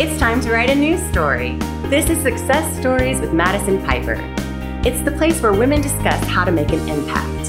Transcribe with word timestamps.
It's 0.00 0.18
time 0.18 0.40
to 0.40 0.50
write 0.50 0.70
a 0.70 0.74
news 0.74 1.02
story. 1.10 1.56
This 1.90 2.08
is 2.08 2.22
Success 2.22 2.80
Stories 2.80 3.20
with 3.20 3.34
Madison 3.34 3.84
Piper. 3.84 4.16
It's 4.82 5.02
the 5.02 5.10
place 5.10 5.42
where 5.42 5.52
women 5.52 5.82
discuss 5.82 6.24
how 6.24 6.42
to 6.46 6.50
make 6.50 6.72
an 6.72 6.88
impact. 6.88 7.48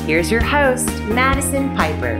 Here's 0.00 0.30
your 0.30 0.42
host, 0.42 0.86
Madison 1.04 1.74
Piper. 1.74 2.16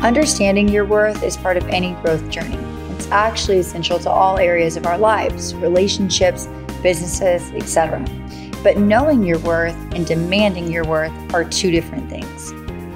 Understanding 0.00 0.68
your 0.68 0.84
worth 0.84 1.24
is 1.24 1.36
part 1.36 1.56
of 1.56 1.66
any 1.70 1.94
growth 2.02 2.30
journey. 2.30 2.54
It's 2.94 3.08
actually 3.08 3.58
essential 3.58 3.98
to 3.98 4.10
all 4.10 4.38
areas 4.38 4.76
of 4.76 4.86
our 4.86 4.96
lives, 4.96 5.52
relationships, 5.56 6.46
businesses, 6.84 7.50
etc. 7.50 7.98
But 8.62 8.78
knowing 8.78 9.24
your 9.24 9.40
worth 9.40 9.74
and 9.92 10.06
demanding 10.06 10.70
your 10.70 10.84
worth 10.84 11.34
are 11.34 11.42
two 11.42 11.72
different 11.72 12.08
things. 12.08 12.52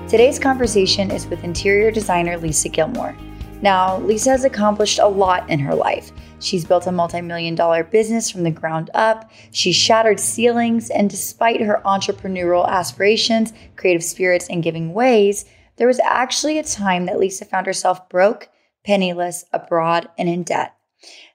Today's 0.09 0.39
conversation 0.39 1.11
is 1.11 1.27
with 1.27 1.43
interior 1.43 1.91
designer 1.91 2.39
Lisa 2.39 2.69
Gilmore. 2.69 3.17
Now, 3.62 3.98
Lisa 3.98 4.30
has 4.30 4.45
accomplished 4.45 4.98
a 4.98 5.07
lot 5.07 5.48
in 5.50 5.58
her 5.58 5.75
life. 5.75 6.12
She's 6.39 6.64
built 6.64 6.86
a 6.86 6.93
multi 6.93 7.21
million 7.21 7.54
dollar 7.54 7.85
business 7.85 8.30
from 8.30 8.43
the 8.43 8.50
ground 8.50 8.89
up. 8.94 9.30
She's 9.50 9.76
shattered 9.76 10.18
ceilings, 10.18 10.89
and 10.89 11.11
despite 11.11 11.61
her 11.61 11.82
entrepreneurial 11.85 12.66
aspirations, 12.66 13.52
creative 13.76 14.02
spirits, 14.02 14.49
and 14.49 14.62
giving 14.62 14.94
ways, 14.94 15.44
there 15.76 15.86
was 15.86 16.00
actually 16.00 16.58
a 16.58 16.62
time 16.62 17.04
that 17.07 17.18
Lisa 17.18 17.44
found 17.44 17.66
herself 17.66 18.08
broke, 18.08 18.49
penniless, 18.85 19.44
abroad, 19.52 20.08
and 20.16 20.29
in 20.29 20.43
debt. 20.43 20.74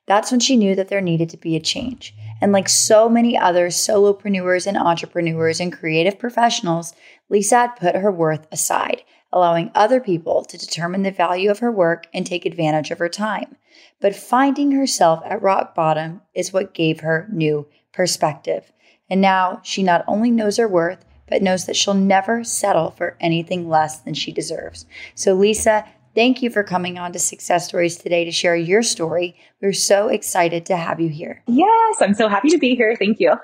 That's 0.08 0.31
when 0.31 0.39
she 0.39 0.55
knew 0.55 0.76
that 0.76 0.88
there 0.88 1.02
needed 1.02 1.30
to 1.30 1.38
be 1.38 1.55
a 1.55 1.59
change. 1.59 2.16
And 2.42 2.52
like 2.52 2.70
so 2.70 3.08
many 3.08 3.38
other 3.38 3.67
solopreneurs 3.67 4.67
and 4.67 4.78
entrepreneurs 4.78 5.59
and 5.59 5.72
creative 5.73 6.20
professionals, 6.20 6.94
Lisa 7.30 7.55
had 7.55 7.76
put 7.76 7.95
her 7.95 8.12
worth 8.12 8.48
aside 8.52 9.03
allowing 9.35 9.70
other 9.75 9.99
people 9.99 10.45
to 10.45 10.57
determine 10.57 11.03
the 11.03 11.12
value 11.12 11.52
of 11.52 11.59
her 11.59 11.71
work 11.71 12.07
and 12.13 12.25
take 12.25 12.45
advantage 12.45 12.89
of 12.89 12.98
her 12.98 13.09
time. 13.09 13.58
But 13.99 14.16
finding 14.16 14.71
herself 14.71 15.21
at 15.25 15.41
rock 15.41 15.75
bottom 15.75 16.22
is 16.33 16.53
what 16.53 16.73
gave 16.73 17.02
her 17.02 17.27
new 17.31 17.67
perspective. 17.92 18.72
And 19.09 19.22
now 19.22 19.59
she 19.64 19.83
not 19.83 20.05
only 20.08 20.31
knows 20.31 20.58
her 20.58 20.67
worth, 20.67 21.05
but 21.27 21.42
knows 21.42 21.66
that 21.66 21.75
she'll 21.75 21.94
never 21.94 22.44
settle 22.44 22.92
for 22.92 23.17
anything 23.19 23.67
less 23.67 24.00
than 24.00 24.14
she 24.14 24.31
deserves. 24.31 24.86
So, 25.16 25.33
Lisa, 25.33 25.86
thank 26.14 26.42
you 26.42 26.49
for 26.49 26.64
coming 26.64 26.97
on 26.97 27.11
to 27.11 27.20
Success 27.20 27.67
Stories 27.67 27.97
today 27.97 28.23
to 28.25 28.31
share 28.31 28.55
your 28.55 28.83
story. 28.83 29.36
We're 29.61 29.73
so 29.73 30.08
excited 30.08 30.66
to 30.67 30.77
have 30.77 30.99
you 30.99 31.09
here. 31.09 31.44
Yes, 31.47 32.02
I'm 32.02 32.14
so 32.14 32.30
happy 32.30 32.49
to 32.49 32.58
be 32.58 32.75
here. 32.75 32.95
Thank 32.95 33.20
you. 33.20 33.36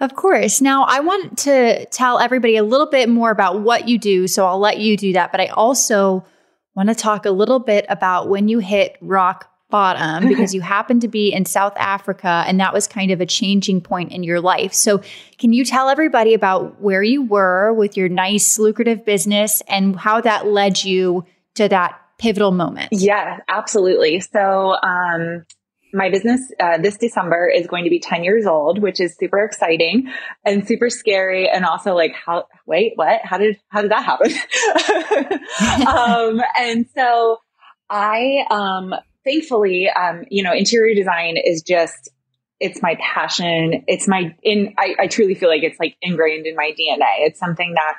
Of 0.00 0.14
course. 0.14 0.60
Now, 0.60 0.84
I 0.84 1.00
want 1.00 1.38
to 1.38 1.84
tell 1.86 2.18
everybody 2.18 2.56
a 2.56 2.62
little 2.62 2.86
bit 2.86 3.08
more 3.08 3.30
about 3.30 3.60
what 3.62 3.88
you 3.88 3.98
do, 3.98 4.28
so 4.28 4.46
I'll 4.46 4.60
let 4.60 4.78
you 4.78 4.96
do 4.96 5.12
that. 5.14 5.32
But 5.32 5.40
I 5.40 5.46
also 5.46 6.24
want 6.76 6.88
to 6.88 6.94
talk 6.94 7.26
a 7.26 7.30
little 7.30 7.58
bit 7.58 7.84
about 7.88 8.28
when 8.28 8.46
you 8.48 8.60
hit 8.60 8.96
rock 9.00 9.50
bottom 9.70 10.28
because 10.28 10.54
you 10.54 10.60
happen 10.60 11.00
to 11.00 11.08
be 11.08 11.32
in 11.32 11.44
South 11.44 11.74
Africa 11.76 12.44
and 12.46 12.58
that 12.60 12.72
was 12.72 12.86
kind 12.86 13.10
of 13.10 13.20
a 13.20 13.26
changing 13.26 13.80
point 13.80 14.12
in 14.12 14.22
your 14.22 14.40
life. 14.40 14.72
So, 14.72 15.02
can 15.38 15.52
you 15.52 15.64
tell 15.64 15.88
everybody 15.88 16.34
about 16.34 16.80
where 16.80 17.02
you 17.02 17.22
were 17.22 17.72
with 17.72 17.96
your 17.96 18.08
nice, 18.08 18.58
lucrative 18.58 19.04
business 19.04 19.62
and 19.68 19.96
how 19.96 20.20
that 20.20 20.46
led 20.46 20.84
you 20.84 21.26
to 21.56 21.68
that 21.68 22.00
pivotal 22.18 22.52
moment? 22.52 22.90
Yeah, 22.92 23.40
absolutely. 23.48 24.20
So, 24.20 24.76
um, 24.82 25.44
my 25.92 26.10
business 26.10 26.40
uh, 26.60 26.78
this 26.78 26.96
December 26.96 27.48
is 27.48 27.66
going 27.66 27.84
to 27.84 27.90
be 27.90 28.00
10 28.00 28.24
years 28.24 28.46
old, 28.46 28.80
which 28.80 29.00
is 29.00 29.16
super 29.16 29.42
exciting 29.44 30.12
and 30.44 30.66
super 30.66 30.90
scary. 30.90 31.48
And 31.48 31.64
also 31.64 31.94
like, 31.94 32.14
how, 32.14 32.44
wait, 32.66 32.92
what? 32.96 33.20
How 33.22 33.38
did, 33.38 33.56
how 33.68 33.82
did 33.82 33.90
that 33.90 34.04
happen? 34.04 34.32
um, 35.88 36.42
and 36.58 36.86
so 36.94 37.38
I, 37.90 38.44
um, 38.50 38.94
thankfully, 39.24 39.88
um, 39.88 40.24
you 40.30 40.42
know, 40.42 40.52
interior 40.52 40.94
design 40.94 41.36
is 41.36 41.62
just, 41.62 42.10
it's 42.60 42.82
my 42.82 42.96
passion. 43.00 43.84
It's 43.86 44.08
my, 44.08 44.34
in, 44.42 44.74
I, 44.78 44.94
I 45.00 45.06
truly 45.06 45.34
feel 45.34 45.48
like 45.48 45.62
it's 45.62 45.78
like 45.78 45.96
ingrained 46.02 46.46
in 46.46 46.56
my 46.56 46.72
DNA. 46.78 47.26
It's 47.26 47.38
something 47.38 47.74
that 47.74 47.94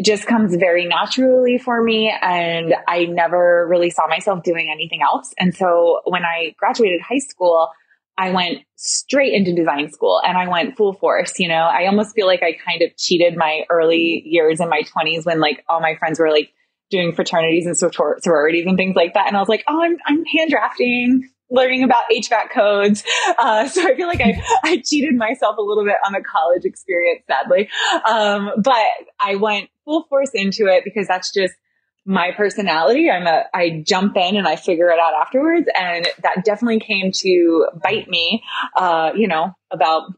just 0.00 0.26
comes 0.26 0.54
very 0.56 0.86
naturally 0.86 1.58
for 1.58 1.82
me. 1.82 2.12
And 2.22 2.74
I 2.88 3.04
never 3.04 3.66
really 3.68 3.90
saw 3.90 4.06
myself 4.06 4.42
doing 4.42 4.70
anything 4.72 5.02
else. 5.02 5.34
And 5.38 5.54
so 5.54 6.00
when 6.04 6.24
I 6.24 6.54
graduated 6.58 7.00
high 7.02 7.18
school, 7.18 7.70
I 8.18 8.30
went 8.30 8.58
straight 8.76 9.32
into 9.32 9.54
design 9.54 9.90
school 9.90 10.20
and 10.24 10.36
I 10.36 10.48
went 10.48 10.76
full 10.76 10.92
force. 10.92 11.38
You 11.38 11.48
know, 11.48 11.54
I 11.54 11.86
almost 11.86 12.14
feel 12.14 12.26
like 12.26 12.42
I 12.42 12.52
kind 12.52 12.82
of 12.82 12.96
cheated 12.96 13.36
my 13.36 13.64
early 13.70 14.22
years 14.24 14.60
in 14.60 14.68
my 14.68 14.82
20s 14.82 15.24
when 15.24 15.40
like 15.40 15.64
all 15.68 15.80
my 15.80 15.96
friends 15.96 16.18
were 16.18 16.30
like 16.30 16.52
doing 16.90 17.12
fraternities 17.12 17.66
and 17.66 17.76
sororities 17.76 18.66
and 18.66 18.76
things 18.76 18.96
like 18.96 19.14
that. 19.14 19.26
And 19.26 19.36
I 19.36 19.40
was 19.40 19.48
like, 19.48 19.64
oh, 19.66 19.82
I'm, 19.82 19.96
I'm 20.06 20.24
hand 20.26 20.50
drafting 20.50 21.28
learning 21.52 21.84
about 21.84 22.04
HVAC 22.10 22.50
codes. 22.50 23.04
Uh, 23.38 23.68
so 23.68 23.86
I 23.86 23.94
feel 23.94 24.08
like 24.08 24.20
I, 24.20 24.42
I 24.64 24.82
cheated 24.84 25.14
myself 25.14 25.56
a 25.58 25.62
little 25.62 25.84
bit 25.84 25.96
on 26.04 26.12
the 26.12 26.22
college 26.22 26.64
experience, 26.64 27.22
sadly. 27.28 27.68
Um, 28.08 28.50
but 28.58 28.74
I 29.20 29.36
went 29.36 29.68
full 29.84 30.06
force 30.08 30.30
into 30.34 30.66
it 30.66 30.82
because 30.84 31.06
that's 31.06 31.32
just 31.32 31.54
my 32.04 32.32
personality. 32.36 33.08
I'm 33.10 33.26
a, 33.26 33.44
I 33.54 33.84
jump 33.86 34.16
in 34.16 34.36
and 34.36 34.48
I 34.48 34.56
figure 34.56 34.88
it 34.88 34.98
out 34.98 35.14
afterwards. 35.14 35.68
And 35.78 36.08
that 36.22 36.44
definitely 36.44 36.80
came 36.80 37.12
to 37.12 37.68
bite 37.80 38.08
me, 38.08 38.42
uh, 38.76 39.12
you 39.14 39.28
know, 39.28 39.52
about 39.70 40.10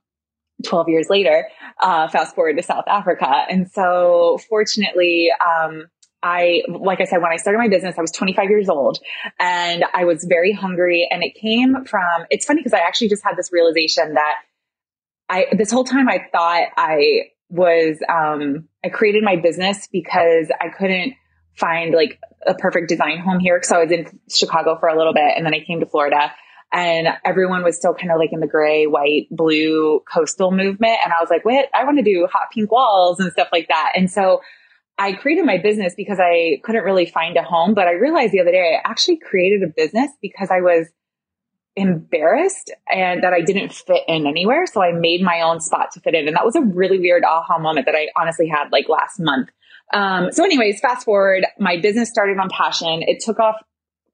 12 0.65 0.89
years 0.89 1.07
later, 1.11 1.49
uh, 1.81 2.09
fast 2.09 2.35
forward 2.35 2.57
to 2.57 2.63
South 2.63 2.85
Africa. 2.87 3.29
And 3.51 3.71
so 3.71 4.39
fortunately, 4.49 5.29
um, 5.45 5.89
I, 6.25 6.63
like 6.69 7.03
I 7.03 7.05
said, 7.05 7.19
when 7.19 7.31
I 7.31 7.37
started 7.37 7.59
my 7.59 7.69
business, 7.69 7.97
I 7.99 8.01
was 8.01 8.11
25 8.11 8.49
years 8.49 8.71
old 8.71 8.99
and 9.39 9.85
I 9.93 10.07
was 10.07 10.25
very 10.25 10.53
hungry. 10.53 11.07
And 11.11 11.23
it 11.23 11.35
came 11.35 11.85
from, 11.85 12.25
it's 12.31 12.47
funny 12.47 12.61
because 12.61 12.73
I 12.73 12.79
actually 12.79 13.11
just 13.11 13.23
had 13.23 13.37
this 13.37 13.53
realization 13.53 14.15
that 14.15 14.37
I, 15.29 15.47
this 15.53 15.71
whole 15.71 15.85
time 15.85 16.09
I 16.09 16.27
thought 16.33 16.69
I 16.79 17.31
was, 17.51 17.99
um, 18.09 18.69
I 18.83 18.89
created 18.89 19.23
my 19.23 19.37
business 19.37 19.87
because 19.93 20.51
I 20.59 20.71
couldn't 20.71 21.13
find 21.57 21.95
like 21.95 22.19
a 22.47 22.55
perfect 22.55 22.89
design 22.89 23.19
home 23.19 23.39
here. 23.39 23.61
So 23.63 23.77
I 23.77 23.85
was 23.85 23.93
in 23.93 24.07
Chicago 24.35 24.79
for 24.81 24.89
a 24.89 24.97
little 24.97 25.13
bit 25.13 25.35
and 25.37 25.45
then 25.45 25.53
I 25.53 25.61
came 25.61 25.81
to 25.81 25.87
Florida 25.87 26.33
and 26.73 27.07
everyone 27.23 27.63
was 27.63 27.77
still 27.77 27.93
kind 27.93 28.11
of 28.11 28.19
like 28.19 28.33
in 28.33 28.41
the 28.41 28.47
gray, 28.47 28.87
white, 28.87 29.29
blue 29.31 30.01
coastal 30.11 30.53
movement. 30.53 30.99
And 31.05 31.13
I 31.13 31.21
was 31.21 31.29
like, 31.29 31.45
wait, 31.45 31.67
I 31.75 31.85
want 31.85 31.99
to 31.99 32.03
do 32.03 32.27
hot 32.33 32.49
pink 32.51 32.73
walls 32.73 33.21
and 33.21 33.31
stuff 33.31 33.49
like 33.53 33.69
that. 33.69 33.93
And 33.95 34.11
so 34.11 34.41
I 34.97 35.13
created 35.13 35.45
my 35.45 35.59
business 35.59 35.95
because 35.97 36.21
I 36.21 36.61
couldn't 36.63 36.85
really 36.85 37.07
find 37.07 37.37
a 37.37 37.43
home, 37.43 37.75
but 37.75 37.89
I 37.89 37.93
realized 37.93 38.33
the 38.33 38.41
other 38.41 38.53
day 38.53 38.79
I 38.79 38.89
actually 38.89 39.19
created 39.19 39.63
a 39.63 39.73
business 39.75 40.11
because 40.23 40.51
I 40.51 40.61
was 40.61 40.87
embarrassed 41.77 42.73
and 42.89 43.25
that 43.25 43.33
I 43.33 43.41
didn't 43.41 43.73
fit 43.73 44.03
in 44.07 44.27
anywhere. 44.27 44.67
So 44.67 44.81
I 44.81 44.93
made 44.93 45.23
my 45.23 45.41
own 45.41 45.61
spot 45.61 45.91
to 45.93 46.01
fit 46.01 46.15
in. 46.15 46.29
And 46.29 46.37
that 46.37 46.45
was 46.45 46.55
a 46.55 46.61
really 46.61 47.01
weird 47.01 47.25
aha 47.25 47.59
moment 47.59 47.87
that 47.87 47.97
I 47.97 48.09
honestly 48.17 48.47
had 48.47 48.71
like 48.71 48.89
last 48.89 49.19
month. 49.19 49.49
Um, 49.93 50.33
so 50.33 50.45
anyways, 50.45 50.81
fast 50.81 51.05
forward, 51.05 51.45
my 51.59 51.81
business 51.81 52.09
started 52.09 52.39
on 52.39 52.49
passion. 52.49 53.03
It 53.03 53.21
took 53.21 53.41
off 53.41 53.57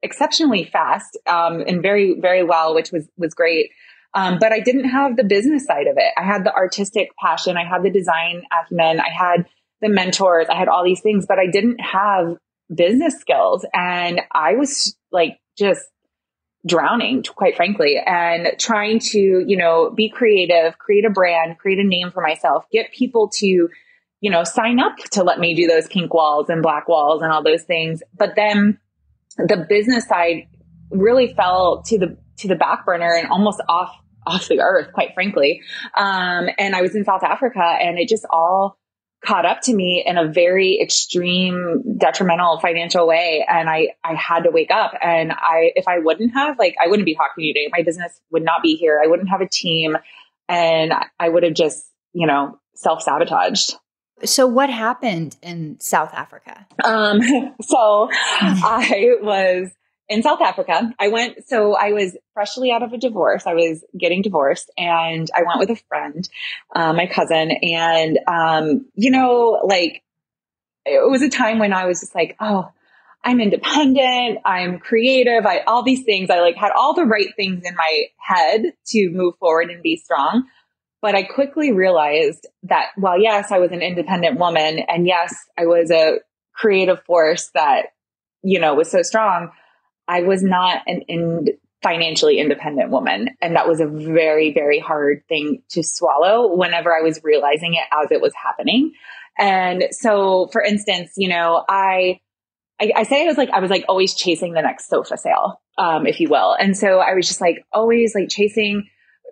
exceptionally 0.02 0.64
fast, 0.64 1.18
um, 1.26 1.62
and 1.66 1.82
very, 1.82 2.18
very 2.18 2.42
well, 2.42 2.74
which 2.74 2.90
was, 2.90 3.06
was 3.18 3.34
great. 3.34 3.70
Um, 4.14 4.38
but 4.40 4.50
I 4.52 4.60
didn't 4.60 4.88
have 4.88 5.16
the 5.16 5.24
business 5.24 5.64
side 5.66 5.86
of 5.86 5.96
it. 5.96 6.12
I 6.16 6.22
had 6.22 6.44
the 6.44 6.52
artistic 6.52 7.10
passion. 7.22 7.56
I 7.56 7.64
had 7.64 7.82
the 7.82 7.90
design 7.90 8.42
acumen. 8.50 8.98
I 8.98 9.10
had 9.10 9.46
the 9.80 9.88
mentors. 9.88 10.46
I 10.50 10.56
had 10.56 10.68
all 10.68 10.84
these 10.84 11.00
things, 11.00 11.26
but 11.26 11.38
I 11.38 11.46
didn't 11.50 11.80
have 11.80 12.36
business 12.74 13.18
skills. 13.18 13.64
And 13.72 14.20
I 14.32 14.54
was 14.54 14.96
like 15.10 15.38
just 15.58 15.82
drowning, 16.66 17.22
quite 17.22 17.56
frankly, 17.56 17.96
and 18.04 18.48
trying 18.58 18.98
to, 18.98 19.18
you 19.18 19.56
know, 19.56 19.90
be 19.90 20.10
creative, 20.10 20.78
create 20.78 21.04
a 21.04 21.10
brand, 21.10 21.58
create 21.58 21.78
a 21.78 21.84
name 21.84 22.10
for 22.10 22.22
myself, 22.22 22.64
get 22.70 22.92
people 22.92 23.30
to, 23.32 23.68
you 24.20 24.30
know, 24.30 24.44
sign 24.44 24.78
up 24.78 24.96
to 25.12 25.24
let 25.24 25.38
me 25.38 25.54
do 25.54 25.66
those 25.66 25.88
pink 25.88 26.12
walls 26.12 26.50
and 26.50 26.62
black 26.62 26.86
walls 26.86 27.22
and 27.22 27.32
all 27.32 27.42
those 27.42 27.62
things. 27.62 28.02
But 28.16 28.34
then 28.36 28.78
the 29.38 29.64
business 29.68 30.06
side 30.06 30.48
really 30.90 31.32
fell 31.32 31.82
to 31.86 31.98
the, 31.98 32.18
to 32.38 32.48
the 32.48 32.56
back 32.56 32.84
burner 32.84 33.14
and 33.14 33.28
almost 33.30 33.62
off, 33.68 33.94
off 34.26 34.48
the 34.48 34.60
earth, 34.60 34.92
quite 34.92 35.14
frankly. 35.14 35.62
Um, 35.96 36.50
and 36.58 36.74
I 36.74 36.82
was 36.82 36.94
in 36.94 37.04
South 37.04 37.22
Africa 37.22 37.62
and 37.62 37.98
it 37.98 38.08
just 38.08 38.26
all, 38.28 38.76
caught 39.24 39.44
up 39.44 39.60
to 39.62 39.74
me 39.74 40.02
in 40.06 40.16
a 40.16 40.26
very 40.26 40.78
extreme 40.80 41.82
detrimental 41.98 42.58
financial 42.58 43.06
way. 43.06 43.44
And 43.48 43.68
i 43.68 43.88
i 44.04 44.14
had 44.14 44.44
to 44.44 44.50
wake 44.50 44.70
up. 44.70 44.92
And 45.02 45.32
i 45.32 45.72
if 45.74 45.86
i 45.88 45.98
wouldn't 45.98 46.32
have 46.32 46.58
like 46.58 46.74
i 46.82 46.88
wouldn't 46.88 47.06
be 47.06 47.14
talking 47.14 47.42
to 47.42 47.44
you 47.44 47.54
today. 47.54 47.68
My 47.72 47.82
business 47.82 48.20
would 48.30 48.44
not 48.44 48.62
be 48.62 48.76
here. 48.76 49.00
I 49.02 49.06
wouldn't 49.08 49.28
have 49.28 49.40
a 49.40 49.48
team. 49.48 49.96
And 50.48 50.92
i 51.18 51.28
would 51.28 51.42
have 51.42 51.54
just 51.54 51.86
you 52.12 52.26
know 52.26 52.58
self-sabotaged. 52.74 53.74
So 54.24 54.46
what 54.46 54.70
happened 54.70 55.36
in 55.42 55.78
south 55.80 56.12
africa? 56.14 56.66
Um 56.82 57.20
so 57.62 58.08
i 58.12 59.16
was 59.20 59.70
in 60.10 60.24
South 60.24 60.40
Africa. 60.42 60.92
I 60.98 61.08
went, 61.08 61.48
so 61.48 61.74
I 61.76 61.92
was 61.92 62.16
freshly 62.34 62.72
out 62.72 62.82
of 62.82 62.92
a 62.92 62.98
divorce. 62.98 63.46
I 63.46 63.54
was 63.54 63.84
getting 63.96 64.22
divorced 64.22 64.68
and 64.76 65.30
I 65.34 65.44
went 65.46 65.60
with 65.60 65.70
a 65.70 65.80
friend, 65.88 66.28
uh, 66.74 66.92
my 66.92 67.06
cousin. 67.06 67.52
And, 67.52 68.18
um, 68.26 68.86
you 68.96 69.12
know, 69.12 69.60
like 69.64 70.02
it 70.84 71.08
was 71.08 71.22
a 71.22 71.30
time 71.30 71.60
when 71.60 71.72
I 71.72 71.86
was 71.86 72.00
just 72.00 72.14
like, 72.14 72.36
oh, 72.40 72.68
I'm 73.22 73.40
independent, 73.40 74.40
I'm 74.44 74.80
creative, 74.80 75.46
I 75.46 75.60
all 75.60 75.84
these 75.84 76.02
things. 76.04 76.28
I 76.28 76.40
like 76.40 76.56
had 76.56 76.72
all 76.72 76.94
the 76.94 77.04
right 77.04 77.28
things 77.36 77.62
in 77.64 77.76
my 77.76 78.04
head 78.18 78.62
to 78.88 79.10
move 79.10 79.34
forward 79.38 79.70
and 79.70 79.82
be 79.82 79.96
strong. 79.96 80.44
But 81.02 81.14
I 81.14 81.22
quickly 81.22 81.70
realized 81.70 82.46
that 82.64 82.86
while 82.96 83.20
yes, 83.20 83.52
I 83.52 83.58
was 83.58 83.70
an 83.70 83.82
independent 83.82 84.40
woman 84.40 84.80
and 84.80 85.06
yes, 85.06 85.34
I 85.56 85.66
was 85.66 85.90
a 85.92 86.18
creative 86.52 87.02
force 87.04 87.50
that, 87.54 87.92
you 88.42 88.58
know, 88.58 88.74
was 88.74 88.90
so 88.90 89.02
strong, 89.02 89.52
I 90.10 90.22
was 90.22 90.42
not 90.42 90.82
an 90.86 91.02
in 91.08 91.46
financially 91.82 92.38
independent 92.38 92.90
woman. 92.90 93.30
And 93.40 93.56
that 93.56 93.66
was 93.66 93.80
a 93.80 93.86
very, 93.86 94.52
very 94.52 94.78
hard 94.78 95.22
thing 95.28 95.62
to 95.70 95.82
swallow 95.82 96.54
whenever 96.54 96.94
I 96.94 97.00
was 97.00 97.20
realizing 97.24 97.74
it 97.74 97.84
as 97.92 98.10
it 98.10 98.20
was 98.20 98.32
happening. 98.34 98.92
And 99.38 99.84
so, 99.90 100.48
for 100.52 100.62
instance, 100.62 101.12
you 101.16 101.28
know, 101.28 101.64
I, 101.68 102.20
I, 102.80 102.92
I 102.96 103.02
say 103.04 103.22
I 103.22 103.26
was 103.26 103.38
like, 103.38 103.50
I 103.50 103.60
was 103.60 103.70
like 103.70 103.84
always 103.88 104.14
chasing 104.14 104.52
the 104.52 104.62
next 104.62 104.88
sofa 104.88 105.16
sale, 105.16 105.62
um, 105.78 106.06
if 106.06 106.20
you 106.20 106.28
will. 106.28 106.54
And 106.58 106.76
so 106.76 106.98
I 106.98 107.14
was 107.14 107.26
just 107.26 107.40
like 107.40 107.64
always 107.72 108.14
like 108.14 108.28
chasing, 108.28 108.88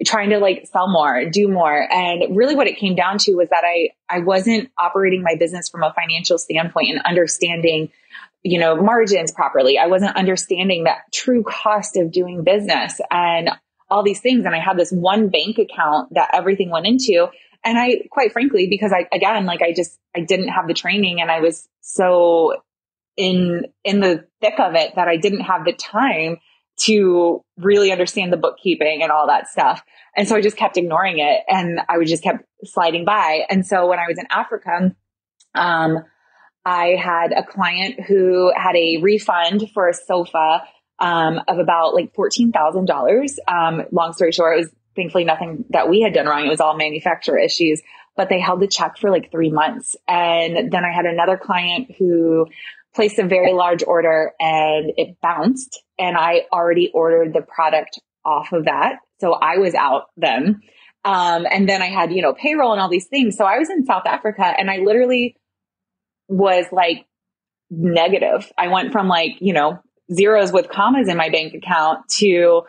trying 0.07 0.31
to 0.31 0.39
like 0.39 0.67
sell 0.73 0.89
more, 0.89 1.29
do 1.29 1.49
more. 1.49 1.87
And 1.93 2.35
really 2.35 2.57
what 2.57 2.67
it 2.67 2.79
came 2.79 2.95
down 2.95 3.19
to 3.19 3.35
was 3.35 3.51
that 3.51 3.65
I, 3.65 3.91
I 4.09 4.21
wasn't 4.21 4.71
operating 4.79 5.23
my 5.23 5.35
business 5.35 5.69
from 5.69 5.83
a 5.83 5.93
financial 5.93 6.39
standpoint 6.39 6.91
and 6.91 7.03
understanding, 7.05 7.91
you 8.43 8.59
know, 8.59 8.77
margins 8.77 9.33
properly. 9.33 9.79
I 9.79 9.87
wasn't 9.87 10.17
understanding 10.17 10.85
that 10.85 10.99
true 11.13 11.43
cost 11.43 11.97
of 11.97 12.13
doing 12.13 12.45
business 12.45 13.01
and 13.11 13.51
all 13.91 14.03
these 14.03 14.21
things. 14.21 14.45
And 14.45 14.55
I 14.55 14.61
had 14.61 14.77
this 14.77 14.91
one 14.91 15.29
bank 15.29 15.59
account 15.59 16.15
that 16.15 16.31
everything 16.33 16.71
went 16.71 16.87
into. 16.87 17.29
And 17.65 17.79
I, 17.79 18.03
quite 18.11 18.33
frankly, 18.33 18.69
because 18.69 18.93
I, 18.93 19.09
again, 19.15 19.47
like 19.47 19.63
I 19.63 19.73
just, 19.73 19.99
I 20.15 20.21
didn't 20.21 20.49
have 20.49 20.69
the 20.69 20.75
training 20.75 21.21
and 21.21 21.31
I 21.31 21.41
was 21.41 21.69
so 21.81 22.63
in 23.17 23.65
in 23.85 24.01
the 24.01 24.27
thick 24.41 24.61
of 24.61 24.75
it 24.75 24.95
that 24.95 25.09
I 25.09 25.17
didn't 25.17 25.41
have 25.41 25.65
the 25.65 25.73
time 25.73 26.39
to 26.83 27.43
really 27.57 27.91
understand 27.91 28.33
the 28.33 28.37
bookkeeping 28.37 29.03
and 29.03 29.11
all 29.11 29.27
that 29.27 29.49
stuff. 29.49 29.83
And 30.17 30.29
so 30.29 30.37
I 30.37 30.41
just 30.41 30.57
kept 30.57 30.77
ignoring 30.77 31.19
it 31.19 31.41
and 31.49 31.81
I 31.89 31.99
would 31.99 32.07
just 32.07 32.23
kept 32.23 32.45
sliding 32.65 33.05
by. 33.05 33.41
And 33.51 33.67
so 33.67 33.89
when 33.89 33.99
I 33.99 34.07
was 34.07 34.17
in 34.17 34.27
Africa, 34.31 34.95
um, 35.57 36.05
I 36.65 36.97
had 37.03 37.33
a 37.33 37.43
client 37.43 38.01
who 38.01 38.53
had 38.55 38.77
a 38.77 38.99
refund 38.99 39.71
for 39.73 39.89
a 39.89 39.95
sofa 39.95 40.63
um, 40.99 41.41
of 41.49 41.59
about 41.59 41.95
like 41.95 42.13
$14,000. 42.15 43.37
Um, 43.47 43.85
long 43.93 44.13
story 44.13 44.33
short, 44.33 44.59
it 44.59 44.61
was 44.61 44.71
thankfully 44.97 45.25
nothing 45.25 45.65
that 45.71 45.89
we 45.89 46.01
had 46.01 46.13
done 46.13 46.27
wrong. 46.27 46.45
It 46.45 46.51
was 46.51 46.61
all 46.61 46.77
manufacturer 46.77 47.39
issues, 47.39 47.81
but 48.17 48.29
they 48.29 48.41
held 48.41 48.61
the 48.61 48.67
check 48.67 48.99
for 48.99 49.11
like 49.11 49.31
three 49.31 49.51
months. 49.51 49.97
And 50.07 50.73
then 50.73 50.85
I 50.85 50.93
had 50.93 51.07
another 51.07 51.37
client 51.37 51.95
who 51.97 52.47
placed 52.95 53.19
a 53.19 53.27
very 53.27 53.53
large 53.53 53.85
order 53.85 54.33
and 54.41 54.93
it 54.97 55.21
bounced 55.23 55.83
and 55.99 56.17
I 56.17 56.47
already 56.53 56.91
ordered 56.93 57.33
the 57.33 57.43
product 57.43 58.01
off 58.25 58.53
of 58.53 58.65
that. 58.65 58.97
So 59.21 59.35
I 59.35 59.59
was 59.59 59.75
out 59.75 60.07
then. 60.17 60.61
Um, 61.05 61.47
and 61.51 61.69
then 61.69 61.81
I 61.81 61.87
had, 61.87 62.13
you 62.13 62.23
know, 62.23 62.35
payroll 62.35 62.73
and 62.73 62.81
all 62.81 62.89
these 62.89 63.07
things. 63.07 63.37
So 63.37 63.45
I 63.45 63.59
was 63.59 63.71
in 63.71 63.87
South 63.87 64.03
Africa 64.05 64.45
and 64.45 64.71
I 64.71 64.79
literally 64.79 65.37
was 66.29 66.67
like 66.71 67.07
negative. 67.71 68.51
I 68.57 68.69
went 68.69 68.93
from 68.93 69.09
like, 69.09 69.33
you 69.41 69.53
know, 69.53 69.81
zeros 70.13 70.53
with 70.53 70.69
commas 70.69 71.09
in 71.09 71.17
my 71.17 71.29
bank 71.29 71.55
account 71.55 72.09
to 72.19 72.63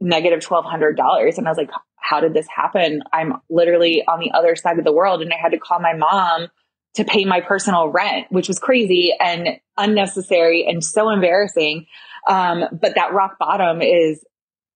negative 0.00 0.40
$1,200. 0.40 1.38
And 1.38 1.46
I 1.46 1.50
was 1.50 1.58
like, 1.58 1.70
how 1.96 2.20
did 2.20 2.34
this 2.34 2.46
happen? 2.54 3.02
I'm 3.12 3.34
literally 3.50 4.04
on 4.06 4.20
the 4.20 4.32
other 4.32 4.56
side 4.56 4.78
of 4.78 4.84
the 4.84 4.92
world. 4.92 5.22
And 5.22 5.32
I 5.32 5.36
had 5.36 5.52
to 5.52 5.58
call 5.58 5.80
my 5.80 5.94
mom 5.94 6.48
to 6.94 7.04
pay 7.04 7.24
my 7.24 7.40
personal 7.40 7.88
rent, 7.88 8.26
which 8.30 8.48
was 8.48 8.58
crazy 8.58 9.12
and 9.18 9.60
unnecessary 9.76 10.66
and 10.66 10.82
so 10.82 11.10
embarrassing. 11.10 11.86
Um, 12.28 12.64
but 12.72 12.94
that 12.94 13.12
rock 13.12 13.38
bottom 13.38 13.82
is 13.82 14.24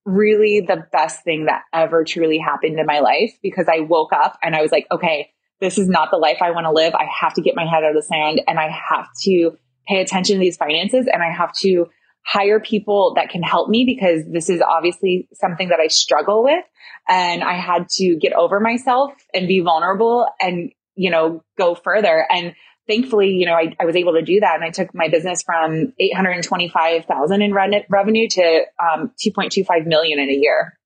really 0.05 0.61
the 0.61 0.83
best 0.91 1.23
thing 1.23 1.45
that 1.45 1.63
ever 1.73 2.03
truly 2.03 2.37
happened 2.37 2.79
in 2.79 2.85
my 2.85 2.99
life 2.99 3.33
because 3.41 3.67
I 3.67 3.81
woke 3.81 4.13
up 4.13 4.37
and 4.43 4.55
I 4.55 4.61
was 4.61 4.71
like, 4.71 4.87
okay, 4.91 5.31
this 5.61 5.77
is 5.77 5.87
not 5.87 6.09
the 6.11 6.17
life 6.17 6.39
I 6.41 6.51
want 6.51 6.65
to 6.65 6.71
live. 6.71 6.93
I 6.93 7.05
have 7.21 7.33
to 7.35 7.41
get 7.41 7.55
my 7.55 7.65
head 7.65 7.83
out 7.83 7.91
of 7.91 7.95
the 7.95 8.03
sand 8.03 8.41
and 8.47 8.59
I 8.59 8.69
have 8.69 9.07
to 9.23 9.51
pay 9.87 10.01
attention 10.01 10.35
to 10.35 10.39
these 10.39 10.57
finances 10.57 11.07
and 11.11 11.23
I 11.23 11.31
have 11.31 11.53
to 11.59 11.85
hire 12.25 12.59
people 12.59 13.13
that 13.15 13.29
can 13.29 13.41
help 13.41 13.69
me 13.69 13.85
because 13.85 14.23
this 14.31 14.49
is 14.49 14.61
obviously 14.61 15.27
something 15.33 15.69
that 15.69 15.79
I 15.79 15.87
struggle 15.87 16.43
with. 16.43 16.63
And 17.07 17.43
I 17.43 17.53
had 17.53 17.89
to 17.97 18.17
get 18.21 18.33
over 18.33 18.59
myself 18.59 19.13
and 19.33 19.47
be 19.47 19.59
vulnerable 19.61 20.27
and 20.39 20.71
you 20.95 21.09
know, 21.09 21.43
go 21.57 21.75
further. 21.75 22.25
And 22.29 22.53
thankfully, 22.87 23.29
you 23.29 23.45
know, 23.45 23.53
I, 23.53 23.75
I 23.79 23.85
was 23.85 23.95
able 23.95 24.13
to 24.13 24.21
do 24.21 24.39
that. 24.39 24.55
And 24.55 24.63
I 24.63 24.69
took 24.69 24.93
my 24.93 25.07
business 25.07 25.41
from 25.43 25.93
825,000 25.99 27.41
in 27.41 27.53
re- 27.53 27.85
revenue 27.89 28.27
to 28.29 28.61
um, 28.79 29.11
2.25 29.25 29.85
million 29.85 30.19
in 30.19 30.29
a 30.29 30.33
year. 30.33 30.77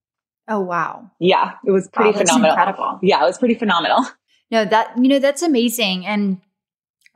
Oh, 0.48 0.60
wow. 0.60 1.12
Yeah. 1.20 1.54
It 1.66 1.72
was 1.72 1.90
pretty 1.92 2.12
wow, 2.12 2.20
phenomenal. 2.20 2.52
Incredible. 2.52 3.00
Yeah. 3.02 3.24
It 3.24 3.26
was 3.26 3.38
pretty 3.38 3.56
phenomenal. 3.56 4.06
No, 4.52 4.66
that, 4.66 4.98
you 4.98 5.08
know, 5.08 5.20
that's 5.20 5.42
amazing. 5.42 6.06
And 6.06 6.40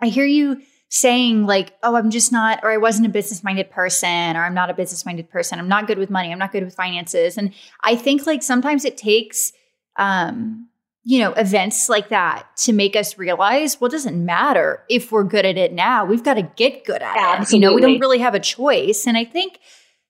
I 0.01 0.07
hear 0.07 0.25
you 0.25 0.61
saying 0.89 1.45
like, 1.45 1.73
oh, 1.83 1.95
I'm 1.95 2.09
just 2.09 2.31
not, 2.31 2.61
or 2.63 2.71
I 2.71 2.77
wasn't 2.77 3.05
a 3.05 3.09
business 3.09 3.43
minded 3.43 3.69
person, 3.69 4.35
or 4.35 4.43
I'm 4.43 4.55
not 4.55 4.71
a 4.71 4.73
business 4.73 5.05
minded 5.05 5.29
person. 5.29 5.59
I'm 5.59 5.69
not 5.69 5.85
good 5.85 5.99
with 5.99 6.09
money. 6.09 6.31
I'm 6.31 6.39
not 6.39 6.51
good 6.51 6.63
with 6.63 6.73
finances. 6.73 7.37
And 7.37 7.53
I 7.83 7.95
think 7.95 8.25
like 8.25 8.41
sometimes 8.41 8.85
it 8.85 8.97
takes, 8.97 9.53
um, 9.97 10.67
you 11.03 11.19
know, 11.19 11.33
events 11.33 11.89
like 11.89 12.09
that 12.09 12.45
to 12.57 12.73
make 12.73 12.95
us 12.95 13.17
realize, 13.17 13.79
well, 13.79 13.87
it 13.87 13.91
doesn't 13.91 14.23
matter 14.23 14.83
if 14.89 15.11
we're 15.11 15.23
good 15.23 15.45
at 15.45 15.57
it 15.57 15.73
now. 15.73 16.05
We've 16.05 16.23
got 16.23 16.33
to 16.35 16.43
get 16.43 16.85
good 16.85 17.01
at 17.01 17.15
Absolutely. 17.15 17.43
it. 17.43 17.53
You 17.53 17.59
know, 17.59 17.73
we 17.75 17.81
don't 17.81 17.99
really 17.99 18.19
have 18.19 18.35
a 18.35 18.39
choice. 18.39 19.05
And 19.05 19.15
I 19.15 19.25
think 19.25 19.59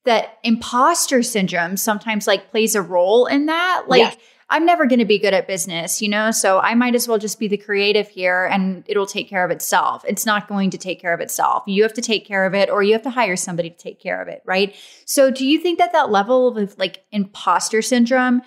that 0.06 0.40
imposter 0.44 1.22
syndrome 1.22 1.78
sometimes 1.78 2.26
like 2.26 2.52
plays 2.52 2.74
a 2.74 2.82
role 2.82 3.26
in 3.26 3.48
that. 3.48 3.84
Like, 3.88 4.02
yeah. 4.02 4.14
I'm 4.52 4.66
never 4.66 4.88
going 4.88 5.00
to 5.00 5.06
be 5.06 5.20
good 5.20 5.34
at 5.34 5.48
business, 5.48 6.02
you 6.02 6.10
know, 6.10 6.32
so 6.32 6.60
I 6.60 6.74
might 6.74 6.96
as 6.96 7.08
well 7.08 7.20
just 7.20 7.40
be 7.40 7.48
the 7.48 7.58
creative 7.58 8.08
here 8.08 8.46
and 8.46 8.84
it'll 8.88 9.06
take 9.06 9.30
care 9.30 9.46
of 9.46 9.52
itself. 9.52 10.04
It's 10.08 10.26
not 10.26 10.48
going 10.48 10.72
to 10.72 10.78
take 10.78 11.00
care 11.00 11.14
of 11.14 11.20
itself. 11.20 11.64
You 11.68 11.84
have 11.84 11.94
to 11.94 12.02
take 12.02 12.26
care 12.26 12.46
of 12.46 12.56
it 12.56 12.70
or 12.70 12.82
you 12.82 12.94
have 12.94 13.04
to 13.04 13.12
hire 13.12 13.36
somebody 13.36 13.70
to 13.70 13.78
take 13.78 14.02
care 14.02 14.22
of 14.22 14.28
it, 14.28 14.42
right? 14.46 14.76
So, 15.06 15.30
do 15.30 15.46
you 15.46 15.60
think 15.60 15.78
that 15.78 15.94
that 15.94 16.10
level 16.10 16.58
of 16.58 16.78
like 16.80 17.04
imposter 17.12 17.82
syndrome 17.84 18.42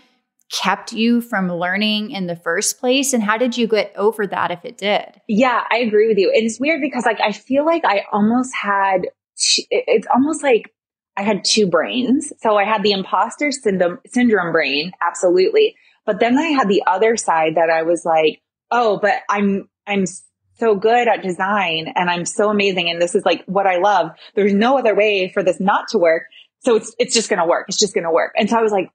kept 0.52 0.92
you 0.92 1.20
from 1.20 1.50
learning 1.50 2.10
in 2.10 2.26
the 2.26 2.36
first 2.36 2.78
place? 2.78 3.12
And 3.12 3.22
how 3.22 3.38
did 3.38 3.56
you 3.56 3.68
get 3.68 3.92
over 3.96 4.26
that 4.26 4.50
if 4.50 4.64
it 4.64 4.76
did? 4.76 5.20
Yeah, 5.28 5.64
I 5.70 5.78
agree 5.78 6.08
with 6.08 6.18
you. 6.18 6.30
It's 6.32 6.58
weird 6.58 6.80
because 6.80 7.06
like 7.06 7.20
I 7.20 7.32
feel 7.32 7.64
like 7.64 7.84
I 7.84 8.04
almost 8.12 8.52
had 8.54 9.02
it's 9.70 10.06
almost 10.12 10.42
like 10.42 10.72
I 11.16 11.22
had 11.22 11.44
two 11.44 11.66
brains. 11.66 12.32
So 12.40 12.56
I 12.56 12.64
had 12.64 12.82
the 12.82 12.92
imposter 12.92 13.50
syndrome 13.50 13.98
syndrome 14.06 14.52
brain, 14.52 14.92
absolutely. 15.06 15.76
But 16.04 16.20
then 16.20 16.38
I 16.38 16.48
had 16.48 16.68
the 16.68 16.82
other 16.86 17.16
side 17.16 17.56
that 17.56 17.70
I 17.70 17.82
was 17.82 18.04
like, 18.04 18.42
"Oh, 18.70 18.98
but 19.00 19.14
I'm 19.28 19.68
I'm 19.86 20.04
so 20.54 20.74
good 20.74 21.08
at 21.08 21.22
design 21.22 21.92
and 21.94 22.10
I'm 22.10 22.24
so 22.24 22.50
amazing 22.50 22.90
and 22.90 23.00
this 23.00 23.14
is 23.14 23.24
like 23.24 23.44
what 23.46 23.66
I 23.66 23.78
love. 23.78 24.10
There's 24.34 24.52
no 24.52 24.78
other 24.78 24.94
way 24.94 25.30
for 25.32 25.42
this 25.42 25.60
not 25.60 25.88
to 25.88 25.98
work." 25.98 26.24
So 26.60 26.76
it's 26.76 26.94
it's 26.98 27.14
just 27.14 27.28
going 27.28 27.40
to 27.40 27.46
work. 27.46 27.66
It's 27.68 27.78
just 27.78 27.94
going 27.94 28.04
to 28.04 28.10
work. 28.10 28.32
And 28.36 28.48
so 28.48 28.56
I 28.56 28.62
was 28.62 28.72
like, 28.72 28.90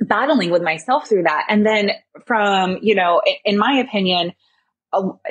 battling 0.00 0.50
with 0.50 0.62
myself 0.62 1.08
through 1.08 1.24
that. 1.24 1.46
And 1.48 1.64
then 1.64 1.90
from, 2.26 2.78
you 2.82 2.94
know, 2.94 3.20
in 3.44 3.58
my 3.58 3.78
opinion, 3.78 4.32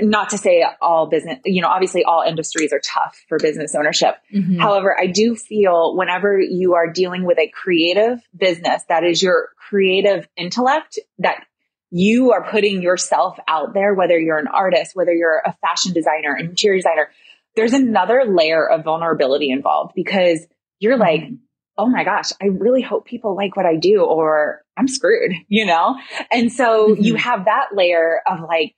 not 0.02 0.30
to 0.30 0.38
say 0.38 0.66
all 0.82 1.08
business, 1.08 1.40
you 1.46 1.62
know, 1.62 1.68
obviously 1.68 2.04
all 2.04 2.24
industries 2.26 2.72
are 2.72 2.80
tough 2.80 3.22
for 3.28 3.38
business 3.38 3.76
ownership. 3.76 4.16
Mm-hmm. 4.34 4.60
However, 4.60 4.96
I 4.98 5.08
do 5.08 5.36
feel 5.36 5.96
whenever 5.96 6.40
you 6.40 6.76
are 6.76 6.92
dealing 6.92 7.26
with 7.26 7.38
a 7.40 7.50
creative 7.50 8.20
business, 8.36 8.84
that 8.88 9.04
is 9.04 9.22
your 9.22 9.50
creative 9.70 10.28
intellect 10.38 11.00
that 11.20 11.46
you 11.92 12.32
are 12.32 12.50
putting 12.50 12.82
yourself 12.82 13.38
out 13.48 13.74
there, 13.74 13.94
whether 13.94 14.18
you're 14.18 14.38
an 14.38 14.48
artist, 14.48 14.96
whether 14.96 15.14
you're 15.14 15.42
a 15.46 15.56
fashion 15.62 15.92
designer, 15.92 16.36
an 16.36 16.46
interior 16.46 16.78
designer, 16.78 17.10
there's 17.56 17.74
another 17.74 18.26
layer 18.26 18.68
of 18.68 18.84
vulnerability 18.84 19.50
involved 19.50 19.94
because 19.96 20.46
you're 20.80 20.94
mm-hmm. 20.94 21.02
like, 21.02 21.32
oh 21.78 21.88
my 21.88 22.04
gosh, 22.04 22.32
I 22.42 22.48
really 22.48 22.82
hope 22.82 23.06
people 23.06 23.36
like 23.36 23.56
what 23.56 23.66
I 23.66 23.76
do 23.76 24.04
or 24.04 24.64
I'm 24.78 24.88
screwed, 24.88 25.34
you 25.48 25.66
know? 25.66 25.98
And 26.32 26.52
so 26.52 26.90
mm-hmm. 26.90 27.04
you 27.04 27.16
have 27.16 27.46
that 27.46 27.70
layer 27.74 28.22
of 28.28 28.42
like 28.42 28.76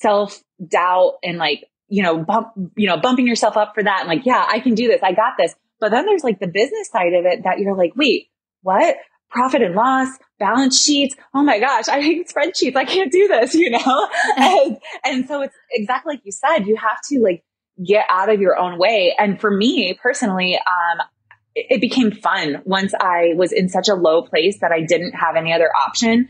self 0.00 0.42
doubt 0.66 1.14
and 1.22 1.38
like, 1.38 1.68
you 1.88 2.02
know, 2.02 2.18
bump, 2.18 2.48
you 2.76 2.88
know, 2.88 2.96
bumping 2.96 3.26
yourself 3.26 3.56
up 3.56 3.74
for 3.74 3.82
that 3.82 4.00
and 4.00 4.08
like, 4.08 4.24
yeah, 4.24 4.44
I 4.48 4.60
can 4.60 4.74
do 4.74 4.88
this. 4.88 5.00
I 5.02 5.12
got 5.12 5.34
this. 5.38 5.54
But 5.80 5.90
then 5.90 6.06
there's 6.06 6.24
like 6.24 6.40
the 6.40 6.46
business 6.46 6.88
side 6.90 7.12
of 7.12 7.26
it 7.26 7.44
that 7.44 7.58
you're 7.58 7.76
like, 7.76 7.92
wait, 7.96 8.28
what? 8.62 8.96
Profit 9.30 9.62
and 9.62 9.74
loss, 9.74 10.08
balance 10.38 10.82
sheets. 10.82 11.14
Oh 11.34 11.42
my 11.42 11.58
gosh, 11.58 11.88
I 11.88 12.00
hate 12.00 12.28
spreadsheets. 12.28 12.76
I 12.76 12.84
can't 12.84 13.10
do 13.10 13.28
this, 13.28 13.54
you 13.54 13.70
know? 13.70 14.08
and, 14.36 14.78
and 15.04 15.26
so 15.26 15.42
it's 15.42 15.54
exactly 15.70 16.14
like 16.14 16.22
you 16.24 16.32
said, 16.32 16.66
you 16.66 16.76
have 16.76 17.00
to 17.08 17.20
like 17.20 17.44
get 17.84 18.04
out 18.08 18.28
of 18.28 18.40
your 18.40 18.56
own 18.56 18.78
way. 18.78 19.14
And 19.18 19.40
for 19.40 19.50
me 19.50 19.98
personally, 20.00 20.56
um, 20.56 21.06
it 21.54 21.80
became 21.80 22.12
fun 22.12 22.62
once 22.64 22.94
I 22.98 23.32
was 23.34 23.52
in 23.52 23.68
such 23.68 23.88
a 23.88 23.94
low 23.94 24.22
place 24.22 24.60
that 24.60 24.72
I 24.72 24.80
didn't 24.82 25.12
have 25.12 25.36
any 25.36 25.52
other 25.52 25.70
option. 25.74 26.28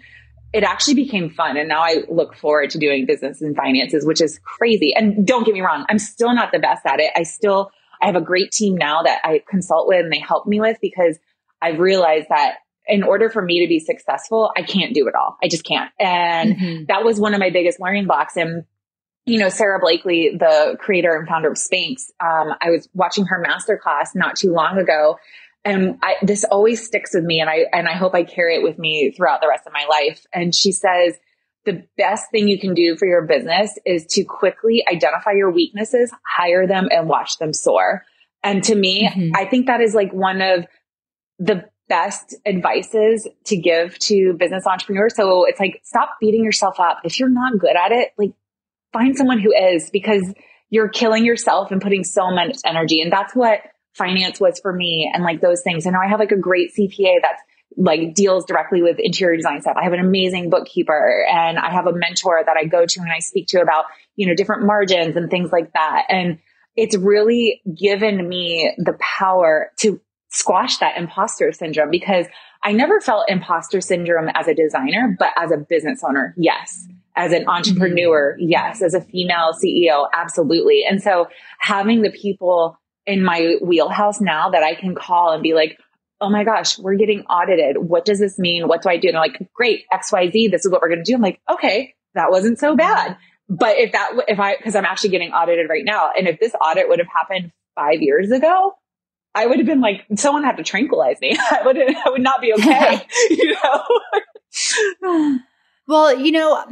It 0.53 0.65
actually 0.65 0.95
became 0.95 1.31
fun. 1.31 1.57
And 1.57 1.69
now 1.69 1.81
I 1.81 2.03
look 2.11 2.35
forward 2.37 2.71
to 2.71 2.79
doing 2.79 3.07
business 3.07 3.41
and 3.41 3.57
finances, 3.57 4.05
which 4.05 4.21
is 4.21 4.39
crazy. 4.45 4.95
And 4.95 5.27
don't 5.27 5.45
get 5.45 5.55
me 5.55 5.61
wrong, 5.61 5.87
I'm 5.89 5.99
still 5.99 6.35
not 6.35 6.53
the 6.53 6.59
best 6.59 6.85
at 6.85 7.01
it. 7.01 7.11
I 7.17 7.23
still, 7.23 7.71
I 8.03 8.07
have 8.07 8.17
a 8.17 8.21
great 8.21 8.53
team 8.53 8.77
now 8.77 9.03
that 9.03 9.21
I 9.25 9.43
consult 9.49 9.89
with 9.89 10.01
and 10.01 10.13
they 10.13 10.19
help 10.19 10.47
me 10.47 10.61
with 10.61 10.79
because 10.83 11.19
I've 11.63 11.79
realized 11.79 12.27
that 12.29 12.57
in 12.87 13.03
order 13.03 13.31
for 13.31 13.41
me 13.41 13.65
to 13.65 13.69
be 13.69 13.79
successful, 13.79 14.51
I 14.57 14.63
can't 14.63 14.93
do 14.95 15.07
it 15.07 15.15
all. 15.15 15.37
I 15.43 15.49
just 15.49 15.65
can't. 15.65 15.91
And 15.99 16.57
mm-hmm. 16.57 16.85
that 16.89 17.05
was 17.05 17.21
one 17.21 17.33
of 17.33 17.41
my 17.41 17.51
biggest 17.51 17.81
learning 17.81 18.07
blocks. 18.07 18.37
And 18.37 18.65
you 19.25 19.39
know, 19.39 19.49
Sara 19.49 19.79
Blakely, 19.79 20.37
the 20.37 20.77
creator 20.81 21.15
and 21.15 21.29
founder 21.29 21.49
of 21.49 21.57
Spanx, 21.57 22.11
um, 22.21 22.55
I 22.61 22.71
was 22.71 22.89
watching 22.93 23.27
her 23.27 23.43
masterclass 23.43 24.09
not 24.15 24.37
too 24.37 24.53
long 24.53 24.79
ago. 24.79 25.17
And 25.65 25.99
I, 26.03 26.15
this 26.23 26.45
always 26.45 26.85
sticks 26.85 27.15
with 27.15 27.25
me 27.25 27.41
and 27.41 27.49
I, 27.49 27.67
and 27.73 27.87
I 27.87 27.93
hope 27.93 28.15
I 28.15 28.25
carry 28.25 28.57
it 28.57 28.63
with 28.63 28.79
me 28.79 29.13
throughout 29.17 29.41
the 29.41 29.49
rest 29.49 29.67
of 29.67 29.73
my 29.73 29.87
life. 29.89 30.25
And 30.33 30.55
she 30.55 30.73
says, 30.73 31.15
the 31.65 31.85
best 31.97 32.27
thing 32.33 32.49
you 32.49 32.59
can 32.59 32.75
do 32.75 32.97
for 32.97 33.07
your 33.07 33.27
business 33.27 33.79
is 33.87 34.07
to 34.07 34.25
quickly 34.25 34.83
identify 34.91 35.31
your 35.31 35.53
weaknesses, 35.53 36.13
hire 36.27 36.67
them 36.67 36.89
and 36.91 37.09
watch 37.09 37.39
them 37.39 37.53
soar. 37.53 38.05
And 38.43 38.65
to 38.65 38.75
me, 38.75 39.09
mm-hmm. 39.09 39.31
I 39.37 39.45
think 39.45 39.67
that 39.67 39.81
is 39.81 39.95
like 39.95 40.13
one 40.13 40.43
of 40.43 40.67
the 41.39 41.65
best 41.89 42.35
advices 42.45 43.29
to 43.45 43.57
give 43.57 43.97
to 44.01 44.35
business 44.37 44.67
entrepreneurs. 44.67 45.15
So 45.15 45.45
it's 45.45 45.61
like, 45.61 45.81
stop 45.85 46.17
beating 46.21 46.43
yourself 46.43 46.81
up. 46.81 46.99
If 47.05 47.21
you're 47.21 47.29
not 47.29 47.59
good 47.59 47.77
at 47.77 47.93
it, 47.93 48.09
like 48.19 48.33
find 48.93 49.17
someone 49.17 49.39
who 49.39 49.53
is 49.53 49.91
because 49.91 50.35
you're 50.71 50.89
killing 50.89 51.25
yourself 51.25 51.71
and 51.71 51.81
putting 51.81 52.03
so 52.03 52.31
much 52.31 52.57
energy. 52.65 53.03
And 53.03 53.13
that's 53.13 53.37
what 53.37 53.61
finance 53.95 54.41
was 54.41 54.59
for 54.61 54.73
me 54.73 55.11
and 55.13 55.25
like 55.25 55.41
those 55.41 55.63
things. 55.63 55.87
And 55.87 55.95
now 55.95 56.01
I 56.01 56.09
have 56.09 56.21
like 56.21 56.33
a 56.33 56.39
great 56.39 56.71
CPA 56.79 57.17
that's 57.23 57.43
like 57.77 58.15
deals 58.15 58.45
directly 58.45 58.83
with 58.83 58.99
interior 58.99 59.37
design 59.37 59.61
stuff. 59.63 59.77
I 59.81 59.85
have 59.85 59.93
an 59.93 60.01
amazing 60.01 60.51
bookkeeper 60.51 61.27
and 61.31 61.59
I 61.59 61.71
have 61.71 61.87
a 61.87 61.93
mentor 61.93 62.43
that 62.45 62.57
I 62.57 62.65
go 62.65 62.85
to 62.87 63.01
and 63.01 63.11
I 63.11 63.21
speak 63.21 63.49
to 63.49 63.61
about, 63.61 63.87
you 64.17 64.27
know, 64.27 64.35
different 64.35 64.65
margins 64.65 65.17
and 65.17 65.31
things 65.31 65.51
like 65.53 65.73
that. 65.73 66.05
And 66.09 66.39
it's 66.77 66.97
really 66.97 67.63
given 67.79 68.29
me 68.29 68.75
the 68.79 68.95
power 68.95 69.71
to 69.81 70.01
squash 70.31 70.79
that 70.79 70.97
imposter 70.97 71.53
syndrome 71.53 71.91
because 71.91 72.27
I 72.63 72.73
never 72.73 73.01
felt 73.01 73.29
imposter 73.29 73.81
syndrome 73.81 74.29
as 74.35 74.49
a 74.49 74.55
designer, 74.55 75.15
but 75.19 75.31
as 75.37 75.51
a 75.51 75.57
business 75.57 76.03
owner, 76.07 76.35
yes 76.37 76.87
as 77.17 77.33
an 77.33 77.47
entrepreneur, 77.47 78.33
mm-hmm. 78.33 78.49
yes. 78.49 78.83
As 78.83 78.95
a 78.95 79.01
female 79.01 79.53
CEO, 79.53 80.09
absolutely. 80.15 80.85
And 80.89 81.03
so 81.03 81.29
having 81.59 82.03
the 82.03 82.11
people 82.11 82.79
in 83.07 83.23
my 83.23 83.57
wheelhouse 83.61 84.21
now 84.21 84.51
that 84.51 84.63
I 84.63 84.75
can 84.75 84.95
call 84.95 85.33
and 85.33 85.43
be 85.43 85.55
like, 85.55 85.79
oh 86.21 86.31
my 86.31 86.45
gosh, 86.45 86.79
we're 86.79 86.95
getting 86.95 87.23
audited. 87.23 87.77
What 87.79 88.05
does 88.05 88.21
this 88.21 88.39
mean? 88.39 88.69
What 88.69 88.83
do 88.83 88.89
I 88.89 88.97
do? 88.97 89.09
And 89.09 89.17
I'm 89.17 89.23
like, 89.23 89.49
great, 89.55 89.85
XYZ, 89.93 90.51
this 90.51 90.65
is 90.65 90.71
what 90.71 90.81
we're 90.81 90.89
going 90.89 91.05
to 91.05 91.11
do. 91.11 91.17
I'm 91.17 91.21
like, 91.21 91.41
okay, 91.51 91.95
that 92.15 92.31
wasn't 92.31 92.61
so 92.61 92.77
bad. 92.77 93.17
But 93.49 93.77
if 93.79 93.93
that, 93.93 94.13
if 94.29 94.39
I, 94.39 94.57
cause 94.57 94.77
I'm 94.77 94.85
actually 94.85 95.11
getting 95.11 95.33
audited 95.33 95.69
right 95.69 95.85
now. 95.85 96.11
And 96.17 96.29
if 96.29 96.39
this 96.39 96.55
audit 96.55 96.89
would 96.89 97.01
have 97.01 97.09
happened 97.09 97.51
five 97.75 98.01
years 98.01 98.31
ago, 98.31 98.75
I 99.35 99.47
would 99.47 99.59
have 99.59 99.67
been 99.67 99.81
like, 99.81 100.07
someone 100.17 100.45
had 100.45 100.59
to 100.59 100.63
tranquilize 100.63 101.21
me. 101.21 101.37
I 101.51 101.63
would, 101.65 101.77
I 101.77 102.11
would 102.11 102.23
not 102.23 102.41
be 102.41 102.53
okay, 102.55 103.05
you 103.31 103.57
know? 105.03 105.39
well, 105.89 106.17
you 106.17 106.33
know, 106.33 106.65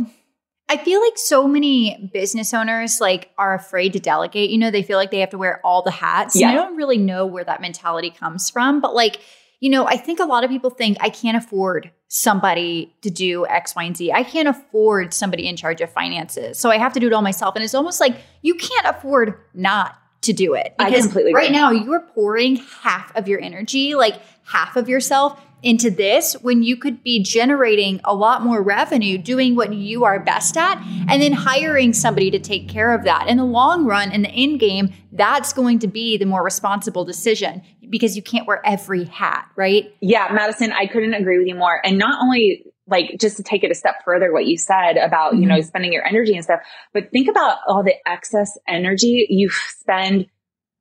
I 0.71 0.77
feel 0.77 1.01
like 1.01 1.19
so 1.19 1.49
many 1.49 2.09
business 2.13 2.55
owners 2.55 3.01
like 3.01 3.31
are 3.37 3.55
afraid 3.55 3.93
to 3.95 3.99
delegate. 3.99 4.51
You 4.51 4.59
know, 4.59 4.71
they 4.71 4.85
feel 4.85 4.99
like 4.99 5.11
they 5.11 5.19
have 5.19 5.31
to 5.31 5.39
wear 5.39 5.61
all 5.65 5.83
the 5.83 5.91
hats. 5.91 6.37
Yeah. 6.37 6.49
And 6.49 6.59
I 6.59 6.63
don't 6.63 6.77
really 6.77 6.97
know 6.97 7.27
where 7.27 7.43
that 7.43 7.61
mentality 7.61 8.11
comes 8.11 8.49
from, 8.49 8.81
but 8.81 8.95
like, 8.95 9.19
you 9.59 9.69
know, 9.69 9.85
I 9.85 9.97
think 9.97 10.21
a 10.21 10.25
lot 10.25 10.45
of 10.45 10.49
people 10.49 10.71
think 10.71 10.97
I 11.01 11.11
can't 11.11 11.37
afford 11.37 11.91
somebody 12.07 12.95
to 13.03 13.11
do 13.11 13.47
X, 13.47 13.75
Y, 13.75 13.83
and 13.83 13.97
Z. 13.97 14.13
I 14.13 14.23
can't 14.23 14.47
afford 14.47 15.13
somebody 15.13 15.49
in 15.49 15.57
charge 15.57 15.81
of 15.81 15.91
finances. 15.91 16.57
So 16.61 16.71
I 16.71 16.79
have 16.79 16.93
to 16.93 17.01
do 17.01 17.09
it 17.09 17.13
all 17.13 17.21
myself. 17.21 17.57
And 17.57 17.65
it's 17.65 17.75
almost 17.75 17.99
like 17.99 18.17
you 18.43 18.55
can't 18.55 18.87
afford 18.87 19.35
not 19.53 19.97
to 20.23 20.33
do 20.33 20.55
it. 20.55 20.75
Because 20.79 21.15
right 21.15 21.27
agree. 21.27 21.49
now 21.51 21.71
you're 21.71 22.01
pouring 22.01 22.57
half 22.57 23.15
of 23.17 23.29
your 23.29 23.41
energy, 23.41 23.95
like 23.95 24.21
half 24.45 24.77
of 24.77 24.89
yourself 24.89 25.41
into 25.63 25.91
this 25.91 26.35
when 26.41 26.63
you 26.63 26.77
could 26.77 27.03
be 27.03 27.23
generating 27.23 28.01
a 28.05 28.15
lot 28.15 28.43
more 28.43 28.63
revenue 28.63 29.19
doing 29.19 29.55
what 29.55 29.73
you 29.75 30.05
are 30.05 30.19
best 30.19 30.57
at 30.57 30.79
and 31.09 31.21
then 31.21 31.33
hiring 31.33 31.93
somebody 31.93 32.31
to 32.31 32.39
take 32.39 32.69
care 32.69 32.95
of 32.95 33.05
that. 33.05 33.29
In 33.29 33.37
the 33.37 33.45
long 33.45 33.85
run, 33.85 34.11
in 34.11 34.23
the 34.23 34.31
end 34.31 34.61
game, 34.61 34.93
that's 35.13 35.53
going 35.53 35.79
to 35.81 35.89
be 35.89 36.17
the 36.17 36.25
more 36.25 36.43
responsible 36.43 37.05
decision 37.05 37.63
because 37.91 38.17
you 38.17 38.23
can't 38.23 38.47
wear 38.47 38.65
every 38.65 39.05
hat, 39.05 39.49
right? 39.57 39.95
Yeah, 40.01 40.29
Madison, 40.33 40.73
I 40.73 40.87
couldn't 40.87 41.15
agree 41.15 41.39
with 41.39 41.49
you 41.49 41.57
more. 41.57 41.85
And 41.85 41.99
not 41.99 42.23
only 42.23 42.65
like 42.91 43.17
just 43.19 43.37
to 43.37 43.43
take 43.43 43.65
it 43.65 43.71
a 43.71 43.75
step 43.75 43.97
further, 44.05 44.33
what 44.33 44.47
you 44.47 44.59
said 44.59 44.97
about, 44.97 45.37
you 45.37 45.47
know, 45.47 45.55
mm-hmm. 45.55 45.67
spending 45.67 45.93
your 45.93 46.07
energy 46.07 46.35
and 46.35 46.45
stuff, 46.45 46.61
but 46.93 47.11
think 47.11 47.29
about 47.29 47.59
all 47.67 47.83
the 47.83 47.95
excess 48.07 48.59
energy 48.69 49.27
you 49.31 49.49
spend 49.51 50.27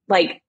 like 0.08 0.42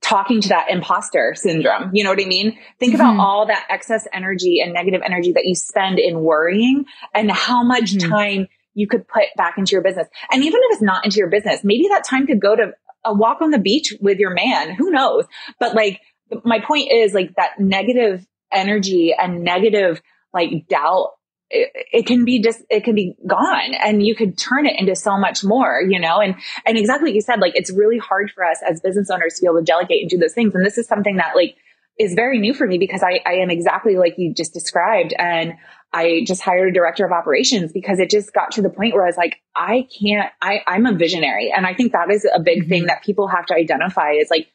talking 0.00 0.40
to 0.42 0.48
that 0.48 0.70
imposter 0.70 1.34
syndrome. 1.34 1.90
You 1.94 2.04
know 2.04 2.10
what 2.10 2.20
I 2.20 2.26
mean? 2.26 2.58
Think 2.78 2.94
mm-hmm. 2.94 3.00
about 3.00 3.18
all 3.18 3.46
that 3.46 3.66
excess 3.70 4.06
energy 4.12 4.60
and 4.60 4.74
negative 4.74 5.00
energy 5.04 5.32
that 5.32 5.44
you 5.44 5.54
spend 5.54 5.98
in 5.98 6.20
worrying 6.20 6.84
and 7.14 7.30
how 7.30 7.62
much 7.62 7.94
mm-hmm. 7.94 8.10
time 8.10 8.48
you 8.74 8.86
could 8.86 9.06
put 9.06 9.24
back 9.36 9.54
into 9.56 9.72
your 9.72 9.82
business. 9.82 10.08
And 10.30 10.42
even 10.42 10.60
if 10.64 10.74
it's 10.74 10.82
not 10.82 11.04
into 11.04 11.18
your 11.18 11.30
business, 11.30 11.60
maybe 11.62 11.86
that 11.88 12.04
time 12.04 12.26
could 12.26 12.40
go 12.40 12.56
to 12.56 12.72
a 13.04 13.14
walk 13.14 13.40
on 13.40 13.50
the 13.50 13.58
beach 13.58 13.94
with 14.00 14.18
your 14.18 14.34
man. 14.34 14.74
Who 14.74 14.90
knows? 14.90 15.24
But 15.60 15.74
like, 15.74 16.00
my 16.44 16.60
point 16.60 16.90
is 16.90 17.14
like 17.14 17.34
that 17.36 17.60
negative 17.60 18.26
energy 18.54 19.14
and 19.18 19.42
negative 19.42 20.00
like 20.32 20.66
doubt 20.68 21.10
it, 21.50 21.70
it, 21.92 22.06
can 22.06 22.24
be 22.24 22.40
just 22.40 22.62
it 22.70 22.84
can 22.84 22.94
be 22.94 23.16
gone 23.26 23.74
and 23.74 24.04
you 24.04 24.14
could 24.14 24.38
turn 24.38 24.66
it 24.66 24.78
into 24.78 24.96
so 24.96 25.18
much 25.18 25.44
more 25.44 25.80
you 25.86 26.00
know 26.00 26.20
and 26.20 26.34
and 26.66 26.78
exactly 26.78 27.10
like 27.10 27.14
you 27.14 27.20
said 27.20 27.40
like 27.40 27.54
it's 27.54 27.70
really 27.72 27.98
hard 27.98 28.30
for 28.30 28.44
us 28.44 28.58
as 28.68 28.80
business 28.80 29.10
owners 29.10 29.34
to 29.34 29.42
be 29.42 29.46
able 29.46 29.58
to 29.58 29.64
delegate 29.64 30.02
and 30.02 30.10
do 30.10 30.18
those 30.18 30.32
things 30.32 30.54
and 30.54 30.64
this 30.64 30.78
is 30.78 30.86
something 30.86 31.16
that 31.16 31.36
like 31.36 31.56
is 31.98 32.14
very 32.14 32.40
new 32.40 32.52
for 32.52 32.66
me 32.66 32.78
because 32.78 33.02
I, 33.02 33.20
I 33.24 33.34
am 33.34 33.50
exactly 33.50 33.96
like 33.96 34.14
you 34.16 34.34
just 34.34 34.52
described 34.52 35.14
and 35.16 35.54
I 35.92 36.24
just 36.26 36.42
hired 36.42 36.68
a 36.68 36.72
director 36.72 37.06
of 37.06 37.12
operations 37.12 37.72
because 37.72 38.00
it 38.00 38.10
just 38.10 38.34
got 38.34 38.50
to 38.52 38.62
the 38.62 38.70
point 38.70 38.94
where 38.94 39.04
I 39.04 39.06
was 39.06 39.16
like, 39.16 39.40
I 39.54 39.86
can't, 40.00 40.30
I, 40.42 40.58
I'm 40.66 40.86
a 40.86 40.92
visionary. 40.92 41.52
And 41.56 41.64
I 41.64 41.72
think 41.72 41.92
that 41.92 42.10
is 42.10 42.26
a 42.34 42.40
big 42.40 42.62
mm-hmm. 42.62 42.68
thing 42.68 42.86
that 42.86 43.04
people 43.04 43.28
have 43.28 43.46
to 43.46 43.54
identify 43.54 44.10
is 44.12 44.28
like, 44.28 44.48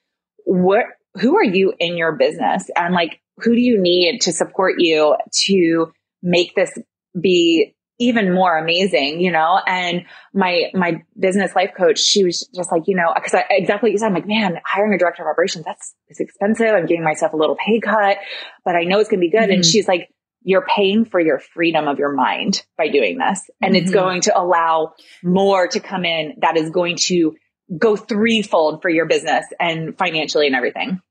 what, 0.43 0.83
who 1.15 1.37
are 1.37 1.43
you 1.43 1.73
in 1.79 1.97
your 1.97 2.13
business? 2.13 2.69
And 2.75 2.93
like, 2.93 3.19
who 3.37 3.55
do 3.55 3.61
you 3.61 3.81
need 3.81 4.21
to 4.21 4.31
support 4.31 4.75
you 4.77 5.15
to 5.45 5.91
make 6.21 6.55
this 6.55 6.77
be 7.19 7.75
even 8.01 8.33
more 8.33 8.57
amazing, 8.57 9.19
you 9.19 9.31
know? 9.31 9.59
And 9.67 10.05
my, 10.33 10.71
my 10.73 11.03
business 11.19 11.55
life 11.55 11.71
coach, 11.75 11.99
she 11.99 12.23
was 12.23 12.47
just 12.55 12.71
like, 12.71 12.83
you 12.87 12.95
know, 12.95 13.13
cause 13.15 13.33
I, 13.33 13.45
exactly 13.49 13.89
what 13.89 13.91
you 13.91 13.97
said, 13.97 14.07
I'm 14.07 14.13
like, 14.13 14.27
man, 14.27 14.59
hiring 14.65 14.93
a 14.93 14.97
director 14.97 15.23
of 15.23 15.27
operations, 15.27 15.65
that's, 15.65 15.95
it's 16.07 16.19
expensive. 16.19 16.67
I'm 16.67 16.85
giving 16.85 17.03
myself 17.03 17.33
a 17.33 17.37
little 17.37 17.57
pay 17.57 17.79
cut, 17.79 18.17
but 18.63 18.75
I 18.75 18.83
know 18.83 18.99
it's 18.99 19.09
going 19.09 19.19
to 19.19 19.25
be 19.25 19.31
good. 19.31 19.43
Mm-hmm. 19.43 19.51
And 19.51 19.65
she's 19.65 19.87
like, 19.87 20.09
you're 20.43 20.65
paying 20.65 21.03
for 21.03 21.19
your 21.19 21.39
freedom 21.39 21.87
of 21.87 21.99
your 21.99 22.13
mind 22.13 22.63
by 22.77 22.87
doing 22.87 23.17
this. 23.17 23.49
And 23.61 23.75
mm-hmm. 23.75 23.83
it's 23.83 23.93
going 23.93 24.21
to 24.21 24.39
allow 24.39 24.93
more 25.21 25.67
to 25.67 25.79
come 25.81 26.05
in 26.05 26.35
that 26.39 26.55
is 26.55 26.69
going 26.69 26.95
to 27.07 27.35
go 27.77 27.95
threefold 27.95 28.81
for 28.81 28.89
your 28.89 29.05
business 29.05 29.45
and 29.59 29.97
financially 29.97 30.47
and 30.47 30.55
everything. 30.55 31.01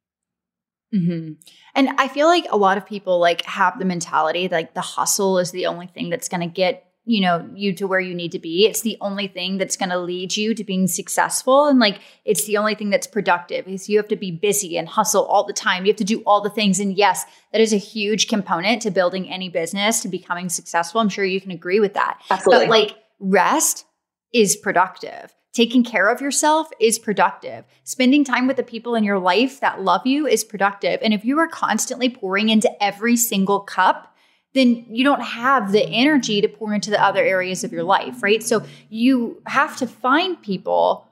Mm-hmm. 0.95 1.33
And 1.75 1.89
I 1.99 2.09
feel 2.09 2.27
like 2.27 2.47
a 2.51 2.57
lot 2.57 2.79
of 2.79 2.87
people 2.87 3.19
like 3.19 3.45
have 3.45 3.79
the 3.79 3.85
mentality 3.85 4.49
like 4.49 4.75
the 4.75 4.81
hustle 4.81 5.39
is 5.39 5.51
the 5.51 5.67
only 5.67 5.87
thing 5.87 6.09
that's 6.09 6.29
going 6.29 6.41
to 6.41 6.47
get 6.47 6.85
you 7.05 7.23
know 7.23 7.49
you 7.55 7.73
to 7.75 7.87
where 7.87 8.01
you 8.01 8.15
need 8.15 8.33
to 8.33 8.39
be. 8.39 8.67
It's 8.67 8.81
the 8.81 8.97
only 9.01 9.29
thing 9.29 9.59
that's 9.59 9.77
going 9.77 9.91
to 9.91 9.99
lead 9.99 10.37
you 10.37 10.55
to 10.55 10.65
being 10.65 10.87
successful. 10.87 11.67
And 11.67 11.79
like 11.79 12.01
it's 12.25 12.45
the 12.45 12.57
only 12.57 12.75
thing 12.75 12.91
that's 12.91 13.07
productive 13.07 13.69
is 13.69 13.89
you 13.89 13.99
have 13.99 14.09
to 14.09 14.17
be 14.17 14.31
busy 14.31 14.77
and 14.77 14.89
hustle 14.89 15.25
all 15.25 15.45
the 15.45 15.53
time. 15.53 15.85
You 15.85 15.93
have 15.93 15.99
to 15.99 16.05
do 16.05 16.23
all 16.27 16.41
the 16.41 16.51
things. 16.51 16.81
And 16.81 16.97
yes 16.97 17.25
that 17.53 17.61
is 17.61 17.73
a 17.73 17.79
huge 17.79 18.29
component 18.29 18.83
to 18.83 18.91
building 18.91 19.31
any 19.31 19.49
business 19.49 20.01
to 20.03 20.09
becoming 20.09 20.49
successful. 20.49 21.01
I'm 21.01 21.09
sure 21.09 21.25
you 21.25 21.41
can 21.41 21.51
agree 21.51 21.81
with 21.81 21.95
that. 21.95 22.21
Absolutely. 22.31 22.67
but 22.67 22.71
like 22.71 22.97
rest 23.21 23.87
is 24.33 24.57
productive 24.57 25.35
Taking 25.53 25.83
care 25.83 26.09
of 26.09 26.21
yourself 26.21 26.69
is 26.81 26.99
productive. 26.99 27.65
Spending 27.85 28.25
time 28.25 28.47
with 28.47 28.57
the 28.57 28.63
people 28.63 28.95
in 28.95 29.03
your 29.03 29.19
life 29.19 29.61
that 29.61 29.83
love 29.83 30.07
you 30.07 30.27
is 30.27 30.45
productive. 30.45 31.01
And 31.03 31.15
if 31.15 31.25
you 31.25 31.39
are 31.39 31.49
constantly 31.49 32.11
pouring 32.11 32.49
into 32.49 32.71
every 32.83 33.17
single 33.17 33.61
cup, 33.61 34.15
then 34.55 34.87
you 34.89 35.05
don't 35.05 35.23
have 35.23 35.73
the 35.73 35.85
energy 35.87 36.41
to 36.41 36.49
pour 36.49 36.75
into 36.75 36.91
the 36.91 37.03
other 37.03 37.23
areas 37.23 37.65
of 37.65 37.73
your 37.73 37.85
life, 37.85 38.23
right? 38.23 38.43
So 38.43 38.65
you 38.89 39.43
have 39.47 39.77
to 39.79 39.87
find 39.87 40.41
people 40.43 41.07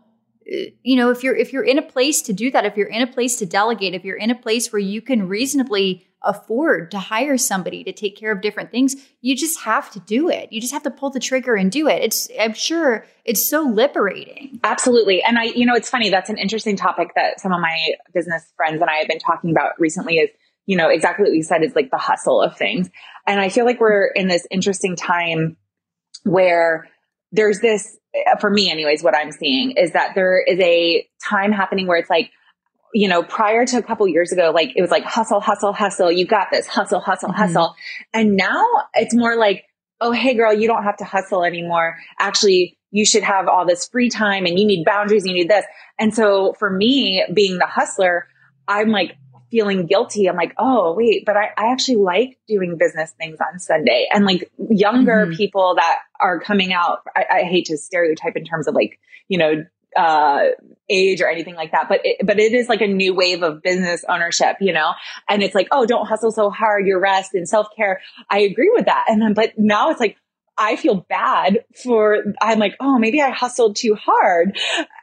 uh, 0.50 0.70
you 0.82 0.94
know 0.94 1.10
if 1.10 1.24
you're 1.24 1.34
if 1.34 1.52
you're 1.52 1.64
in 1.64 1.78
a 1.78 1.82
place 1.82 2.22
to 2.22 2.32
do 2.32 2.52
that 2.52 2.64
if 2.64 2.76
you're 2.76 2.86
in 2.86 3.02
a 3.02 3.06
place 3.06 3.36
to 3.36 3.46
delegate 3.46 3.94
if 3.94 4.04
you're 4.04 4.16
in 4.16 4.30
a 4.30 4.34
place 4.34 4.72
where 4.72 4.78
you 4.78 5.02
can 5.02 5.26
reasonably 5.26 6.06
afford 6.26 6.90
to 6.90 6.98
hire 6.98 7.38
somebody 7.38 7.84
to 7.84 7.92
take 7.92 8.16
care 8.16 8.32
of 8.32 8.40
different 8.40 8.70
things. 8.70 8.96
You 9.20 9.36
just 9.36 9.60
have 9.60 9.90
to 9.92 10.00
do 10.00 10.28
it. 10.28 10.52
You 10.52 10.60
just 10.60 10.72
have 10.72 10.82
to 10.82 10.90
pull 10.90 11.10
the 11.10 11.20
trigger 11.20 11.54
and 11.54 11.70
do 11.70 11.88
it. 11.88 12.02
It's 12.02 12.28
I'm 12.38 12.54
sure 12.54 13.06
it's 13.24 13.48
so 13.48 13.62
liberating. 13.62 14.60
Absolutely. 14.64 15.22
And 15.22 15.38
I 15.38 15.44
you 15.44 15.66
know 15.66 15.74
it's 15.74 15.88
funny 15.88 16.10
that's 16.10 16.30
an 16.30 16.38
interesting 16.38 16.76
topic 16.76 17.12
that 17.14 17.40
some 17.40 17.52
of 17.52 17.60
my 17.60 17.94
business 18.12 18.44
friends 18.56 18.80
and 18.80 18.90
I 18.90 18.96
have 18.96 19.08
been 19.08 19.18
talking 19.18 19.50
about 19.50 19.78
recently 19.78 20.16
is 20.18 20.30
you 20.66 20.76
know 20.76 20.88
exactly 20.88 21.24
what 21.24 21.34
you 21.34 21.42
said 21.42 21.62
is 21.62 21.74
like 21.74 21.90
the 21.90 21.98
hustle 21.98 22.42
of 22.42 22.56
things. 22.56 22.90
And 23.26 23.40
I 23.40 23.48
feel 23.48 23.64
like 23.64 23.80
we're 23.80 24.06
in 24.06 24.28
this 24.28 24.46
interesting 24.50 24.96
time 24.96 25.56
where 26.24 26.88
there's 27.32 27.60
this, 27.60 27.96
for 28.40 28.50
me, 28.50 28.70
anyways, 28.70 29.02
what 29.02 29.16
I'm 29.16 29.32
seeing 29.32 29.72
is 29.72 29.92
that 29.92 30.14
there 30.14 30.40
is 30.40 30.58
a 30.60 31.06
time 31.28 31.52
happening 31.52 31.86
where 31.86 31.98
it's 31.98 32.10
like, 32.10 32.30
you 32.94 33.08
know, 33.08 33.22
prior 33.22 33.64
to 33.66 33.78
a 33.78 33.82
couple 33.82 34.06
years 34.08 34.32
ago, 34.32 34.52
like 34.54 34.72
it 34.76 34.80
was 34.80 34.90
like 34.90 35.04
hustle, 35.04 35.40
hustle, 35.40 35.72
hustle. 35.72 36.10
You 36.10 36.26
got 36.26 36.48
this 36.50 36.66
hustle, 36.66 37.00
hustle, 37.00 37.30
mm-hmm. 37.30 37.38
hustle. 37.38 37.74
And 38.12 38.36
now 38.36 38.64
it's 38.94 39.14
more 39.14 39.36
like, 39.36 39.64
oh, 40.00 40.12
hey 40.12 40.34
girl, 40.34 40.52
you 40.52 40.68
don't 40.68 40.84
have 40.84 40.96
to 40.98 41.04
hustle 41.04 41.44
anymore. 41.44 41.96
Actually, 42.18 42.78
you 42.90 43.04
should 43.04 43.22
have 43.22 43.48
all 43.48 43.66
this 43.66 43.88
free 43.88 44.08
time 44.08 44.46
and 44.46 44.58
you 44.58 44.66
need 44.66 44.84
boundaries. 44.84 45.26
You 45.26 45.34
need 45.34 45.50
this. 45.50 45.64
And 45.98 46.14
so 46.14 46.54
for 46.58 46.70
me 46.70 47.24
being 47.32 47.58
the 47.58 47.66
hustler, 47.66 48.28
I'm 48.68 48.90
like, 48.90 49.16
feeling 49.50 49.86
guilty. 49.86 50.28
I'm 50.28 50.36
like, 50.36 50.54
oh, 50.58 50.94
wait, 50.94 51.24
but 51.24 51.36
I, 51.36 51.50
I 51.56 51.72
actually 51.72 51.96
like 51.96 52.38
doing 52.48 52.76
business 52.78 53.12
things 53.12 53.38
on 53.40 53.58
Sunday. 53.58 54.08
And 54.12 54.24
like 54.24 54.50
younger 54.58 55.26
mm-hmm. 55.26 55.36
people 55.36 55.76
that 55.76 55.98
are 56.20 56.40
coming 56.40 56.72
out, 56.72 57.00
I, 57.14 57.24
I, 57.30 57.42
hate 57.42 57.66
to 57.66 57.78
stereotype 57.78 58.36
in 58.36 58.44
terms 58.44 58.66
of 58.66 58.74
like, 58.74 58.98
you 59.28 59.38
know, 59.38 59.64
uh, 59.96 60.50
age 60.88 61.20
or 61.20 61.28
anything 61.28 61.54
like 61.54 61.72
that, 61.72 61.88
but 61.88 62.00
it, 62.04 62.24
but 62.24 62.38
it 62.38 62.52
is 62.52 62.68
like 62.68 62.80
a 62.80 62.86
new 62.86 63.14
wave 63.14 63.42
of 63.42 63.62
business 63.62 64.04
ownership, 64.08 64.56
you 64.60 64.72
know, 64.72 64.92
and 65.28 65.42
it's 65.42 65.54
like, 65.54 65.68
oh, 65.72 65.86
don't 65.86 66.06
hustle 66.06 66.30
so 66.30 66.50
hard, 66.50 66.86
your 66.86 67.00
rest 67.00 67.34
and 67.34 67.48
self 67.48 67.68
care. 67.76 68.00
I 68.30 68.40
agree 68.40 68.70
with 68.74 68.86
that. 68.86 69.06
And 69.08 69.20
then, 69.20 69.34
but 69.34 69.52
now 69.56 69.90
it's 69.90 70.00
like, 70.00 70.16
I 70.58 70.76
feel 70.76 71.06
bad 71.08 71.64
for, 71.82 72.22
I'm 72.40 72.58
like, 72.58 72.76
oh, 72.80 72.98
maybe 72.98 73.20
I 73.20 73.30
hustled 73.30 73.76
too 73.76 73.94
hard. 73.94 74.58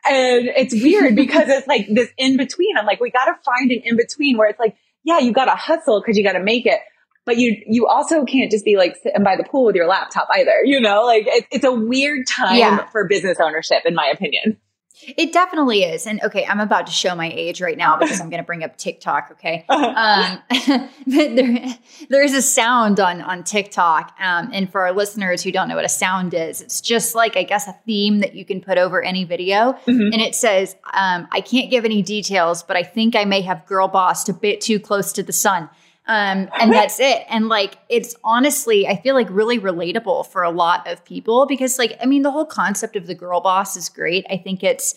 And 0.06 0.48
it's 0.48 0.74
weird 0.74 1.16
because 1.16 1.48
it's 1.48 1.68
like 1.68 1.88
this 1.90 2.10
in 2.18 2.38
between. 2.38 2.76
I'm 2.78 2.86
like, 2.86 3.00
we 3.00 3.12
got 3.12 3.26
to 3.26 3.36
find 3.46 3.72
an 3.72 3.82
in 3.84 3.96
between 3.96 4.38
where 4.38 4.50
it's 4.50 4.60
like, 4.60 4.76
yeah, 5.04 5.20
you 5.20 5.32
got 5.32 5.46
to 5.46 5.56
hustle 5.56 6.02
because 6.02 6.18
you 6.18 6.24
got 6.24 6.34
to 6.34 6.44
make 6.44 6.66
it. 6.66 6.80
But 7.26 7.38
you, 7.38 7.56
you 7.68 7.88
also 7.88 8.26
can't 8.26 8.52
just 8.52 8.66
be 8.66 8.76
like 8.76 8.98
sitting 8.98 9.24
by 9.24 9.38
the 9.38 9.46
pool 9.46 9.66
with 9.66 9.76
your 9.76 9.88
laptop 9.88 10.28
either, 10.36 10.62
you 10.66 10.82
know, 10.82 11.06
like 11.06 11.26
it, 11.26 11.46
it's 11.52 11.64
a 11.64 11.72
weird 11.72 12.28
time 12.28 12.58
yeah. 12.58 12.90
for 12.90 13.08
business 13.08 13.38
ownership, 13.40 13.84
in 13.86 13.96
my 13.96 14.12
opinion. 14.14 14.58
It 15.02 15.34
definitely 15.34 15.84
is. 15.84 16.06
And 16.06 16.22
okay, 16.24 16.46
I'm 16.46 16.60
about 16.60 16.88
to 16.88 16.94
show 16.94 17.16
my 17.16 17.30
age 17.34 17.62
right 17.62 17.78
now 17.78 17.98
because 17.98 18.22
I'm 18.22 18.30
going 18.30 18.42
to 18.42 18.46
bring 18.46 18.64
up 18.64 18.78
TikTok. 18.78 19.30
Okay. 19.34 19.66
Um, 19.94 20.40
there, 21.06 21.78
there 22.10 22.24
is 22.24 22.34
a 22.34 22.42
sound 22.42 23.00
on, 23.00 23.22
on 23.22 23.44
TikTok. 23.44 24.16
Um, 24.20 24.50
and 24.52 24.72
for 24.72 24.82
our 24.82 24.92
listeners 24.92 25.44
who 25.44 25.52
don't 25.52 25.68
know 25.68 25.76
what 25.76 25.86
a 25.86 25.90
sound 25.90 26.34
is, 26.34 26.62
it's 26.62 26.82
just 26.82 27.16
like, 27.16 27.38
I 27.38 27.44
guess, 27.44 27.68
a 27.68 27.76
theme 27.86 28.20
that 28.20 28.34
you 28.34 28.44
can 28.44 28.60
put 28.60 28.78
over 28.78 29.04
any 29.04 29.24
video. 29.24 29.74
Mm-hmm. 29.86 30.14
And 30.14 30.22
it 30.22 30.36
says, 30.36 30.76
um, 30.94 31.28
I 31.32 31.42
can't 31.42 31.70
give 31.70 31.86
any 31.86 32.02
details, 32.02 32.64
but 32.64 32.76
I 32.76 32.84
think 32.84 33.16
I 33.16 33.26
may 33.26 33.42
have 33.42 33.66
girl 33.66 33.88
bossed 33.88 34.30
a 34.30 34.34
bit 34.34 34.62
too 34.62 34.80
close 34.80 35.14
to 35.14 35.24
the 35.24 35.34
sun. 35.34 35.70
Um, 36.05 36.50
and 36.60 36.72
that's 36.74 37.00
it. 37.00 37.24
And 37.29 37.48
like, 37.48 37.77
it's 37.88 38.15
honestly, 38.24 38.88
I 38.88 38.98
feel 38.98 39.15
like 39.15 39.27
really 39.29 39.57
relatable 39.57 40.27
for 40.27 40.43
a 40.43 40.51
lot 40.51 40.86
of 40.88 41.05
people 41.05 41.45
because, 41.45 41.79
like, 41.79 41.98
I 42.01 42.05
mean, 42.05 42.24
the 42.24 42.31
whole 42.31 42.45
concept 42.45 42.95
of 42.95 43.07
the 43.07 43.15
girl 43.15 43.39
boss 43.39 43.77
is 43.77 43.88
great. 43.88 44.25
I 44.29 44.38
think 44.38 44.63
it's 44.63 44.95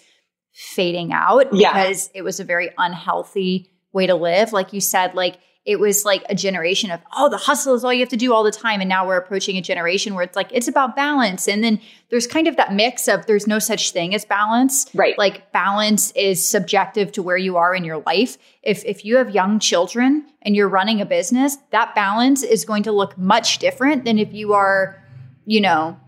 fading 0.52 1.12
out 1.12 1.54
yeah. 1.54 1.72
because 1.72 2.10
it 2.14 2.22
was 2.22 2.40
a 2.40 2.44
very 2.44 2.70
unhealthy 2.76 3.70
way 3.92 4.06
to 4.06 4.14
live. 4.14 4.52
Like 4.52 4.72
you 4.72 4.80
said, 4.80 5.14
like, 5.14 5.38
it 5.66 5.80
was 5.80 6.04
like 6.04 6.22
a 6.28 6.34
generation 6.34 6.92
of 6.92 7.00
oh 7.14 7.28
the 7.28 7.36
hustle 7.36 7.74
is 7.74 7.84
all 7.84 7.92
you 7.92 8.00
have 8.00 8.08
to 8.08 8.16
do 8.16 8.32
all 8.32 8.44
the 8.44 8.52
time. 8.52 8.80
And 8.80 8.88
now 8.88 9.06
we're 9.06 9.16
approaching 9.16 9.56
a 9.56 9.60
generation 9.60 10.14
where 10.14 10.22
it's 10.22 10.36
like 10.36 10.48
it's 10.52 10.68
about 10.68 10.94
balance. 10.94 11.48
And 11.48 11.62
then 11.62 11.80
there's 12.08 12.28
kind 12.28 12.46
of 12.46 12.56
that 12.56 12.72
mix 12.72 13.08
of 13.08 13.26
there's 13.26 13.48
no 13.48 13.58
such 13.58 13.90
thing 13.90 14.14
as 14.14 14.24
balance. 14.24 14.86
Right. 14.94 15.18
Like 15.18 15.50
balance 15.52 16.12
is 16.12 16.48
subjective 16.48 17.10
to 17.12 17.22
where 17.22 17.36
you 17.36 17.56
are 17.56 17.74
in 17.74 17.84
your 17.84 17.98
life. 18.06 18.38
If 18.62 18.84
if 18.84 19.04
you 19.04 19.16
have 19.16 19.30
young 19.30 19.58
children 19.58 20.24
and 20.40 20.54
you're 20.54 20.68
running 20.68 21.00
a 21.00 21.06
business 21.06 21.58
that 21.72 21.94
balance 21.96 22.44
is 22.44 22.64
going 22.64 22.84
to 22.84 22.92
look 22.92 23.18
much 23.18 23.58
different 23.58 24.04
than 24.04 24.18
if 24.18 24.32
you 24.32 24.52
are 24.52 25.02
you 25.46 25.60
know 25.60 25.98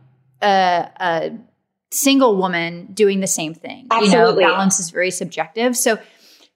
a, 0.40 0.88
a 1.00 1.38
single 1.90 2.36
woman 2.36 2.92
doing 2.94 3.18
the 3.18 3.26
same 3.26 3.54
thing. 3.54 3.88
Absolutely. 3.90 4.44
you 4.44 4.48
know 4.48 4.54
balance 4.54 4.78
is 4.78 4.90
very 4.90 5.10
subjective. 5.10 5.76
So 5.76 5.98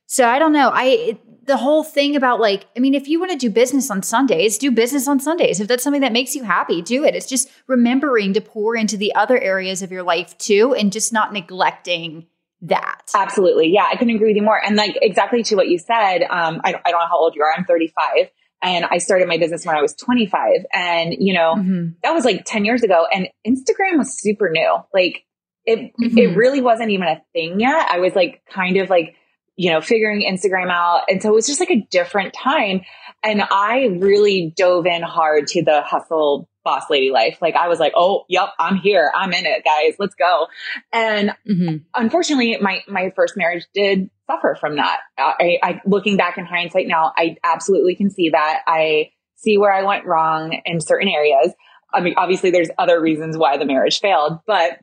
so 0.07 0.29
I 0.29 0.39
don't 0.39 0.53
know. 0.53 0.71
I 0.73 1.19
the 1.45 1.57
whole 1.57 1.83
thing 1.83 2.15
about 2.15 2.41
like, 2.41 2.67
I 2.77 2.81
mean, 2.81 2.95
if 2.95 3.09
you 3.09 3.19
want 3.19 3.33
to 3.33 3.39
do 3.39 3.51
business 3.51 3.91
on 3.91 4.03
Sundays, 4.03 4.59
do 4.59 4.71
business 4.71 5.09
on 5.09 5.19
Sundays. 5.19 5.61
If 5.61 5.69
that's 5.69 5.83
something 5.83 6.03
that 6.03 6.13
makes 6.13 6.37
you 6.37 6.45
happy, 6.45 6.83
do 6.83 7.05
it. 7.05 7.17
It's 7.17 7.27
just 7.27 7.49
remembering 7.67 8.33
to 8.35 8.41
pour 8.41 8.77
into 8.77 8.97
the 8.97 9.15
other 9.15 9.39
areas 9.39 9.83
of 9.83 9.91
your 9.91 10.03
life 10.03 10.39
too 10.39 10.75
and 10.75 10.93
just 10.93 11.13
not 11.13 11.33
neglecting 11.33 12.27
that. 12.63 13.11
Absolutely. 13.15 13.73
Yeah, 13.73 13.87
I 13.91 13.97
couldn't 13.97 14.15
agree 14.15 14.29
with 14.29 14.37
you 14.37 14.43
more. 14.43 14.61
And 14.65 14.77
like 14.77 14.97
exactly 15.03 15.43
to 15.45 15.57
what 15.57 15.69
you 15.69 15.79
said, 15.79 16.23
um, 16.23 16.61
I, 16.65 16.75
I 16.85 16.91
don't 16.91 17.01
know 17.01 17.09
how 17.09 17.19
old 17.19 17.35
you 17.35 17.43
are. 17.43 17.53
I'm 17.57 17.65
35 17.65 18.31
and 18.63 18.85
I 18.85 18.99
started 18.99 19.27
my 19.27 19.39
business 19.39 19.67
when 19.67 19.77
I 19.77 19.83
was 19.83 19.95
25 19.95 20.67
and 20.73 21.15
you 21.19 21.35
know, 21.35 21.57
mm-hmm. 21.57 21.89
that 22.05 22.13
was 22.13 22.25
like 22.25 22.45
10 22.47 22.65
years 22.65 22.85
ago 22.85 23.07
and 23.13 23.29
Instagram 23.45 23.99
was 23.99 24.17
super 24.17 24.49
new. 24.49 24.77
Like 24.95 25.25
it, 25.65 25.93
mm-hmm. 26.01 26.17
it 26.17 26.37
really 26.37 26.61
wasn't 26.61 26.91
even 26.91 27.09
a 27.09 27.21
thing 27.33 27.59
yet. 27.59 27.89
I 27.91 27.99
was 27.99 28.15
like 28.15 28.43
kind 28.49 28.77
of 28.77 28.89
like 28.89 29.17
you 29.57 29.71
know, 29.71 29.81
figuring 29.81 30.23
Instagram 30.23 30.71
out. 30.71 31.03
And 31.09 31.23
so 31.23 31.29
it 31.29 31.35
was 31.35 31.47
just 31.47 31.61
like 31.61 31.71
a 31.71 31.87
different 31.91 32.35
time. 32.35 32.83
And 33.23 33.43
I 33.43 33.97
really 33.99 34.53
dove 34.57 34.87
in 34.87 35.03
hard 35.03 35.47
to 35.49 35.63
the 35.63 35.83
hustle 35.83 36.49
boss 36.65 36.85
lady 36.91 37.11
life. 37.11 37.39
Like 37.41 37.55
I 37.55 37.69
was 37.69 37.79
like, 37.79 37.93
oh, 37.97 38.25
yep, 38.29 38.51
I'm 38.59 38.77
here. 38.77 39.11
I'm 39.15 39.33
in 39.33 39.45
it, 39.47 39.65
guys. 39.65 39.97
Let's 39.99 40.15
go. 40.15 40.47
And 40.93 41.31
mm-hmm. 41.49 41.77
unfortunately, 41.95 42.57
my, 42.61 42.83
my 42.89 43.13
first 43.15 43.37
marriage 43.37 43.65
did 43.75 44.11
suffer 44.31 44.57
from 44.59 44.77
that. 44.77 45.01
I, 45.19 45.59
I, 45.63 45.81
looking 45.85 46.17
back 46.17 46.39
in 46.39 46.45
hindsight 46.45 46.87
now, 46.87 47.13
I 47.17 47.37
absolutely 47.45 47.97
can 47.97 48.11
see 48.11 48.31
that. 48.31 48.61
I 48.67 49.11
see 49.37 49.59
where 49.59 49.73
I 49.73 49.83
went 49.83 50.07
wrong 50.07 50.61
in 50.65 50.81
certain 50.81 51.09
areas. 51.09 51.53
I 51.93 52.01
mean, 52.01 52.15
obviously 52.17 52.51
there's 52.51 52.71
other 52.79 53.01
reasons 53.01 53.37
why 53.37 53.59
the 53.59 53.67
marriage 53.67 54.01
failed, 54.01 54.39
but 54.47 54.79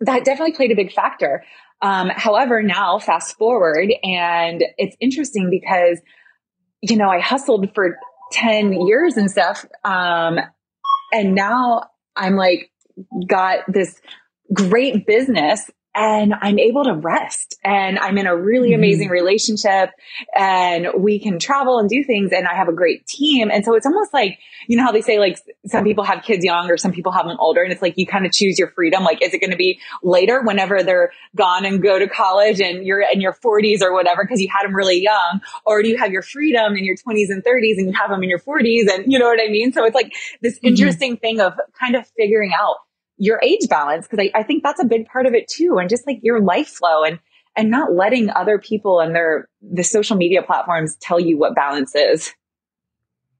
that 0.00 0.24
definitely 0.24 0.54
played 0.54 0.72
a 0.72 0.76
big 0.76 0.92
factor. 0.92 1.44
Um, 1.82 2.10
however, 2.10 2.62
now 2.62 2.98
fast 2.98 3.38
forward 3.38 3.90
and 4.02 4.62
it's 4.76 4.96
interesting 5.00 5.48
because, 5.50 5.98
you 6.82 6.96
know, 6.96 7.08
I 7.08 7.20
hustled 7.20 7.74
for 7.74 7.96
10 8.32 8.86
years 8.86 9.16
and 9.16 9.30
stuff. 9.30 9.64
Um, 9.84 10.38
and 11.12 11.34
now 11.34 11.84
I'm 12.16 12.36
like, 12.36 12.70
got 13.26 13.60
this 13.66 14.00
great 14.52 15.06
business 15.06 15.70
and 16.00 16.32
I'm 16.40 16.58
able 16.58 16.84
to 16.84 16.94
rest 16.94 17.58
and 17.62 17.98
I'm 17.98 18.16
in 18.16 18.26
a 18.26 18.34
really 18.34 18.70
mm-hmm. 18.70 18.76
amazing 18.76 19.08
relationship 19.10 19.90
and 20.34 20.88
we 20.96 21.18
can 21.18 21.38
travel 21.38 21.78
and 21.78 21.90
do 21.90 22.02
things 22.04 22.32
and 22.32 22.46
I 22.48 22.54
have 22.54 22.68
a 22.68 22.72
great 22.72 23.06
team. 23.06 23.50
And 23.50 23.66
so 23.66 23.74
it's 23.74 23.84
almost 23.84 24.14
like, 24.14 24.38
you 24.66 24.78
know 24.78 24.82
how 24.82 24.92
they 24.92 25.02
say 25.02 25.18
like 25.18 25.38
some 25.66 25.84
people 25.84 26.04
have 26.04 26.22
kids 26.22 26.42
young 26.42 26.70
or 26.70 26.78
some 26.78 26.92
people 26.92 27.12
have 27.12 27.26
them 27.26 27.36
older 27.38 27.62
and 27.62 27.70
it's 27.70 27.82
like 27.82 27.94
you 27.98 28.06
kind 28.06 28.24
of 28.24 28.32
choose 28.32 28.58
your 28.58 28.68
freedom. 28.68 29.04
Like, 29.04 29.22
is 29.22 29.34
it 29.34 29.40
going 29.40 29.50
to 29.50 29.58
be 29.58 29.78
later 30.02 30.40
whenever 30.42 30.82
they're 30.82 31.12
gone 31.36 31.66
and 31.66 31.82
go 31.82 31.98
to 31.98 32.08
college 32.08 32.62
and 32.62 32.86
you're 32.86 33.02
in 33.02 33.20
your 33.20 33.34
forties 33.34 33.82
or 33.82 33.92
whatever 33.92 34.24
because 34.24 34.40
you 34.40 34.48
had 34.48 34.66
them 34.66 34.74
really 34.74 35.02
young? 35.02 35.42
Or 35.66 35.82
do 35.82 35.90
you 35.90 35.98
have 35.98 36.12
your 36.12 36.22
freedom 36.22 36.76
in 36.76 36.84
your 36.84 36.96
twenties 36.96 37.28
and 37.28 37.44
thirties 37.44 37.76
and 37.76 37.88
you 37.88 37.92
have 37.92 38.08
them 38.08 38.22
in 38.22 38.30
your 38.30 38.38
forties 38.38 38.90
and 38.90 39.12
you 39.12 39.18
know 39.18 39.26
what 39.26 39.40
I 39.40 39.50
mean? 39.50 39.74
So 39.74 39.84
it's 39.84 39.94
like 39.94 40.14
this 40.40 40.56
mm-hmm. 40.56 40.68
interesting 40.68 41.18
thing 41.18 41.40
of 41.40 41.60
kind 41.78 41.94
of 41.94 42.06
figuring 42.16 42.52
out 42.58 42.76
your 43.20 43.38
age 43.42 43.68
balance 43.68 44.08
because 44.08 44.26
I, 44.34 44.40
I 44.40 44.42
think 44.42 44.62
that's 44.62 44.80
a 44.80 44.84
big 44.84 45.06
part 45.06 45.26
of 45.26 45.34
it 45.34 45.46
too 45.46 45.76
and 45.78 45.90
just 45.90 46.06
like 46.06 46.20
your 46.22 46.40
life 46.40 46.68
flow 46.68 47.04
and 47.04 47.20
and 47.54 47.70
not 47.70 47.92
letting 47.92 48.30
other 48.30 48.58
people 48.58 49.00
and 49.00 49.14
their 49.14 49.48
the 49.60 49.84
social 49.84 50.16
media 50.16 50.42
platforms 50.42 50.96
tell 51.00 51.20
you 51.20 51.36
what 51.36 51.54
balance 51.54 51.94
is. 51.94 52.32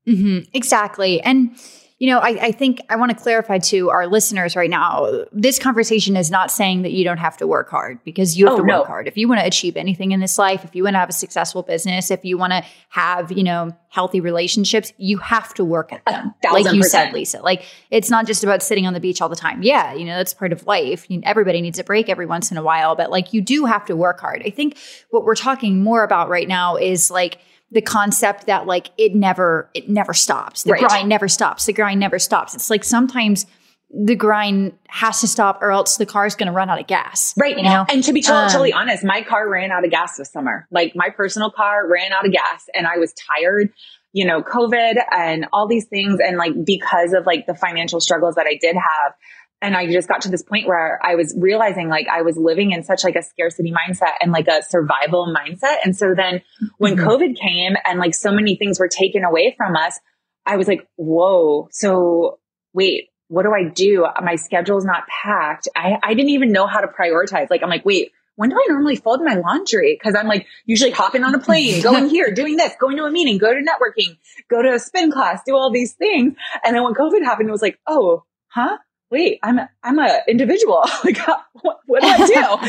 Mm-hmm, 0.07 0.51
exactly. 0.53 1.21
And 1.23 1.57
you 2.01 2.07
know, 2.07 2.19
I, 2.19 2.29
I 2.47 2.53
think 2.53 2.81
I 2.89 2.97
want 2.97 3.11
to 3.11 3.17
clarify 3.17 3.59
to 3.59 3.91
our 3.91 4.07
listeners 4.07 4.57
right 4.57 4.71
now 4.71 5.27
this 5.33 5.59
conversation 5.59 6.17
is 6.17 6.31
not 6.31 6.51
saying 6.51 6.81
that 6.83 6.93
you 6.93 7.05
don't 7.05 7.19
have 7.19 7.37
to 7.37 7.47
work 7.47 7.69
hard 7.69 8.03
because 8.05 8.39
you 8.39 8.47
have 8.47 8.55
oh, 8.55 8.57
to 8.57 8.63
work 8.63 8.69
no. 8.69 8.85
hard. 8.85 9.07
If 9.07 9.19
you 9.19 9.29
want 9.29 9.41
to 9.41 9.47
achieve 9.47 9.77
anything 9.77 10.13
in 10.13 10.19
this 10.19 10.39
life, 10.39 10.65
if 10.65 10.75
you 10.75 10.85
want 10.85 10.95
to 10.95 10.99
have 10.99 11.11
a 11.11 11.13
successful 11.13 11.63
business, 11.63 12.11
if 12.11 12.25
you 12.25 12.39
want 12.39 12.55
to 12.55 12.65
have, 12.89 13.31
you 13.31 13.45
know, 13.45 13.77
healthy 13.91 14.19
relationships, 14.23 14.95
you 14.97 15.19
have 15.19 15.53
to 15.55 15.65
work 15.65 15.93
at 15.93 16.03
them. 16.07 16.33
Like 16.51 16.73
you 16.73 16.83
said, 16.83 17.13
Lisa. 17.13 17.43
Like 17.43 17.65
it's 17.91 18.09
not 18.09 18.27
just 18.27 18.43
about 18.43 18.63
sitting 18.63 18.87
on 18.87 18.95
the 18.95 19.01
beach 19.01 19.21
all 19.21 19.29
the 19.29 19.37
time. 19.37 19.63
Yeah, 19.63 19.93
you 19.93 20.07
know, 20.07 20.17
that's 20.17 20.33
part 20.33 20.55
of 20.55 20.67
life. 20.67 21.05
You, 21.11 21.21
everybody 21.25 21.61
needs 21.61 21.79
a 21.79 21.85
break 21.85 22.09
every 22.09 22.25
once 22.25 22.51
in 22.51 22.57
a 22.57 22.63
while, 22.63 22.97
but 22.97 23.11
like 23.11 23.35
you 23.35 23.43
do 23.43 23.67
have 23.67 23.85
to 23.85 23.95
work 23.95 24.21
hard. 24.21 24.43
I 24.47 24.49
think 24.49 24.79
what 25.11 25.25
we're 25.25 25.35
talking 25.35 25.83
more 25.83 26.03
about 26.03 26.31
right 26.31 26.49
now 26.49 26.77
is 26.77 27.11
like, 27.11 27.41
the 27.71 27.81
concept 27.83 28.47
that 28.47 28.67
like 28.67 28.91
it 28.99 29.15
never 29.15 29.71
it 29.75 29.89
never 29.89 30.13
stops. 30.15 30.65
The 30.65 30.73
right. 30.73 30.81
grind 30.81 31.09
never 31.09 31.29
stops. 31.29 31.67
The 31.67 31.73
grind 31.73 32.01
never 32.01 32.19
stops. 32.19 32.55
It's 32.55 32.71
like 32.71 32.85
sometimes 32.85 33.47
the 33.93 34.15
grind 34.15 34.73
has 34.89 35.21
to 35.21 35.27
stop 35.27 35.61
or 35.63 35.73
else 35.73 35.97
the 35.97 36.07
car 36.07 36.25
is 36.25 36.37
going 36.37 36.47
to 36.47 36.53
run 36.53 36.71
out 36.71 36.81
of 36.81 36.87
gas. 36.87 37.35
Right. 37.37 37.57
You 37.57 37.65
know? 37.65 37.85
And 37.89 38.05
to 38.05 38.13
be 38.13 38.25
um, 38.27 38.49
totally 38.49 38.73
honest, 38.73 39.05
my 39.05 39.23
car 39.23 39.49
ran 39.49 39.73
out 39.73 39.85
of 39.85 39.91
gas 39.91 40.17
this 40.17 40.31
summer. 40.31 40.69
Like 40.71 40.93
my 40.95 41.11
personal 41.11 41.51
car 41.51 41.89
ran 41.89 42.13
out 42.13 42.25
of 42.25 42.33
gas 42.33 42.67
and 42.75 42.87
I 42.87 42.99
was 42.99 43.13
tired, 43.15 43.73
you 44.13 44.27
know, 44.27 44.43
COVID 44.43 44.95
and 45.11 45.47
all 45.53 45.67
these 45.67 45.87
things. 45.87 46.19
And 46.25 46.37
like, 46.37 46.53
because 46.65 47.13
of 47.13 47.27
like 47.27 47.47
the 47.47 47.55
financial 47.55 48.01
struggles 48.01 48.37
that 48.37 48.47
I 48.47 48.59
did 48.61 48.77
have, 48.77 49.15
and 49.63 49.77
I 49.77 49.91
just 49.91 50.09
got 50.09 50.23
to 50.23 50.31
this 50.31 50.43
point 50.43 50.67
where 50.67 50.99
I 51.05 51.17
was 51.17 51.35
realizing 51.37 51.89
like 51.89 52.07
I 52.09 52.23
was 52.23 52.37
living 52.37 52.73
in 52.73 52.83
such 52.83 53.05
like 53.05 53.17
a 53.17 53.23
scarcity 53.23 53.73
mindset 53.73 54.15
and 54.21 54.33
like 54.33 54.49
a 54.49 54.63
survival 54.63 55.35
mindset. 55.35 55.77
And 55.85 55.95
so 55.95 56.15
then 56.15 56.43
when 56.79 56.97
mm-hmm. 56.97 57.07
COVID 57.07 57.39
came 57.39 57.75
and 57.85 57.99
like 57.99 58.15
so 58.15 58.33
many 58.33 58.57
things 58.57 58.81
were 58.81 58.89
taken 58.89 59.23
away 59.23 59.55
from 59.57 59.77
us, 59.77 59.99
I 60.47 60.57
was 60.57 60.67
like, 60.67 60.89
whoa, 60.97 61.69
so 61.73 62.39
wait, 62.73 63.09
what 63.29 63.43
do 63.43 63.53
I 63.53 63.69
do? 63.69 64.07
My 64.23 64.37
schedule's 64.37 64.85
not 64.85 65.05
packed. 65.07 65.69
I, 65.77 65.99
I 66.03 66.15
didn't 66.15 66.31
even 66.31 66.53
know 66.53 66.67
how 66.67 66.81
to 66.81 66.89
prioritize. 66.89 67.51
Like, 67.51 67.63
I'm 67.63 67.69
like, 67.69 67.85
wait, 67.85 68.13
when 68.37 68.49
do 68.49 68.57
I 68.57 68.67
normally 68.69 68.97
fold 68.97 69.21
my 69.23 69.35
laundry? 69.35 69.99
Cause 70.03 70.15
I'm 70.15 70.27
like 70.27 70.47
usually 70.65 70.91
hopping 70.91 71.23
on 71.25 71.35
a 71.35 71.39
plane, 71.39 71.83
going 71.83 72.09
here, 72.09 72.33
doing 72.33 72.57
this, 72.57 72.73
going 72.81 72.97
to 72.97 73.05
a 73.05 73.11
meeting, 73.11 73.37
go 73.37 73.53
to 73.53 73.61
networking, 73.61 74.17
go 74.49 74.63
to 74.63 74.73
a 74.73 74.79
spin 74.79 75.13
class, 75.13 75.43
do 75.47 75.55
all 75.55 75.71
these 75.71 75.93
things. 75.93 76.35
And 76.65 76.75
then 76.75 76.83
when 76.83 76.95
COVID 76.95 77.23
happened, 77.23 77.51
it 77.51 77.53
was 77.53 77.63
like, 77.63 77.79
oh, 77.87 78.25
huh? 78.49 78.79
Wait, 79.11 79.41
I'm 79.43 79.59
a, 79.59 79.69
I'm 79.83 79.99
a 79.99 80.21
individual. 80.29 80.85
like, 81.05 81.19
what, 81.53 81.81
what 81.87 82.03
do 82.03 82.09
I 82.09 82.69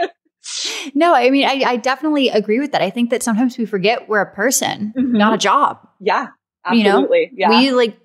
do? 0.00 0.08
no, 0.94 1.14
I 1.14 1.30
mean, 1.30 1.46
I, 1.46 1.62
I, 1.66 1.76
definitely 1.76 2.28
agree 2.28 2.60
with 2.60 2.72
that. 2.72 2.82
I 2.82 2.90
think 2.90 3.10
that 3.10 3.22
sometimes 3.22 3.56
we 3.56 3.64
forget 3.64 4.08
we're 4.08 4.20
a 4.20 4.34
person, 4.34 4.92
mm-hmm. 4.96 5.16
not 5.16 5.34
a 5.34 5.38
job. 5.38 5.86
Yeah, 6.00 6.28
absolutely. 6.64 7.30
You 7.32 7.48
know, 7.48 7.54
yeah. 7.54 7.60
we 7.60 7.72
like 7.72 7.98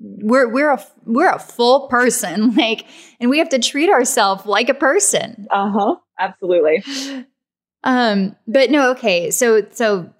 we're 0.00 0.48
we're 0.48 0.72
a 0.72 0.84
we're 1.04 1.30
a 1.30 1.38
full 1.38 1.88
person, 1.88 2.54
like, 2.56 2.86
and 3.20 3.30
we 3.30 3.38
have 3.38 3.50
to 3.50 3.58
treat 3.58 3.90
ourselves 3.90 4.46
like 4.46 4.68
a 4.68 4.74
person. 4.74 5.46
Uh 5.50 5.70
huh. 5.70 5.96
Absolutely. 6.18 6.84
Um, 7.82 8.36
but 8.46 8.70
no, 8.70 8.92
okay. 8.92 9.30
So 9.30 9.66
so 9.72 10.12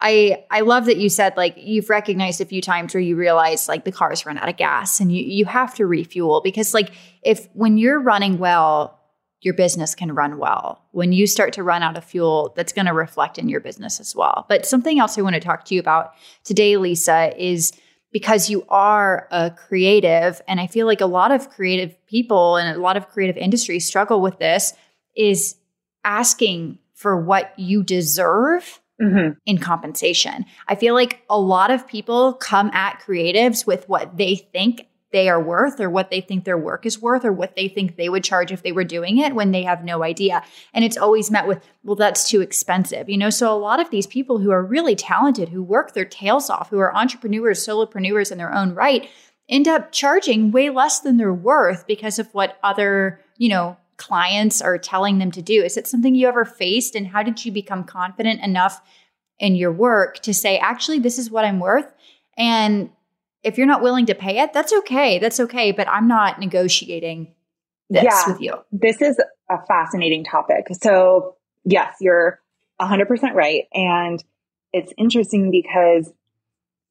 I 0.00 0.44
I 0.50 0.60
love 0.60 0.86
that 0.86 0.96
you 0.96 1.08
said 1.08 1.36
like 1.36 1.54
you've 1.56 1.90
recognized 1.90 2.40
a 2.40 2.44
few 2.44 2.62
times 2.62 2.94
where 2.94 3.00
you 3.00 3.16
realize 3.16 3.68
like 3.68 3.84
the 3.84 3.92
car's 3.92 4.24
run 4.24 4.38
out 4.38 4.48
of 4.48 4.56
gas 4.56 5.00
and 5.00 5.10
you 5.10 5.22
you 5.24 5.44
have 5.44 5.74
to 5.74 5.86
refuel 5.86 6.40
because 6.42 6.72
like 6.72 6.92
if 7.22 7.48
when 7.52 7.78
you're 7.78 8.00
running 8.00 8.38
well 8.38 8.98
your 9.40 9.54
business 9.54 9.94
can 9.94 10.14
run 10.14 10.38
well. 10.38 10.84
When 10.92 11.12
you 11.12 11.26
start 11.26 11.52
to 11.54 11.62
run 11.62 11.82
out 11.82 11.96
of 11.96 12.04
fuel, 12.04 12.52
that's 12.56 12.72
going 12.72 12.86
to 12.86 12.92
reflect 12.92 13.38
in 13.38 13.48
your 13.48 13.60
business 13.60 14.00
as 14.00 14.14
well. 14.14 14.46
But 14.48 14.66
something 14.66 14.98
else 14.98 15.16
I 15.16 15.22
want 15.22 15.34
to 15.34 15.40
talk 15.40 15.64
to 15.66 15.74
you 15.74 15.80
about 15.80 16.14
today, 16.44 16.76
Lisa, 16.76 17.32
is 17.36 17.72
because 18.10 18.50
you 18.50 18.64
are 18.68 19.28
a 19.30 19.50
creative, 19.50 20.40
and 20.48 20.60
I 20.60 20.66
feel 20.66 20.86
like 20.86 21.00
a 21.00 21.06
lot 21.06 21.30
of 21.30 21.50
creative 21.50 21.94
people 22.06 22.56
and 22.56 22.76
a 22.76 22.80
lot 22.80 22.96
of 22.96 23.08
creative 23.08 23.36
industries 23.36 23.86
struggle 23.86 24.20
with 24.20 24.38
this, 24.38 24.72
is 25.14 25.56
asking 26.04 26.78
for 26.94 27.20
what 27.20 27.56
you 27.58 27.82
deserve 27.82 28.80
mm-hmm. 29.00 29.38
in 29.46 29.58
compensation. 29.58 30.44
I 30.66 30.74
feel 30.74 30.94
like 30.94 31.22
a 31.30 31.38
lot 31.38 31.70
of 31.70 31.86
people 31.86 32.34
come 32.34 32.70
at 32.72 33.00
creatives 33.00 33.66
with 33.66 33.88
what 33.88 34.16
they 34.16 34.36
think 34.36 34.88
they 35.10 35.28
are 35.28 35.42
worth 35.42 35.80
or 35.80 35.88
what 35.88 36.10
they 36.10 36.20
think 36.20 36.44
their 36.44 36.58
work 36.58 36.84
is 36.84 37.00
worth 37.00 37.24
or 37.24 37.32
what 37.32 37.56
they 37.56 37.68
think 37.68 37.96
they 37.96 38.08
would 38.08 38.24
charge 38.24 38.52
if 38.52 38.62
they 38.62 38.72
were 38.72 38.84
doing 38.84 39.18
it 39.18 39.34
when 39.34 39.52
they 39.52 39.62
have 39.62 39.82
no 39.82 40.02
idea. 40.02 40.42
And 40.74 40.84
it's 40.84 40.98
always 40.98 41.30
met 41.30 41.46
with, 41.46 41.64
well, 41.82 41.96
that's 41.96 42.28
too 42.28 42.42
expensive. 42.42 43.08
You 43.08 43.16
know, 43.16 43.30
so 43.30 43.52
a 43.52 43.56
lot 43.56 43.80
of 43.80 43.90
these 43.90 44.06
people 44.06 44.38
who 44.38 44.50
are 44.50 44.62
really 44.62 44.94
talented, 44.94 45.48
who 45.48 45.62
work 45.62 45.94
their 45.94 46.04
tails 46.04 46.50
off, 46.50 46.68
who 46.68 46.78
are 46.78 46.94
entrepreneurs, 46.94 47.66
solopreneurs 47.66 48.30
in 48.30 48.38
their 48.38 48.52
own 48.52 48.74
right, 48.74 49.08
end 49.48 49.66
up 49.66 49.92
charging 49.92 50.50
way 50.50 50.68
less 50.68 51.00
than 51.00 51.16
they're 51.16 51.32
worth 51.32 51.86
because 51.86 52.18
of 52.18 52.28
what 52.34 52.58
other, 52.62 53.20
you 53.38 53.48
know, 53.48 53.78
clients 53.98 54.62
are 54.62 54.78
telling 54.78 55.18
them 55.18 55.30
to 55.32 55.42
do. 55.42 55.62
Is 55.62 55.76
it 55.76 55.86
something 55.86 56.14
you 56.14 56.28
ever 56.28 56.44
faced? 56.44 56.94
And 56.94 57.06
how 57.06 57.22
did 57.22 57.44
you 57.44 57.52
become 57.52 57.84
confident 57.84 58.42
enough 58.42 58.80
in 59.38 59.54
your 59.54 59.72
work 59.72 60.20
to 60.20 60.32
say, 60.32 60.56
actually, 60.58 61.00
this 61.00 61.18
is 61.18 61.30
what 61.30 61.44
I'm 61.44 61.60
worth? 61.60 61.92
And 62.36 62.90
if 63.42 63.58
you're 63.58 63.66
not 63.66 63.82
willing 63.82 64.06
to 64.06 64.14
pay 64.14 64.38
it, 64.38 64.52
that's 64.52 64.72
okay. 64.72 65.18
That's 65.18 65.40
okay. 65.40 65.72
But 65.72 65.88
I'm 65.88 66.08
not 66.08 66.40
negotiating 66.40 67.34
this 67.90 68.04
yeah, 68.04 68.32
with 68.32 68.40
you. 68.40 68.54
This 68.72 69.02
is 69.02 69.20
a 69.50 69.56
fascinating 69.66 70.24
topic. 70.24 70.66
So, 70.80 71.36
yes, 71.64 71.96
you're 72.00 72.40
100% 72.80 73.34
right. 73.34 73.64
And 73.72 74.22
it's 74.72 74.92
interesting 74.96 75.50
because 75.50 76.12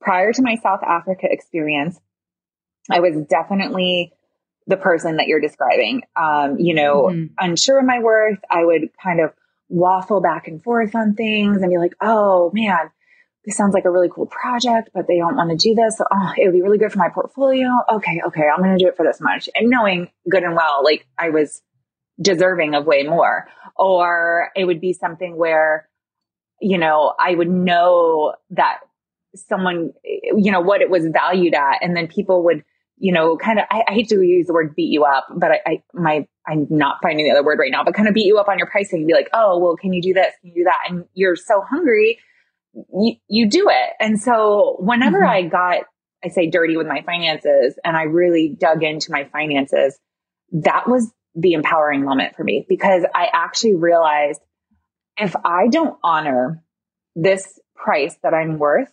prior 0.02 0.34
to 0.34 0.42
my 0.42 0.56
South 0.56 0.82
Africa 0.84 1.28
experience, 1.30 2.00
I 2.90 3.00
was 3.00 3.16
definitely 3.30 4.14
the 4.68 4.78
person 4.78 5.18
that 5.18 5.28
you're 5.28 5.42
describing. 5.42 6.04
Um, 6.16 6.58
you 6.60 6.74
know, 6.76 7.04
mm-hmm. 7.04 7.34
unsure 7.40 7.80
of 7.80 7.86
my 7.86 8.00
worth. 8.00 8.40
I 8.50 8.64
would 8.64 8.90
kind 9.02 9.22
of 9.22 9.34
waffle 9.70 10.22
back 10.22 10.48
and 10.48 10.62
forth 10.62 10.96
on 10.96 11.14
things 11.16 11.62
and 11.62 11.70
be 11.70 11.78
like, 11.78 11.94
oh 12.02 12.52
man, 12.54 12.92
this 13.46 13.56
sounds 13.56 13.74
like 13.74 13.86
a 13.86 13.90
really 13.90 14.10
cool 14.14 14.26
project, 14.26 14.90
but 14.94 15.08
they 15.08 15.18
don't 15.18 15.38
want 15.38 15.50
to 15.50 15.56
do 15.56 15.74
this. 15.74 15.98
So, 15.98 16.06
oh, 16.12 16.34
it 16.38 16.46
would 16.46 16.54
be 16.54 16.62
really 16.62 16.78
good 16.78 16.92
for 16.92 17.00
my 17.00 17.10
portfolio. 17.10 17.70
Okay, 17.90 18.22
okay, 18.28 18.44
I'm 18.44 18.62
going 18.62 18.78
to 18.78 18.84
do 18.84 18.90
it 18.90 18.98
for 18.98 19.06
this 19.06 19.22
much. 19.22 19.50
And 19.56 19.70
knowing 19.70 20.10
good 20.30 20.44
and 20.44 20.54
well, 20.54 20.84
like 20.84 21.08
I 21.18 21.30
was 21.30 21.62
deserving 22.22 22.76
of 22.76 22.86
way 22.86 23.04
more. 23.04 23.48
Or 23.76 24.50
it 24.56 24.66
would 24.66 24.82
be 24.82 24.94
something 24.94 25.38
where, 25.38 25.88
you 26.60 26.78
know, 26.78 27.14
I 27.18 27.36
would 27.36 27.50
know 27.50 28.34
that 28.50 28.80
someone, 29.36 29.94
you 30.04 30.52
know, 30.52 30.62
what 30.62 30.82
it 30.82 30.90
was 30.90 31.06
valued 31.08 31.54
at. 31.54 31.78
And 31.82 31.96
then 31.96 32.08
people 32.08 32.44
would, 32.46 32.66
you 32.98 33.14
know, 33.14 33.38
kind 33.38 33.60
of, 33.60 33.66
I, 33.70 33.84
I 33.88 33.94
hate 33.94 34.10
to 34.10 34.22
use 34.22 34.48
the 34.48 34.54
word 34.54 34.76
beat 34.76 34.92
you 34.92 35.04
up, 35.04 35.28
but 35.36 35.52
I, 35.52 35.60
I, 35.66 35.84
my, 35.94 36.28
I'm 36.48 36.68
not 36.70 36.98
finding 37.04 37.26
the 37.26 37.32
other 37.32 37.44
word 37.44 37.60
right 37.60 37.72
now, 37.72 37.84
but 37.84 37.94
kind 37.94 38.08
of 38.08 38.14
beat 38.14 38.26
you 38.26 38.40
up 38.40 38.48
on 38.48 38.58
your 38.58 38.68
pricing 38.68 39.00
and 39.00 39.08
be 39.08 39.14
like, 39.14 39.30
oh, 39.34 39.60
well, 39.60 39.76
can 39.76 39.94
you 39.94 40.02
do 40.02 40.14
this? 40.14 40.34
Can 40.42 40.50
you 40.50 40.56
do 40.56 40.64
that? 40.64 40.90
And 40.90 41.06
you're 41.14 41.36
so 41.36 41.62
hungry 41.62 42.20
you, 42.94 43.16
you 43.28 43.50
do 43.50 43.68
it. 43.70 43.94
And 44.00 44.20
so 44.20 44.78
whenever 44.80 45.20
mm-hmm. 45.20 45.30
I 45.30 45.42
got, 45.44 45.86
I 46.24 46.30
say 46.30 46.50
dirty 46.50 46.78
with 46.78 46.88
my 46.88 47.02
finances 47.04 47.78
and 47.84 47.96
I 47.96 48.04
really 48.04 48.56
dug 48.60 48.84
into 48.84 49.12
my 49.12 49.26
finances, 49.26 49.98
that 50.52 50.88
was 50.88 51.12
the 51.36 51.54
empowering 51.54 52.04
moment 52.04 52.36
for 52.36 52.44
me 52.44 52.66
because 52.68 53.04
I 53.14 53.28
actually 53.32 53.76
realized 53.76 54.42
if 55.18 55.36
I 55.46 55.68
don't 55.68 55.98
honor 56.04 56.64
this 57.16 57.60
price 57.76 58.16
that 58.24 58.34
I'm 58.34 58.58
worth, 58.58 58.92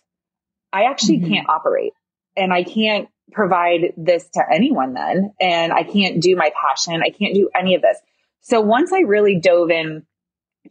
I 0.71 0.83
actually 0.83 1.19
mm-hmm. 1.19 1.33
can't 1.33 1.49
operate 1.49 1.93
and 2.35 2.53
I 2.53 2.63
can't 2.63 3.07
provide 3.31 3.93
this 3.97 4.27
to 4.33 4.41
anyone 4.51 4.93
then. 4.93 5.33
And 5.39 5.73
I 5.73 5.83
can't 5.83 6.21
do 6.21 6.35
my 6.35 6.51
passion. 6.59 7.01
I 7.03 7.09
can't 7.09 7.33
do 7.33 7.49
any 7.57 7.75
of 7.75 7.81
this. 7.81 7.97
So 8.41 8.61
once 8.61 8.93
I 8.93 8.99
really 8.99 9.39
dove 9.39 9.71
in 9.71 10.03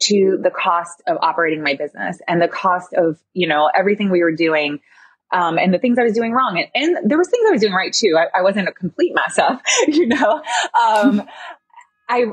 to 0.00 0.38
the 0.42 0.50
cost 0.50 1.02
of 1.06 1.18
operating 1.20 1.62
my 1.62 1.74
business 1.74 2.18
and 2.26 2.40
the 2.40 2.48
cost 2.48 2.94
of, 2.94 3.18
you 3.32 3.48
know, 3.48 3.70
everything 3.74 4.10
we 4.10 4.22
were 4.22 4.34
doing. 4.34 4.80
Um, 5.32 5.58
and 5.58 5.74
the 5.74 5.78
things 5.78 5.98
I 5.98 6.04
was 6.04 6.12
doing 6.12 6.32
wrong. 6.32 6.62
And, 6.74 6.96
and, 6.96 7.10
there 7.10 7.18
was 7.18 7.28
things 7.28 7.44
I 7.48 7.50
was 7.50 7.60
doing 7.60 7.72
right 7.72 7.92
too. 7.92 8.16
I, 8.16 8.38
I 8.38 8.42
wasn't 8.42 8.68
a 8.68 8.72
complete 8.72 9.14
mess 9.14 9.38
up, 9.38 9.62
you 9.88 10.06
know. 10.06 10.42
Um, 10.80 11.22
I 12.08 12.26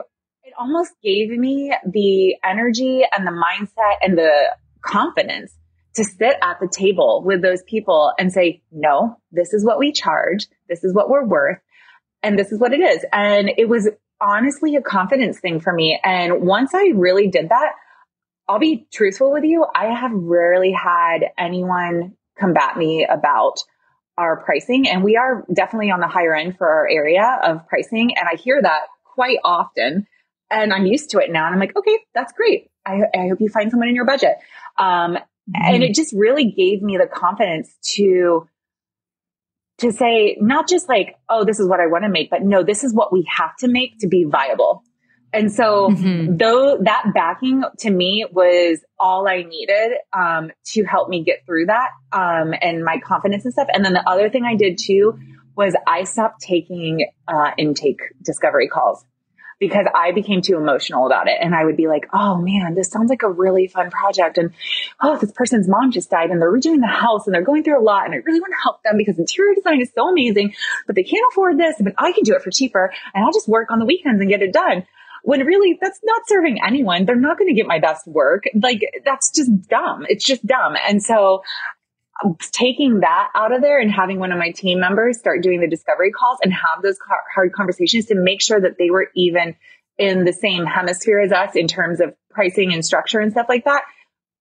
it 0.43 0.53
almost 0.59 0.91
gave 1.01 1.29
me 1.29 1.73
the 1.85 2.35
energy 2.43 3.03
and 3.11 3.25
the 3.25 3.31
mindset 3.31 3.95
and 4.01 4.17
the 4.17 4.55
confidence 4.81 5.53
to 5.95 6.03
sit 6.03 6.35
at 6.41 6.59
the 6.59 6.69
table 6.71 7.21
with 7.25 7.41
those 7.41 7.61
people 7.63 8.13
and 8.17 8.31
say, 8.31 8.61
no, 8.71 9.17
this 9.31 9.53
is 9.53 9.65
what 9.65 9.79
we 9.79 9.91
charge. 9.91 10.47
This 10.69 10.83
is 10.83 10.93
what 10.93 11.09
we're 11.09 11.25
worth. 11.25 11.59
And 12.23 12.37
this 12.37 12.51
is 12.51 12.59
what 12.59 12.73
it 12.73 12.79
is. 12.79 13.05
And 13.11 13.51
it 13.57 13.67
was 13.67 13.89
honestly 14.21 14.75
a 14.75 14.81
confidence 14.81 15.39
thing 15.39 15.59
for 15.59 15.73
me. 15.73 15.99
And 16.03 16.41
once 16.41 16.73
I 16.73 16.91
really 16.95 17.27
did 17.27 17.49
that, 17.49 17.73
I'll 18.47 18.59
be 18.59 18.87
truthful 18.93 19.31
with 19.31 19.43
you. 19.43 19.65
I 19.75 19.87
have 19.87 20.11
rarely 20.13 20.71
had 20.71 21.31
anyone 21.37 22.15
combat 22.39 22.77
me 22.77 23.05
about 23.09 23.57
our 24.17 24.43
pricing. 24.43 24.87
And 24.87 25.03
we 25.03 25.17
are 25.17 25.45
definitely 25.53 25.91
on 25.91 25.99
the 25.99 26.07
higher 26.07 26.35
end 26.35 26.57
for 26.57 26.67
our 26.67 26.87
area 26.87 27.39
of 27.43 27.67
pricing. 27.67 28.15
And 28.17 28.27
I 28.31 28.35
hear 28.35 28.61
that 28.61 28.81
quite 29.03 29.37
often. 29.43 30.07
And 30.49 30.73
I'm 30.73 30.85
used 30.85 31.11
to 31.11 31.19
it 31.19 31.31
now. 31.31 31.45
And 31.45 31.53
I'm 31.53 31.59
like, 31.59 31.75
okay, 31.75 31.97
that's 32.13 32.33
great. 32.33 32.69
I, 32.85 33.01
I 33.15 33.27
hope 33.29 33.39
you 33.39 33.49
find 33.49 33.71
someone 33.71 33.89
in 33.89 33.95
your 33.95 34.05
budget. 34.05 34.35
Um, 34.77 35.17
mm-hmm. 35.49 35.73
And 35.73 35.83
it 35.83 35.95
just 35.95 36.13
really 36.13 36.51
gave 36.51 36.81
me 36.81 36.97
the 36.97 37.07
confidence 37.07 37.75
to 37.95 38.47
to 39.79 39.91
say 39.91 40.37
not 40.39 40.69
just 40.69 40.87
like, 40.87 41.15
oh, 41.27 41.43
this 41.43 41.59
is 41.59 41.67
what 41.67 41.79
I 41.79 41.87
want 41.87 42.03
to 42.03 42.09
make, 42.09 42.29
but 42.29 42.43
no, 42.43 42.63
this 42.63 42.83
is 42.83 42.93
what 42.93 43.11
we 43.11 43.27
have 43.35 43.55
to 43.57 43.67
make 43.67 43.97
to 43.99 44.07
be 44.07 44.25
viable. 44.25 44.83
And 45.33 45.51
so 45.51 45.89
mm-hmm. 45.89 46.37
though 46.37 46.77
that 46.83 47.05
backing 47.15 47.63
to 47.79 47.89
me 47.89 48.25
was 48.31 48.83
all 48.99 49.27
I 49.27 49.43
needed, 49.43 49.93
um, 50.13 50.51
to 50.73 50.83
help 50.83 51.09
me 51.09 51.23
get 51.23 51.45
through 51.45 51.67
that, 51.67 51.89
um, 52.11 52.53
and 52.61 52.83
my 52.83 52.99
confidence 52.99 53.45
and 53.45 53.53
stuff. 53.53 53.69
And 53.73 53.83
then 53.83 53.93
the 53.93 54.07
other 54.07 54.29
thing 54.29 54.43
I 54.45 54.55
did 54.55 54.77
too 54.77 55.17
was 55.55 55.75
I 55.87 56.03
stopped 56.03 56.41
taking, 56.41 57.09
uh, 57.27 57.51
intake 57.57 58.01
discovery 58.23 58.67
calls 58.67 59.03
because 59.61 59.85
I 59.95 60.11
became 60.11 60.41
too 60.41 60.57
emotional 60.57 61.05
about 61.05 61.27
it. 61.27 61.37
And 61.39 61.53
I 61.53 61.63
would 61.63 61.77
be 61.77 61.87
like, 61.87 62.07
oh 62.11 62.35
man, 62.35 62.73
this 62.73 62.89
sounds 62.89 63.09
like 63.09 63.21
a 63.21 63.29
really 63.29 63.67
fun 63.67 63.91
project. 63.91 64.39
And 64.39 64.53
oh, 64.99 65.17
this 65.17 65.31
person's 65.31 65.69
mom 65.69 65.91
just 65.91 66.09
died 66.09 66.31
and 66.31 66.41
they're 66.41 66.51
redoing 66.51 66.81
the 66.81 66.87
house 66.87 67.27
and 67.27 67.33
they're 67.33 67.43
going 67.43 67.63
through 67.63 67.79
a 67.79 67.85
lot. 67.85 68.05
And 68.05 68.13
I 68.15 68.17
really 68.17 68.41
want 68.41 68.53
to 68.53 68.63
help 68.63 68.81
them 68.81 68.97
because 68.97 69.19
interior 69.19 69.53
design 69.53 69.79
is 69.79 69.91
so 69.95 70.09
amazing, 70.09 70.55
but 70.87 70.95
they 70.95 71.03
can't 71.03 71.23
afford 71.31 71.59
this, 71.59 71.75
but 71.79 71.93
I 71.99 72.11
can 72.11 72.23
do 72.23 72.33
it 72.33 72.41
for 72.41 72.49
cheaper 72.49 72.91
and 73.13 73.23
I'll 73.23 73.31
just 73.31 73.47
work 73.47 73.69
on 73.69 73.77
the 73.77 73.85
weekends 73.85 74.19
and 74.19 74.29
get 74.29 74.41
it 74.41 74.51
done. 74.51 74.85
When 75.23 75.45
really 75.45 75.77
that's 75.79 75.99
not 76.03 76.23
serving 76.27 76.57
anyone. 76.65 77.05
They're 77.05 77.15
not 77.15 77.37
going 77.37 77.49
to 77.49 77.53
get 77.53 77.67
my 77.67 77.77
best 77.77 78.07
work. 78.07 78.45
Like 78.59 78.81
that's 79.05 79.29
just 79.29 79.51
dumb. 79.69 80.07
It's 80.09 80.25
just 80.25 80.43
dumb. 80.43 80.75
And 80.89 81.03
so 81.03 81.43
taking 82.51 83.01
that 83.01 83.29
out 83.35 83.51
of 83.51 83.61
there 83.61 83.79
and 83.79 83.91
having 83.91 84.19
one 84.19 84.31
of 84.31 84.37
my 84.37 84.51
team 84.51 84.79
members 84.79 85.17
start 85.17 85.41
doing 85.41 85.59
the 85.59 85.67
discovery 85.67 86.11
calls 86.11 86.39
and 86.43 86.53
have 86.53 86.81
those 86.83 86.97
hard 87.33 87.53
conversations 87.53 88.05
to 88.07 88.15
make 88.15 88.41
sure 88.41 88.59
that 88.59 88.77
they 88.77 88.89
were 88.89 89.09
even 89.15 89.55
in 89.97 90.25
the 90.25 90.33
same 90.33 90.65
hemisphere 90.65 91.19
as 91.19 91.31
us 91.31 91.55
in 91.55 91.67
terms 91.67 91.99
of 91.99 92.13
pricing 92.29 92.73
and 92.73 92.85
structure 92.85 93.19
and 93.19 93.31
stuff 93.31 93.47
like 93.49 93.65
that 93.65 93.83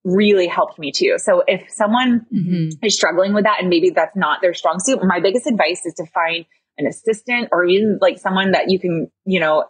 really 0.04 0.46
helped 0.46 0.78
me 0.78 0.92
too. 0.92 1.16
So 1.18 1.42
if 1.46 1.70
someone 1.70 2.26
mm-hmm. 2.32 2.84
is 2.84 2.94
struggling 2.94 3.34
with 3.34 3.44
that 3.44 3.60
and 3.60 3.68
maybe 3.68 3.90
that's 3.90 4.16
not 4.16 4.40
their 4.40 4.54
strong 4.54 4.80
suit, 4.80 5.00
my 5.02 5.20
biggest 5.20 5.46
advice 5.46 5.84
is 5.84 5.94
to 5.94 6.06
find 6.06 6.46
an 6.78 6.86
assistant 6.86 7.48
or 7.52 7.64
even 7.64 7.98
like 8.00 8.18
someone 8.18 8.52
that 8.52 8.70
you 8.70 8.78
can, 8.78 9.10
you 9.24 9.40
know, 9.40 9.64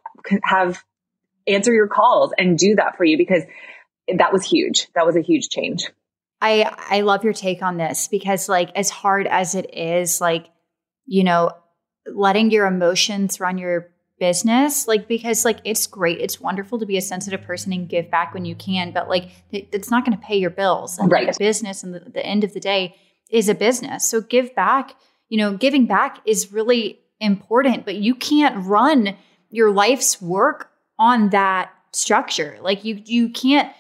have 0.45 0.83
answer 1.47 1.73
your 1.73 1.89
calls 1.89 2.33
and 2.39 2.57
do 2.57 2.77
that 2.77 2.97
for 2.97 3.05
you 3.05 3.17
because 3.19 3.43
that 4.17 4.33
was 4.33 4.45
huge. 4.45 4.87
That 4.95 5.07
was 5.07 5.17
a 5.17 5.21
huge 5.21 5.49
change. 5.49 5.91
I 6.41 6.75
I 6.91 7.01
love 7.03 7.25
your 7.25 7.33
take 7.33 7.63
on 7.63 7.77
this 7.77 8.09
because 8.09 8.49
like 8.49 8.71
as 8.75 8.91
hard 8.91 9.27
as 9.27 9.55
it 9.55 9.75
is 9.75 10.21
like 10.21 10.49
you 11.07 11.25
know 11.25 11.53
letting 12.07 12.51
your 12.51 12.67
emotions 12.67 13.41
run 13.41 13.59
your 13.59 13.91
business 14.19 14.87
like 14.87 15.09
because 15.09 15.45
like 15.45 15.59
it's 15.65 15.87
great. 15.87 16.21
It's 16.21 16.41
wonderful 16.41 16.79
to 16.79 16.87
be 16.87 16.97
a 16.97 17.03
sensitive 17.03 17.43
person 17.43 17.73
and 17.73 17.89
give 17.89 18.11
back 18.11 18.35
when 18.35 18.45
you 18.45 18.55
can 18.55 18.93
but 18.93 19.09
like 19.09 19.31
it, 19.51 19.69
it's 19.73 19.91
not 19.91 20.05
going 20.05 20.17
to 20.17 20.25
pay 20.25 20.37
your 20.37 20.51
bills. 20.51 20.99
And 20.99 21.11
right. 21.11 21.27
like 21.27 21.37
a 21.37 21.39
business 21.39 21.83
and 21.83 21.95
the, 21.95 22.01
the 22.01 22.25
end 22.25 22.45
of 22.45 22.53
the 22.53 22.61
day 22.61 22.97
is 23.31 23.49
a 23.49 23.55
business. 23.55 24.07
So 24.07 24.21
give 24.21 24.55
back 24.55 24.95
you 25.29 25.39
know 25.39 25.57
giving 25.57 25.87
back 25.87 26.21
is 26.27 26.53
really 26.53 27.01
important 27.19 27.85
but 27.85 27.97
you 27.97 28.15
can't 28.15 28.65
run 28.65 29.17
your 29.51 29.71
life's 29.71 30.23
work 30.23 30.71
on 30.99 31.31
that 31.31 31.71
structure. 31.93 32.59
Like 32.61 32.85
you 32.85 33.03
you 33.05 33.31
can't 33.31 33.73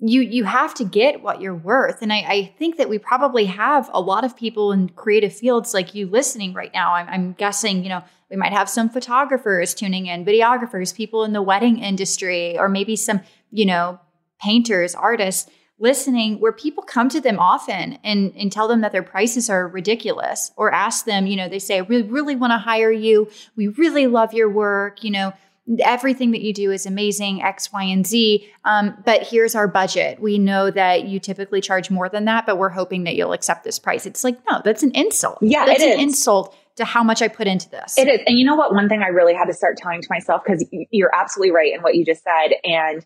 you 0.00 0.22
you 0.22 0.44
have 0.44 0.74
to 0.74 0.84
get 0.84 1.22
what 1.22 1.40
you're 1.40 1.54
worth. 1.54 2.00
And 2.02 2.12
I, 2.12 2.18
I, 2.18 2.54
think 2.58 2.78
that 2.78 2.88
we 2.88 2.98
probably 2.98 3.44
have 3.46 3.90
a 3.92 4.00
lot 4.00 4.24
of 4.24 4.34
people 4.36 4.72
in 4.72 4.88
creative 4.90 5.34
fields 5.34 5.74
like 5.74 5.94
you 5.94 6.06
listening 6.06 6.54
right 6.54 6.72
now. 6.72 6.94
I'm, 6.94 7.08
I'm, 7.08 7.32
guessing 7.34 7.82
you 7.82 7.90
know 7.90 8.02
we 8.30 8.36
might 8.36 8.52
have 8.52 8.68
some 8.68 8.88
photographers 8.88 9.74
tuning 9.74 10.06
in 10.06 10.24
videographers 10.24 10.94
people 10.94 11.24
in 11.24 11.32
the 11.32 11.42
wedding 11.42 11.78
industry 11.78 12.58
or 12.58 12.68
maybe 12.68 12.96
some 12.96 13.20
you 13.50 13.66
know 13.66 14.00
painters 14.42 14.94
artists 14.94 15.50
listening 15.78 16.40
where 16.40 16.52
people 16.52 16.82
come 16.82 17.08
to 17.08 17.20
them 17.20 17.38
often 17.38 17.98
and, 18.04 18.32
and 18.36 18.52
tell 18.52 18.68
them 18.68 18.82
that 18.82 18.92
their 18.92 19.02
prices 19.02 19.48
are 19.48 19.68
ridiculous 19.68 20.50
or 20.56 20.72
ask 20.72 21.04
them 21.04 21.26
you 21.26 21.36
know 21.36 21.48
they 21.48 21.58
say 21.58 21.82
we 21.82 22.02
really 22.02 22.36
want 22.36 22.52
to 22.52 22.58
hire 22.58 22.92
you. 22.92 23.30
We 23.54 23.68
really 23.68 24.06
love 24.06 24.32
your 24.32 24.48
work 24.48 25.04
you 25.04 25.10
know 25.10 25.34
everything 25.78 26.32
that 26.32 26.40
you 26.40 26.52
do 26.52 26.72
is 26.72 26.86
amazing, 26.86 27.42
X, 27.42 27.72
Y, 27.72 27.82
and 27.84 28.06
Z. 28.06 28.48
Um, 28.64 28.96
but 29.04 29.22
here's 29.22 29.54
our 29.54 29.68
budget. 29.68 30.20
We 30.20 30.38
know 30.38 30.70
that 30.70 31.04
you 31.04 31.20
typically 31.20 31.60
charge 31.60 31.90
more 31.90 32.08
than 32.08 32.24
that, 32.24 32.46
but 32.46 32.58
we're 32.58 32.70
hoping 32.70 33.04
that 33.04 33.14
you'll 33.14 33.32
accept 33.32 33.64
this 33.64 33.78
price. 33.78 34.06
It's 34.06 34.24
like, 34.24 34.38
no, 34.50 34.60
that's 34.64 34.82
an 34.82 34.92
insult. 34.92 35.38
Yeah, 35.40 35.66
that's 35.66 35.82
an 35.82 35.90
is. 35.90 36.00
insult 36.00 36.56
to 36.76 36.84
how 36.84 37.04
much 37.04 37.22
I 37.22 37.28
put 37.28 37.46
into 37.46 37.68
this. 37.68 37.98
It 37.98 38.08
is. 38.08 38.20
And 38.26 38.38
you 38.38 38.46
know 38.46 38.56
what? 38.56 38.72
One 38.72 38.88
thing 38.88 39.02
I 39.02 39.08
really 39.08 39.34
had 39.34 39.46
to 39.46 39.52
start 39.52 39.76
telling 39.76 40.00
to 40.00 40.08
myself, 40.10 40.42
because 40.44 40.64
you're 40.90 41.14
absolutely 41.14 41.52
right 41.52 41.72
in 41.74 41.82
what 41.82 41.94
you 41.94 42.04
just 42.04 42.24
said. 42.24 42.54
And 42.64 43.04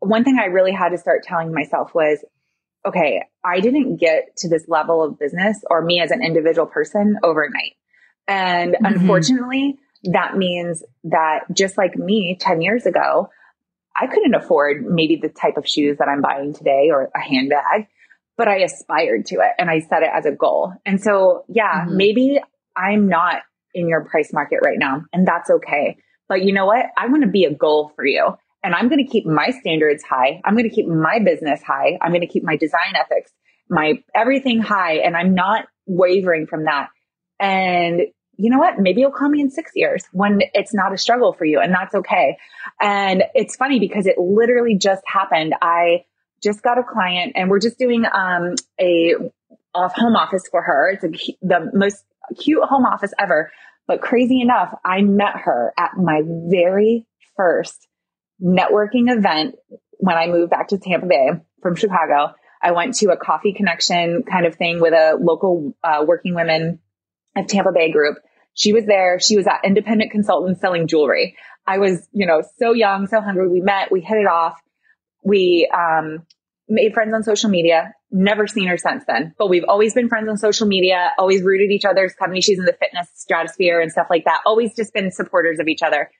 one 0.00 0.22
thing 0.22 0.38
I 0.40 0.46
really 0.46 0.72
had 0.72 0.90
to 0.90 0.98
start 0.98 1.22
telling 1.22 1.52
myself 1.52 1.94
was, 1.94 2.24
okay, 2.84 3.22
I 3.44 3.60
didn't 3.60 3.96
get 3.96 4.36
to 4.38 4.48
this 4.48 4.68
level 4.68 5.02
of 5.02 5.18
business 5.18 5.58
or 5.70 5.82
me 5.82 6.00
as 6.00 6.10
an 6.10 6.22
individual 6.22 6.66
person 6.66 7.16
overnight. 7.22 7.72
And 8.28 8.74
mm-hmm. 8.74 8.84
unfortunately, 8.84 9.78
that 10.12 10.36
means 10.36 10.82
that 11.04 11.40
just 11.52 11.78
like 11.78 11.96
me 11.96 12.36
10 12.40 12.60
years 12.60 12.86
ago, 12.86 13.30
I 13.98 14.06
couldn't 14.06 14.34
afford 14.34 14.84
maybe 14.84 15.16
the 15.16 15.28
type 15.28 15.56
of 15.56 15.66
shoes 15.66 15.98
that 15.98 16.08
I'm 16.08 16.20
buying 16.20 16.52
today 16.52 16.90
or 16.90 17.10
a 17.14 17.20
handbag, 17.20 17.88
but 18.36 18.48
I 18.48 18.58
aspired 18.58 19.26
to 19.26 19.36
it 19.36 19.52
and 19.58 19.70
I 19.70 19.80
set 19.80 20.02
it 20.02 20.10
as 20.14 20.26
a 20.26 20.32
goal. 20.32 20.72
And 20.84 21.00
so, 21.02 21.44
yeah, 21.48 21.84
mm-hmm. 21.84 21.96
maybe 21.96 22.40
I'm 22.76 23.08
not 23.08 23.42
in 23.74 23.88
your 23.88 24.04
price 24.04 24.32
market 24.32 24.58
right 24.62 24.78
now 24.78 25.02
and 25.12 25.26
that's 25.26 25.50
okay. 25.50 25.96
But 26.28 26.42
you 26.42 26.52
know 26.52 26.66
what? 26.66 26.86
I 26.96 27.06
want 27.06 27.22
to 27.22 27.30
be 27.30 27.44
a 27.44 27.54
goal 27.54 27.92
for 27.94 28.04
you 28.04 28.36
and 28.62 28.74
I'm 28.74 28.88
going 28.88 29.04
to 29.04 29.10
keep 29.10 29.26
my 29.26 29.50
standards 29.50 30.02
high. 30.02 30.40
I'm 30.44 30.54
going 30.54 30.68
to 30.68 30.74
keep 30.74 30.86
my 30.86 31.18
business 31.24 31.62
high. 31.62 31.98
I'm 32.02 32.10
going 32.10 32.22
to 32.22 32.26
keep 32.26 32.42
my 32.42 32.56
design 32.56 32.94
ethics, 32.96 33.30
my 33.70 34.02
everything 34.14 34.60
high. 34.60 34.96
And 34.96 35.16
I'm 35.16 35.34
not 35.34 35.66
wavering 35.86 36.46
from 36.46 36.64
that. 36.64 36.88
And 37.38 38.02
you 38.36 38.50
know 38.50 38.58
what? 38.58 38.78
Maybe 38.78 39.00
you'll 39.00 39.10
call 39.10 39.28
me 39.28 39.40
in 39.40 39.50
six 39.50 39.72
years 39.74 40.04
when 40.12 40.40
it's 40.54 40.74
not 40.74 40.92
a 40.92 40.98
struggle 40.98 41.32
for 41.32 41.44
you 41.44 41.60
and 41.60 41.72
that's 41.72 41.94
okay. 41.94 42.36
And 42.80 43.24
it's 43.34 43.56
funny 43.56 43.80
because 43.80 44.06
it 44.06 44.18
literally 44.18 44.76
just 44.76 45.02
happened. 45.06 45.54
I 45.60 46.04
just 46.42 46.62
got 46.62 46.78
a 46.78 46.82
client 46.82 47.32
and 47.34 47.48
we're 47.48 47.60
just 47.60 47.78
doing, 47.78 48.04
um, 48.04 48.54
a 48.80 49.14
off 49.74 49.94
home 49.94 50.16
office 50.16 50.44
for 50.50 50.62
her. 50.62 50.90
It's 50.90 51.04
a, 51.04 51.36
the 51.42 51.70
most 51.74 52.04
cute 52.38 52.62
home 52.64 52.84
office 52.84 53.12
ever. 53.18 53.50
But 53.86 54.00
crazy 54.00 54.40
enough, 54.40 54.74
I 54.84 55.02
met 55.02 55.36
her 55.44 55.72
at 55.78 55.96
my 55.96 56.22
very 56.24 57.06
first 57.36 57.86
networking 58.42 59.14
event 59.16 59.56
when 59.98 60.16
I 60.16 60.26
moved 60.26 60.50
back 60.50 60.68
to 60.68 60.78
Tampa 60.78 61.06
Bay 61.06 61.30
from 61.62 61.76
Chicago. 61.76 62.34
I 62.60 62.72
went 62.72 62.94
to 62.96 63.10
a 63.10 63.16
coffee 63.16 63.52
connection 63.52 64.24
kind 64.24 64.46
of 64.46 64.56
thing 64.56 64.80
with 64.80 64.92
a 64.92 65.16
local 65.20 65.76
uh, 65.84 66.04
working 66.06 66.34
women 66.34 66.80
of 67.36 67.46
Tampa 67.46 67.72
Bay 67.72 67.92
group. 67.92 68.18
She 68.54 68.72
was 68.72 68.86
there. 68.86 69.20
She 69.20 69.36
was 69.36 69.46
at 69.46 69.60
independent 69.64 70.10
consultant 70.10 70.58
selling 70.58 70.86
jewelry. 70.86 71.36
I 71.66 71.78
was, 71.78 72.08
you 72.12 72.26
know, 72.26 72.42
so 72.58 72.72
young, 72.72 73.06
so 73.06 73.20
hungry. 73.20 73.48
We 73.48 73.60
met, 73.60 73.92
we 73.92 74.00
hit 74.00 74.16
it 74.16 74.26
off. 74.26 74.58
We, 75.24 75.70
um, 75.74 76.26
made 76.68 76.94
friends 76.94 77.14
on 77.14 77.22
social 77.22 77.50
media. 77.50 77.92
Never 78.10 78.46
seen 78.46 78.68
her 78.68 78.78
since 78.78 79.04
then, 79.06 79.34
but 79.38 79.48
we've 79.48 79.64
always 79.66 79.94
been 79.94 80.08
friends 80.08 80.28
on 80.28 80.36
social 80.36 80.66
media, 80.66 81.12
always 81.18 81.42
rooted 81.42 81.70
each 81.70 81.84
other's 81.84 82.14
company. 82.14 82.40
She's 82.40 82.58
in 82.58 82.64
the 82.64 82.72
fitness 82.72 83.08
stratosphere 83.14 83.80
and 83.80 83.90
stuff 83.90 84.06
like 84.08 84.24
that. 84.24 84.40
Always 84.46 84.74
just 84.74 84.94
been 84.94 85.10
supporters 85.10 85.58
of 85.58 85.68
each 85.68 85.82
other. 85.82 86.10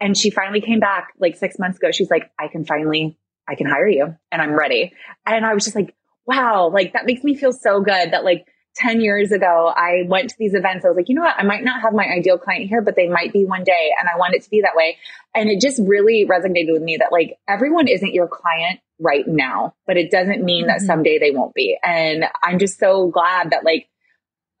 And 0.00 0.16
she 0.16 0.30
finally 0.30 0.60
came 0.60 0.80
back 0.80 1.08
like 1.18 1.36
six 1.36 1.58
months 1.58 1.78
ago. 1.78 1.90
She's 1.92 2.10
like, 2.10 2.30
I 2.38 2.48
can 2.48 2.64
finally, 2.64 3.18
I 3.48 3.54
can 3.54 3.66
hire 3.66 3.88
you 3.88 4.14
and 4.30 4.42
I'm 4.42 4.52
ready. 4.52 4.92
And 5.26 5.44
I 5.44 5.54
was 5.54 5.64
just 5.64 5.76
like, 5.76 5.94
wow, 6.26 6.70
like 6.72 6.92
that 6.92 7.06
makes 7.06 7.24
me 7.24 7.34
feel 7.34 7.52
so 7.52 7.80
good 7.80 8.12
that 8.12 8.24
like 8.24 8.46
10 8.76 9.00
years 9.00 9.32
ago, 9.32 9.72
I 9.74 10.04
went 10.06 10.30
to 10.30 10.36
these 10.38 10.54
events. 10.54 10.84
I 10.84 10.88
was 10.88 10.96
like, 10.96 11.08
you 11.08 11.14
know 11.14 11.22
what? 11.22 11.36
I 11.36 11.42
might 11.42 11.64
not 11.64 11.82
have 11.82 11.92
my 11.92 12.06
ideal 12.06 12.38
client 12.38 12.68
here, 12.68 12.82
but 12.82 12.96
they 12.96 13.08
might 13.08 13.32
be 13.32 13.44
one 13.44 13.64
day. 13.64 13.90
And 13.98 14.08
I 14.08 14.16
want 14.18 14.34
it 14.34 14.42
to 14.44 14.50
be 14.50 14.62
that 14.62 14.76
way. 14.76 14.96
And 15.34 15.50
it 15.50 15.60
just 15.60 15.80
really 15.84 16.26
resonated 16.26 16.72
with 16.72 16.82
me 16.82 16.96
that 16.98 17.12
like 17.12 17.38
everyone 17.48 17.88
isn't 17.88 18.14
your 18.14 18.28
client 18.28 18.80
right 19.00 19.26
now, 19.26 19.74
but 19.86 19.96
it 19.96 20.10
doesn't 20.10 20.44
mean 20.44 20.66
mm-hmm. 20.66 20.68
that 20.68 20.80
someday 20.80 21.18
they 21.18 21.30
won't 21.30 21.54
be. 21.54 21.76
And 21.82 22.24
I'm 22.42 22.58
just 22.58 22.78
so 22.78 23.08
glad 23.08 23.50
that 23.50 23.64
like 23.64 23.88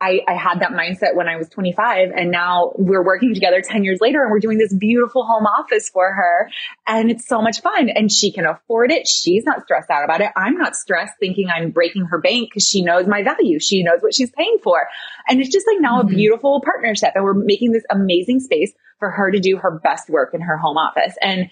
I, 0.00 0.20
I 0.26 0.32
had 0.32 0.60
that 0.60 0.70
mindset 0.70 1.14
when 1.14 1.28
I 1.28 1.36
was 1.36 1.48
25 1.50 2.10
and 2.16 2.30
now 2.30 2.72
we're 2.76 3.04
working 3.04 3.34
together 3.34 3.60
10 3.60 3.84
years 3.84 4.00
later 4.00 4.22
and 4.22 4.30
we're 4.30 4.40
doing 4.40 4.56
this 4.56 4.72
beautiful 4.72 5.26
home 5.26 5.44
office 5.44 5.90
for 5.90 6.10
her 6.10 6.50
and 6.86 7.10
it's 7.10 7.28
so 7.28 7.42
much 7.42 7.60
fun 7.60 7.90
and 7.90 8.10
she 8.10 8.32
can 8.32 8.46
afford 8.46 8.90
it. 8.90 9.06
She's 9.06 9.44
not 9.44 9.62
stressed 9.62 9.90
out 9.90 10.04
about 10.04 10.22
it. 10.22 10.30
I'm 10.36 10.56
not 10.56 10.74
stressed 10.74 11.14
thinking 11.20 11.48
I'm 11.50 11.70
breaking 11.70 12.06
her 12.06 12.18
bank 12.18 12.48
because 12.50 12.66
she 12.66 12.82
knows 12.82 13.06
my 13.06 13.22
value. 13.22 13.60
She 13.60 13.82
knows 13.82 14.00
what 14.00 14.14
she's 14.14 14.30
paying 14.30 14.58
for. 14.62 14.88
And 15.28 15.40
it's 15.40 15.50
just 15.50 15.66
like 15.66 15.80
now 15.80 16.00
mm-hmm. 16.00 16.14
a 16.14 16.16
beautiful 16.16 16.62
partnership 16.64 17.10
and 17.14 17.22
we're 17.22 17.34
making 17.34 17.72
this 17.72 17.84
amazing 17.90 18.40
space 18.40 18.72
for 19.00 19.10
her 19.10 19.30
to 19.30 19.38
do 19.38 19.58
her 19.58 19.80
best 19.82 20.08
work 20.08 20.32
in 20.32 20.40
her 20.40 20.56
home 20.56 20.78
office. 20.78 21.14
And 21.20 21.50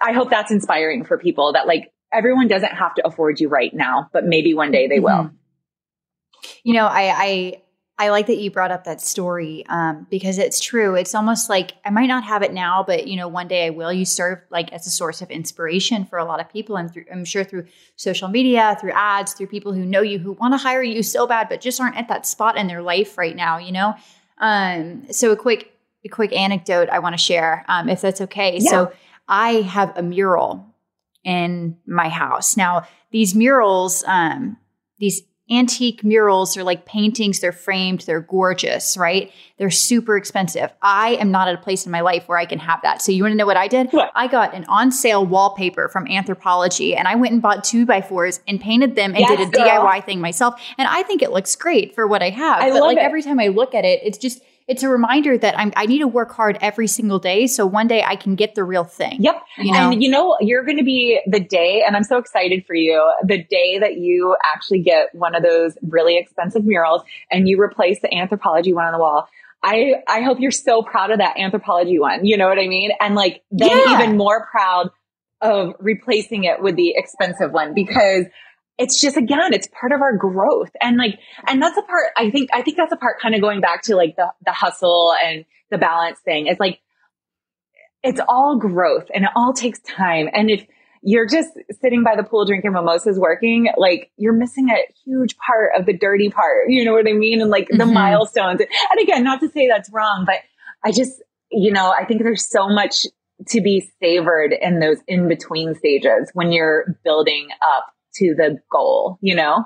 I 0.00 0.12
hope 0.12 0.30
that's 0.30 0.50
inspiring 0.50 1.04
for 1.04 1.18
people 1.18 1.52
that 1.52 1.66
like 1.66 1.92
everyone 2.12 2.48
doesn't 2.48 2.72
have 2.72 2.94
to 2.94 3.06
afford 3.06 3.40
you 3.40 3.48
right 3.48 3.72
now, 3.74 4.08
but 4.12 4.24
maybe 4.24 4.54
one 4.54 4.70
day 4.70 4.88
they 4.88 5.00
will. 5.00 5.30
You 6.64 6.74
know, 6.74 6.86
I, 6.86 7.12
I 7.16 7.62
I 8.00 8.10
like 8.10 8.28
that 8.28 8.38
you 8.38 8.52
brought 8.52 8.70
up 8.70 8.84
that 8.84 9.00
story 9.00 9.66
um, 9.68 10.06
because 10.08 10.38
it's 10.38 10.60
true. 10.60 10.94
It's 10.94 11.16
almost 11.16 11.50
like 11.50 11.72
I 11.84 11.90
might 11.90 12.06
not 12.06 12.22
have 12.22 12.42
it 12.42 12.52
now, 12.52 12.84
but 12.86 13.08
you 13.08 13.16
know, 13.16 13.26
one 13.26 13.48
day 13.48 13.66
I 13.66 13.70
will. 13.70 13.92
You 13.92 14.04
serve 14.04 14.38
like 14.50 14.72
as 14.72 14.86
a 14.86 14.90
source 14.90 15.20
of 15.20 15.30
inspiration 15.30 16.04
for 16.04 16.16
a 16.16 16.24
lot 16.24 16.38
of 16.38 16.48
people, 16.48 16.76
and 16.76 16.92
through, 16.92 17.06
I'm 17.12 17.24
sure 17.24 17.42
through 17.42 17.66
social 17.96 18.28
media, 18.28 18.78
through 18.80 18.92
ads, 18.92 19.32
through 19.32 19.48
people 19.48 19.72
who 19.72 19.84
know 19.84 20.00
you, 20.00 20.20
who 20.20 20.32
want 20.32 20.54
to 20.54 20.58
hire 20.58 20.82
you 20.82 21.02
so 21.02 21.26
bad, 21.26 21.48
but 21.48 21.60
just 21.60 21.80
aren't 21.80 21.96
at 21.96 22.06
that 22.06 22.24
spot 22.24 22.56
in 22.56 22.68
their 22.68 22.82
life 22.82 23.18
right 23.18 23.34
now. 23.34 23.58
You 23.58 23.72
know, 23.72 23.94
um, 24.38 25.10
so 25.10 25.32
a 25.32 25.36
quick 25.36 25.72
a 26.04 26.08
quick 26.08 26.32
anecdote 26.32 26.88
I 26.88 27.00
want 27.00 27.14
to 27.14 27.18
share, 27.18 27.64
um, 27.66 27.88
if 27.88 28.00
that's 28.00 28.20
okay. 28.20 28.58
Yeah. 28.60 28.70
So 28.70 28.92
I 29.26 29.62
have 29.62 29.96
a 29.98 30.02
mural 30.02 30.72
in 31.24 31.76
my 31.84 32.08
house 32.08 32.56
now. 32.56 32.86
These 33.10 33.34
murals, 33.34 34.04
um, 34.06 34.56
these 34.98 35.22
antique 35.50 36.04
murals 36.04 36.56
are 36.56 36.62
like 36.62 36.84
paintings. 36.84 37.40
They're 37.40 37.52
framed. 37.52 38.00
They're 38.02 38.20
gorgeous, 38.20 38.96
right? 38.96 39.32
They're 39.56 39.70
super 39.70 40.16
expensive. 40.16 40.70
I 40.82 41.16
am 41.16 41.30
not 41.30 41.48
at 41.48 41.54
a 41.54 41.58
place 41.58 41.84
in 41.86 41.92
my 41.92 42.00
life 42.00 42.28
where 42.28 42.38
I 42.38 42.46
can 42.46 42.58
have 42.58 42.80
that. 42.82 43.02
So 43.02 43.12
you 43.12 43.22
want 43.22 43.32
to 43.32 43.36
know 43.36 43.46
what 43.46 43.56
I 43.56 43.66
did? 43.66 43.90
What? 43.90 44.12
I 44.14 44.28
got 44.28 44.54
an 44.54 44.64
on 44.66 44.92
sale 44.92 45.24
wallpaper 45.24 45.88
from 45.88 46.06
Anthropologie 46.06 46.96
and 46.96 47.08
I 47.08 47.14
went 47.16 47.32
and 47.32 47.42
bought 47.42 47.64
two 47.64 47.86
by 47.86 48.00
fours 48.02 48.40
and 48.46 48.60
painted 48.60 48.94
them 48.94 49.12
and 49.14 49.20
yes, 49.20 49.36
did 49.36 49.48
a 49.48 49.50
girl. 49.50 49.66
DIY 49.66 50.04
thing 50.04 50.20
myself. 50.20 50.60
And 50.76 50.86
I 50.86 51.02
think 51.02 51.22
it 51.22 51.32
looks 51.32 51.56
great 51.56 51.94
for 51.94 52.06
what 52.06 52.22
I 52.22 52.30
have. 52.30 52.60
I 52.60 52.70
but 52.70 52.80
love 52.80 52.82
like 52.88 52.98
it. 52.98 53.02
every 53.02 53.22
time 53.22 53.40
I 53.40 53.48
look 53.48 53.74
at 53.74 53.84
it, 53.84 54.00
it's 54.04 54.18
just 54.18 54.42
it's 54.68 54.82
a 54.82 54.88
reminder 54.88 55.36
that 55.38 55.58
I'm, 55.58 55.72
I 55.76 55.86
need 55.86 56.00
to 56.00 56.06
work 56.06 56.30
hard 56.30 56.58
every 56.60 56.86
single 56.86 57.18
day. 57.18 57.46
So 57.46 57.66
one 57.66 57.88
day 57.88 58.02
I 58.02 58.16
can 58.16 58.34
get 58.34 58.54
the 58.54 58.62
real 58.62 58.84
thing. 58.84 59.16
Yep. 59.20 59.42
You 59.56 59.72
know? 59.72 59.90
And 59.90 60.02
you 60.02 60.10
know, 60.10 60.36
you're 60.40 60.64
going 60.64 60.76
to 60.76 60.84
be 60.84 61.20
the 61.26 61.40
day, 61.40 61.82
and 61.86 61.96
I'm 61.96 62.04
so 62.04 62.18
excited 62.18 62.66
for 62.66 62.74
you, 62.74 63.10
the 63.24 63.42
day 63.42 63.78
that 63.78 63.96
you 63.96 64.36
actually 64.44 64.82
get 64.82 65.14
one 65.14 65.34
of 65.34 65.42
those 65.42 65.78
really 65.82 66.18
expensive 66.18 66.64
murals 66.64 67.02
and 67.30 67.48
you 67.48 67.58
replace 67.58 68.00
the 68.00 68.08
Anthropologie 68.08 68.74
one 68.74 68.84
on 68.84 68.92
the 68.92 68.98
wall. 68.98 69.28
I, 69.62 69.94
I 70.06 70.20
hope 70.20 70.38
you're 70.38 70.50
so 70.50 70.82
proud 70.82 71.10
of 71.10 71.18
that 71.18 71.36
Anthropologie 71.36 71.98
one. 71.98 72.26
You 72.26 72.36
know 72.36 72.46
what 72.46 72.58
I 72.58 72.68
mean? 72.68 72.90
And 73.00 73.14
like 73.14 73.42
then 73.50 73.70
yeah. 73.70 73.94
even 73.94 74.16
more 74.16 74.46
proud 74.46 74.90
of 75.40 75.74
replacing 75.78 76.44
it 76.44 76.62
with 76.62 76.76
the 76.76 76.92
expensive 76.94 77.52
one 77.52 77.72
because 77.74 78.26
it's 78.78 79.00
just 79.00 79.16
again, 79.16 79.52
it's 79.52 79.68
part 79.68 79.92
of 79.92 80.00
our 80.00 80.16
growth. 80.16 80.70
And 80.80 80.96
like, 80.96 81.18
and 81.46 81.60
that's 81.60 81.76
a 81.76 81.82
part, 81.82 82.12
I 82.16 82.30
think, 82.30 82.50
I 82.52 82.62
think 82.62 82.76
that's 82.76 82.92
a 82.92 82.96
part 82.96 83.20
kind 83.20 83.34
of 83.34 83.40
going 83.40 83.60
back 83.60 83.82
to 83.82 83.96
like 83.96 84.16
the, 84.16 84.32
the 84.44 84.52
hustle 84.52 85.12
and 85.24 85.44
the 85.70 85.78
balance 85.78 86.20
thing. 86.20 86.46
It's 86.46 86.60
like, 86.60 86.80
it's 88.02 88.20
all 88.28 88.56
growth 88.56 89.08
and 89.12 89.24
it 89.24 89.30
all 89.34 89.52
takes 89.52 89.80
time. 89.80 90.28
And 90.32 90.48
if 90.48 90.64
you're 91.02 91.26
just 91.26 91.50
sitting 91.80 92.04
by 92.04 92.14
the 92.16 92.22
pool 92.22 92.44
drinking 92.44 92.72
mimosas 92.72 93.18
working, 93.18 93.68
like 93.76 94.10
you're 94.16 94.32
missing 94.32 94.70
a 94.70 94.78
huge 95.04 95.36
part 95.38 95.70
of 95.76 95.84
the 95.84 95.92
dirty 95.92 96.30
part. 96.30 96.68
You 96.68 96.84
know 96.84 96.92
what 96.92 97.08
I 97.08 97.12
mean? 97.12 97.40
And 97.40 97.50
like 97.50 97.66
the 97.68 97.78
mm-hmm. 97.78 97.92
milestones. 97.92 98.60
And 98.60 99.00
again, 99.02 99.24
not 99.24 99.40
to 99.40 99.48
say 99.48 99.68
that's 99.68 99.90
wrong, 99.92 100.24
but 100.24 100.36
I 100.84 100.92
just, 100.92 101.20
you 101.50 101.72
know, 101.72 101.90
I 101.90 102.04
think 102.04 102.22
there's 102.22 102.48
so 102.48 102.68
much 102.68 103.06
to 103.48 103.60
be 103.60 103.90
savored 104.00 104.52
in 104.52 104.80
those 104.80 104.98
in 105.06 105.28
between 105.28 105.74
stages 105.74 106.30
when 106.34 106.52
you're 106.52 106.98
building 107.04 107.48
up 107.62 107.92
to 108.14 108.34
the 108.36 108.58
goal, 108.70 109.18
you 109.20 109.34
know? 109.34 109.64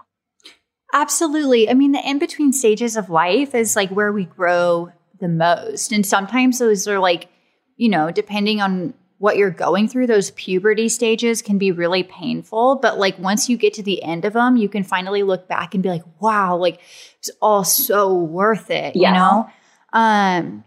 Absolutely. 0.92 1.70
I 1.70 1.74
mean, 1.74 1.92
the 1.92 2.09
in 2.09 2.18
between 2.18 2.52
stages 2.52 2.96
of 2.96 3.09
life 3.09 3.55
is 3.55 3.76
like 3.76 3.90
where 3.90 4.12
we 4.12 4.24
grow 4.24 4.92
the 5.20 5.28
most. 5.28 5.92
And 5.92 6.05
sometimes 6.05 6.59
those 6.59 6.87
are 6.87 6.98
like, 6.98 7.28
you 7.76 7.88
know, 7.88 8.11
depending 8.11 8.61
on 8.61 8.92
what 9.18 9.37
you're 9.37 9.50
going 9.50 9.88
through, 9.88 10.09
those 10.09 10.33
puberty 10.33 10.88
stages 10.88 11.42
can 11.42 11.57
be 11.57 11.70
really 11.70 12.02
painful. 12.02 12.76
But 12.76 12.98
like 12.98 13.18
once 13.18 13.48
you 13.48 13.57
get 13.57 13.72
to 13.74 13.83
the 13.83 14.02
end 14.02 14.24
of 14.24 14.33
them, 14.33 14.57
you 14.57 14.68
can 14.68 14.83
finally 14.83 15.22
look 15.22 15.48
back 15.48 15.74
and 15.74 15.83
be 15.83 15.88
like, 15.88 16.02
wow, 16.20 16.57
like 16.57 16.81
it's 17.18 17.31
all 17.40 17.64
so 17.64 18.12
worth 18.12 18.70
it, 18.70 18.96
yeah. 18.96 19.09
you 19.09 19.14
know? 19.14 19.50
Um, 19.92 20.64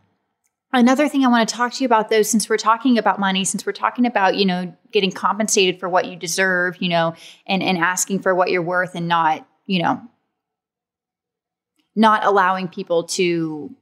Another 0.75 1.07
thing 1.07 1.23
I 1.23 1.29
want 1.29 1.47
to 1.47 1.55
talk 1.55 1.71
to 1.71 1.83
you 1.83 1.85
about 1.85 2.09
though, 2.09 2.21
since 2.21 2.49
we're 2.49 2.57
talking 2.57 2.97
about 2.97 3.17
money, 3.17 3.45
since 3.45 3.65
we're 3.65 3.71
talking 3.71 4.05
about, 4.05 4.35
you 4.35 4.45
know, 4.45 4.75
getting 4.91 5.09
compensated 5.09 5.79
for 5.79 5.88
what 5.88 6.05
you 6.05 6.17
deserve, 6.17 6.75
you 6.81 6.89
know, 6.89 7.15
and, 7.47 7.63
and 7.63 7.77
asking 7.77 8.19
for 8.19 8.35
what 8.35 8.51
you're 8.51 8.61
worth 8.61 8.93
and 8.93 9.07
not, 9.07 9.47
you 9.65 9.81
know, 9.81 10.01
not 11.95 12.25
allowing 12.25 12.67
people 12.67 13.05
to 13.05 13.73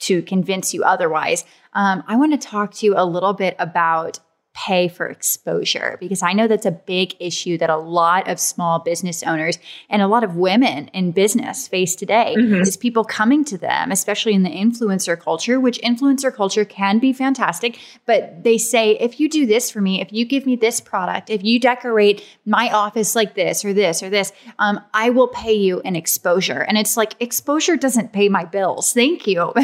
to 0.00 0.20
convince 0.20 0.74
you 0.74 0.84
otherwise. 0.84 1.46
Um, 1.72 2.04
I 2.06 2.16
want 2.16 2.38
to 2.38 2.46
talk 2.46 2.74
to 2.74 2.86
you 2.86 2.94
a 2.94 3.06
little 3.06 3.32
bit 3.32 3.56
about 3.58 4.20
pay 4.66 4.88
for 4.88 5.06
exposure 5.06 5.96
because 6.00 6.20
I 6.20 6.32
know 6.32 6.48
that's 6.48 6.66
a 6.66 6.72
big 6.72 7.14
issue 7.20 7.58
that 7.58 7.70
a 7.70 7.76
lot 7.76 8.28
of 8.28 8.40
small 8.40 8.80
business 8.80 9.22
owners 9.22 9.56
and 9.88 10.02
a 10.02 10.08
lot 10.08 10.24
of 10.24 10.34
women 10.34 10.88
in 10.88 11.12
business 11.12 11.68
face 11.68 11.94
today 11.94 12.34
mm-hmm. 12.36 12.62
is 12.62 12.76
people 12.76 13.04
coming 13.04 13.44
to 13.44 13.56
them, 13.56 13.92
especially 13.92 14.32
in 14.32 14.42
the 14.42 14.50
influencer 14.50 15.18
culture, 15.18 15.60
which 15.60 15.80
influencer 15.82 16.34
culture 16.34 16.64
can 16.64 16.98
be 16.98 17.12
fantastic, 17.12 17.78
but 18.04 18.42
they 18.42 18.58
say, 18.58 18.98
if 18.98 19.20
you 19.20 19.28
do 19.28 19.46
this 19.46 19.70
for 19.70 19.80
me, 19.80 20.00
if 20.00 20.12
you 20.12 20.24
give 20.24 20.44
me 20.44 20.56
this 20.56 20.80
product, 20.80 21.30
if 21.30 21.44
you 21.44 21.60
decorate 21.60 22.24
my 22.44 22.68
office 22.70 23.14
like 23.14 23.36
this 23.36 23.64
or 23.64 23.72
this 23.72 24.02
or 24.02 24.10
this, 24.10 24.32
um, 24.58 24.80
I 24.92 25.10
will 25.10 25.28
pay 25.28 25.54
you 25.54 25.80
an 25.82 25.94
exposure. 25.94 26.62
And 26.62 26.76
it's 26.76 26.96
like, 26.96 27.14
exposure 27.20 27.76
doesn't 27.76 28.12
pay 28.12 28.28
my 28.28 28.44
bills. 28.44 28.92
Thank 28.92 29.28
you. 29.28 29.52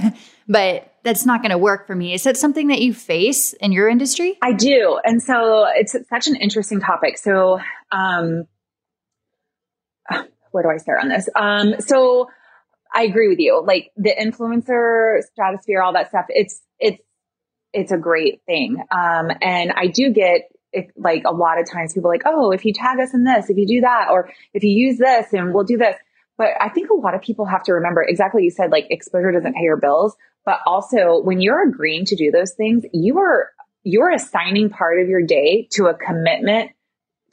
but 0.49 0.93
that's 1.03 1.27
not 1.27 1.43
going 1.43 1.51
to 1.51 1.59
work 1.59 1.87
for 1.87 1.95
me. 1.95 2.15
Is 2.15 2.25
that 2.25 2.37
something 2.37 2.69
that 2.69 2.81
you 2.81 2.95
face 2.95 3.53
in 3.55 3.73
your 3.73 3.89
industry? 3.89 4.39
I 4.43 4.53
do. 4.53 4.99
And 5.05 5.23
so 5.23 5.67
it's 5.69 5.95
such 6.09 6.27
an 6.27 6.37
interesting 6.37 6.81
topic. 6.81 7.19
So, 7.19 7.61
um, 7.93 8.47
where 10.51 10.63
do 10.63 10.71
I 10.71 10.79
start 10.79 11.03
on 11.03 11.09
this? 11.09 11.29
Um, 11.37 11.81
so 11.81 12.29
I 12.93 13.03
agree 13.03 13.29
with 13.29 13.39
you. 13.39 13.63
Like 13.65 13.93
the 13.97 14.15
influencer 14.19 15.23
stratosphere, 15.33 15.83
all 15.83 15.93
that 15.93 16.09
stuff, 16.09 16.27
it's, 16.29 16.61
it's, 16.79 17.03
it's 17.73 17.93
a 17.93 17.99
great 17.99 18.41
thing. 18.47 18.79
Um, 18.91 19.31
and 19.43 19.73
I 19.73 19.89
do 19.89 20.11
get 20.11 20.43
it, 20.73 20.91
like 20.97 21.25
a 21.27 21.33
lot 21.33 21.61
of 21.61 21.71
times 21.71 21.93
people 21.93 22.11
like, 22.11 22.23
oh, 22.25 22.51
if 22.51 22.65
you 22.65 22.73
tag 22.73 22.99
us 23.01 23.13
in 23.13 23.25
this, 23.25 23.51
if 23.51 23.57
you 23.57 23.67
do 23.67 23.81
that, 23.83 24.09
or 24.11 24.31
if 24.53 24.63
you 24.63 24.71
use 24.71 24.99
this 24.99 25.33
and 25.33 25.53
we'll 25.53 25.65
do 25.65 25.77
this. 25.77 25.97
But 26.37 26.51
I 26.61 26.69
think 26.69 26.91
a 26.91 26.95
lot 26.95 27.15
of 27.15 27.23
people 27.23 27.47
have 27.47 27.63
to 27.65 27.75
remember 27.75 28.03
exactly 28.03 28.43
you 28.43 28.51
said, 28.51 28.71
like 28.71 28.87
exposure 28.91 29.33
doesn't 29.33 29.55
pay 29.55 29.63
your 29.63 29.77
bills. 29.77 30.17
But 30.45 30.61
also 30.67 31.21
when 31.23 31.41
you're 31.41 31.67
agreeing 31.69 32.05
to 32.07 32.17
do 32.17 32.31
those 32.31 32.53
things, 32.53 32.85
you 32.93 33.19
are, 33.19 33.51
you're 33.83 34.11
assigning 34.11 34.71
part 34.71 35.01
of 35.01 35.09
your 35.09 35.23
day 35.23 35.69
to 35.73 35.87
a 35.87 35.95
commitment 35.95 36.73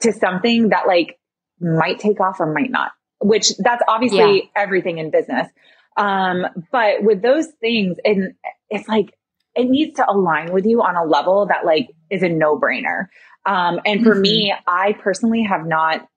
to 0.00 0.12
something 0.12 0.70
that 0.70 0.86
like 0.86 1.18
might 1.60 1.98
take 1.98 2.20
off 2.20 2.40
or 2.40 2.52
might 2.52 2.70
not, 2.70 2.92
which 3.20 3.56
that's 3.58 3.82
obviously 3.86 4.36
yeah. 4.36 4.62
everything 4.62 4.98
in 4.98 5.10
business. 5.10 5.48
Um, 5.96 6.46
but 6.70 7.02
with 7.02 7.22
those 7.22 7.46
things, 7.60 7.98
and 8.04 8.34
it's 8.70 8.88
like, 8.88 9.14
it 9.54 9.68
needs 9.68 9.96
to 9.96 10.10
align 10.10 10.52
with 10.52 10.64
you 10.64 10.80
on 10.80 10.96
a 10.96 11.04
level 11.04 11.46
that 11.46 11.66
like 11.66 11.90
is 12.08 12.22
a 12.22 12.28
no 12.28 12.58
brainer. 12.58 13.08
Um, 13.44 13.80
and 13.84 14.02
for 14.02 14.12
mm-hmm. 14.12 14.22
me, 14.22 14.54
I 14.66 14.94
personally 14.94 15.42
have 15.42 15.66
not 15.66 16.08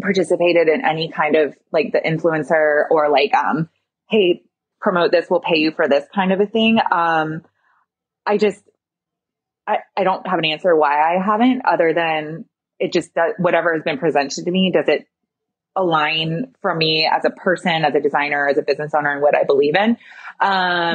participated 0.00 0.68
in 0.68 0.84
any 0.84 1.08
kind 1.08 1.36
of 1.36 1.54
like 1.70 1.92
the 1.92 2.00
influencer 2.00 2.84
or 2.90 3.08
like, 3.08 3.32
um, 3.34 3.68
hey, 4.10 4.42
promote 4.86 5.10
this, 5.10 5.26
we'll 5.28 5.40
pay 5.40 5.58
you 5.58 5.72
for 5.72 5.88
this 5.88 6.04
kind 6.14 6.32
of 6.32 6.38
a 6.38 6.46
thing. 6.46 6.78
Um, 6.92 7.42
I 8.24 8.36
just, 8.36 8.62
I, 9.66 9.78
I 9.96 10.04
don't 10.04 10.24
have 10.28 10.38
an 10.38 10.44
answer 10.44 10.76
why 10.76 10.94
I 11.00 11.20
haven't 11.20 11.62
other 11.64 11.92
than 11.92 12.44
it 12.78 12.92
just 12.92 13.12
does, 13.12 13.32
whatever 13.36 13.74
has 13.74 13.82
been 13.82 13.98
presented 13.98 14.44
to 14.44 14.50
me, 14.50 14.70
does 14.72 14.86
it 14.86 15.08
align 15.74 16.54
for 16.62 16.72
me 16.72 17.10
as 17.12 17.24
a 17.24 17.30
person, 17.30 17.84
as 17.84 17.96
a 17.96 18.00
designer, 18.00 18.46
as 18.48 18.58
a 18.58 18.62
business 18.62 18.92
owner 18.96 19.10
and 19.10 19.22
what 19.22 19.36
I 19.36 19.42
believe 19.42 19.74
in? 19.74 19.96
Um, 20.40 20.50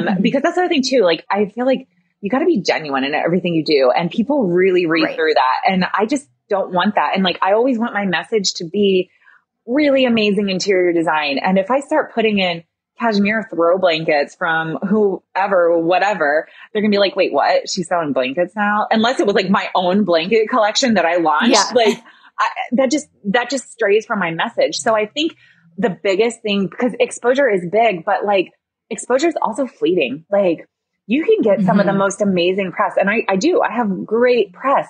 mm-hmm. 0.06 0.22
because 0.22 0.40
that's 0.40 0.54
the 0.54 0.62
other 0.62 0.70
thing 0.70 0.82
too. 0.82 1.02
Like, 1.02 1.26
I 1.30 1.50
feel 1.54 1.66
like 1.66 1.86
you 2.22 2.30
got 2.30 2.38
to 2.38 2.46
be 2.46 2.62
genuine 2.62 3.04
in 3.04 3.14
everything 3.14 3.52
you 3.52 3.62
do 3.62 3.92
and 3.94 4.10
people 4.10 4.44
really 4.46 4.86
read 4.86 5.04
right. 5.04 5.16
through 5.16 5.34
that. 5.34 5.70
And 5.70 5.84
I 5.84 6.06
just 6.06 6.26
don't 6.48 6.72
want 6.72 6.94
that. 6.94 7.12
And 7.14 7.22
like, 7.24 7.40
I 7.42 7.52
always 7.52 7.78
want 7.78 7.92
my 7.92 8.06
message 8.06 8.54
to 8.54 8.64
be 8.64 9.10
really 9.66 10.06
amazing 10.06 10.48
interior 10.48 10.94
design. 10.94 11.38
And 11.38 11.58
if 11.58 11.70
I 11.70 11.80
start 11.80 12.14
putting 12.14 12.38
in, 12.38 12.64
cashmere 13.02 13.48
throw 13.50 13.78
blankets 13.78 14.34
from 14.34 14.76
whoever, 14.76 15.78
whatever, 15.78 16.48
they're 16.72 16.82
gonna 16.82 16.90
be 16.90 16.98
like, 16.98 17.16
wait, 17.16 17.32
what? 17.32 17.68
She's 17.68 17.88
selling 17.88 18.12
blankets 18.12 18.54
now? 18.54 18.86
Unless 18.90 19.20
it 19.20 19.26
was 19.26 19.34
like 19.34 19.50
my 19.50 19.68
own 19.74 20.04
blanket 20.04 20.48
collection 20.48 20.94
that 20.94 21.04
I 21.04 21.16
launched. 21.16 21.52
Yeah. 21.52 21.70
Like 21.74 21.98
I, 22.38 22.48
that 22.72 22.90
just, 22.90 23.08
that 23.24 23.50
just 23.50 23.70
strays 23.70 24.06
from 24.06 24.18
my 24.18 24.30
message. 24.30 24.76
So 24.76 24.94
I 24.94 25.06
think 25.06 25.36
the 25.76 25.96
biggest 26.02 26.42
thing, 26.42 26.68
because 26.68 26.92
exposure 27.00 27.48
is 27.48 27.66
big, 27.70 28.04
but 28.04 28.24
like 28.24 28.50
exposure 28.90 29.28
is 29.28 29.36
also 29.40 29.66
fleeting. 29.66 30.24
Like 30.30 30.68
you 31.06 31.24
can 31.24 31.42
get 31.42 31.60
some 31.60 31.78
mm-hmm. 31.78 31.80
of 31.80 31.86
the 31.86 31.92
mm-hmm. 31.92 31.98
most 31.98 32.22
amazing 32.22 32.72
press. 32.72 32.94
And 32.98 33.10
I, 33.10 33.22
I 33.28 33.36
do, 33.36 33.60
I 33.60 33.72
have 33.72 34.06
great 34.06 34.52
press, 34.52 34.88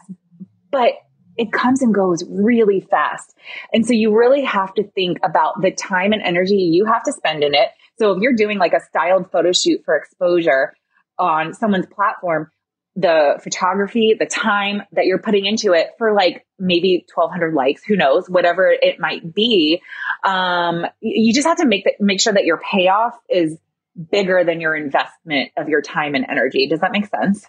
but 0.70 0.92
it 1.36 1.52
comes 1.52 1.82
and 1.82 1.94
goes 1.94 2.22
really 2.28 2.80
fast. 2.80 3.34
And 3.72 3.86
so 3.86 3.94
you 3.94 4.16
really 4.16 4.44
have 4.44 4.74
to 4.74 4.82
think 4.82 5.18
about 5.24 5.62
the 5.62 5.70
time 5.70 6.12
and 6.12 6.22
energy 6.22 6.56
you 6.56 6.84
have 6.84 7.02
to 7.04 7.12
spend 7.12 7.42
in 7.42 7.54
it 7.54 7.68
so 7.98 8.12
if 8.12 8.22
you're 8.22 8.34
doing 8.34 8.58
like 8.58 8.72
a 8.72 8.80
styled 8.80 9.30
photo 9.30 9.52
shoot 9.52 9.82
for 9.84 9.96
exposure 9.96 10.74
on 11.18 11.54
someone's 11.54 11.86
platform, 11.86 12.50
the 12.94 13.40
photography, 13.42 14.14
the 14.18 14.26
time 14.26 14.82
that 14.92 15.06
you're 15.06 15.18
putting 15.18 15.46
into 15.46 15.72
it 15.72 15.90
for 15.98 16.12
like 16.12 16.46
maybe 16.58 17.06
1200 17.14 17.54
likes, 17.54 17.82
who 17.84 17.96
knows, 17.96 18.28
whatever 18.28 18.70
it 18.70 19.00
might 19.00 19.34
be. 19.34 19.80
Um, 20.24 20.84
you 21.00 21.32
just 21.32 21.46
have 21.46 21.58
to 21.58 21.66
make 21.66 21.84
that, 21.84 21.94
make 22.00 22.20
sure 22.20 22.32
that 22.32 22.44
your 22.44 22.60
payoff 22.70 23.14
is 23.30 23.58
bigger 24.10 24.44
than 24.44 24.60
your 24.60 24.74
investment 24.74 25.52
of 25.56 25.68
your 25.68 25.80
time 25.80 26.14
and 26.14 26.26
energy. 26.28 26.66
Does 26.66 26.80
that 26.80 26.92
make 26.92 27.06
sense? 27.06 27.46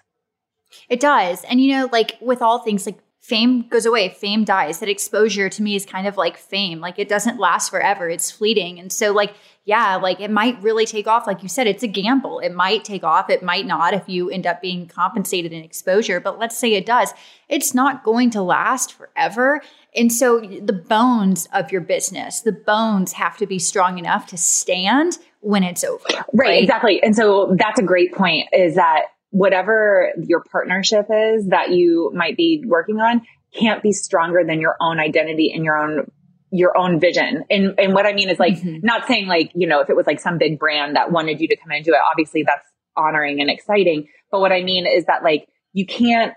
It 0.89 0.99
does. 0.99 1.43
And 1.43 1.62
you 1.62 1.71
know, 1.73 1.89
like 1.91 2.17
with 2.21 2.41
all 2.41 2.60
things, 2.60 2.86
like 2.86 2.99
fame 3.23 3.67
goes 3.69 3.86
away, 3.86 4.10
fame 4.10 4.43
dies. 4.43 4.79
That 4.79 4.89
exposure 4.89 5.49
to 5.49 5.63
me 5.63 5.75
is 5.75 5.86
kind 5.86 6.08
of 6.08 6.17
like 6.17 6.38
fame. 6.38 6.79
Like 6.79 6.99
it 6.99 7.08
doesn't 7.10 7.39
last 7.39 7.69
forever, 7.69 8.10
it's 8.10 8.29
fleeting. 8.32 8.79
And 8.79 8.91
so, 8.91 9.12
like, 9.12 9.34
yeah, 9.65 9.95
like 9.95 10.19
it 10.19 10.30
might 10.30 10.62
really 10.62 10.86
take 10.86 11.08
off. 11.08 11.26
Like 11.26 11.41
you 11.41 11.47
said, 11.47 11.67
it's 11.67 11.84
a 11.84 11.88
gamble. 11.88 12.39
It 12.39 12.54
might 12.54 12.84
take 12.84 13.04
off, 13.04 13.30
it 13.30 13.41
might 13.41 13.65
not 13.65 13.93
if 13.93 14.10
you 14.10 14.30
end 14.30 14.45
up 14.45 14.62
being 14.62 14.88
compensated 14.88 15.54
in 15.54 15.63
exposure. 15.63 16.19
But 16.19 16.38
let's 16.38 16.58
say 16.58 16.73
it 16.73 16.86
does, 16.86 17.13
it's 17.47 17.73
not 17.73 18.04
going 18.04 18.30
to 18.32 18.41
last 18.41 18.93
forever. 18.93 19.62
And 19.95 20.12
so, 20.12 20.39
the 20.41 20.73
bones 20.73 21.47
of 21.54 21.71
your 21.71 21.82
business, 21.82 22.41
the 22.41 22.52
bones 22.52 23.13
have 23.13 23.38
to 23.38 23.45
be 23.45 23.60
strong 23.60 23.97
enough 23.99 24.28
to 24.28 24.38
stand 24.38 25.17
when 25.39 25.63
it's 25.63 25.84
over. 25.84 26.04
Right, 26.10 26.26
right? 26.34 26.63
exactly. 26.63 27.02
And 27.02 27.15
so, 27.15 27.56
that's 27.58 27.80
a 27.80 27.84
great 27.84 28.13
point 28.13 28.49
is 28.52 28.76
that 28.76 29.04
whatever 29.30 30.12
your 30.22 30.43
partnership 30.51 31.07
is 31.09 31.47
that 31.47 31.72
you 31.72 32.11
might 32.14 32.38
be 32.38 32.64
working 32.68 32.99
on 32.99 33.22
can't 33.57 33.82
be 33.82 33.91
stronger 33.91 34.43
than 34.45 34.59
your 34.59 34.76
own 34.80 34.99
identity 34.99 35.51
and 35.53 35.64
your 35.64 35.78
own 35.78 36.11
your 36.54 36.78
own 36.78 36.99
vision. 36.99 37.43
And 37.49 37.74
and 37.80 37.93
what 37.95 38.06
I 38.06 38.14
mean 38.14 38.30
is 38.30 38.38
like 38.38 38.54
mm-hmm. 38.54 38.86
not 38.86 39.08
saying 39.08 39.28
like, 39.28 39.51
you 39.56 39.68
know, 39.68 39.82
if 39.82 39.89
it 39.89 39.95
was 39.95 40.06
like 40.06 40.20
some 40.20 40.38
big 40.38 40.60
brand 40.60 40.95
that 40.95 41.12
wanted 41.12 41.41
you 41.41 41.47
to 41.47 41.58
come 41.58 41.72
into 41.72 41.89
it, 41.89 41.99
obviously 42.12 42.43
that's 42.43 42.68
honoring 42.95 43.41
and 43.41 43.49
exciting. 43.49 44.08
But 44.32 44.39
what 44.39 44.51
I 44.51 44.62
mean 44.62 44.86
is 44.86 45.06
that 45.06 45.24
like 45.24 45.47
you 45.74 45.88
can't 45.88 46.36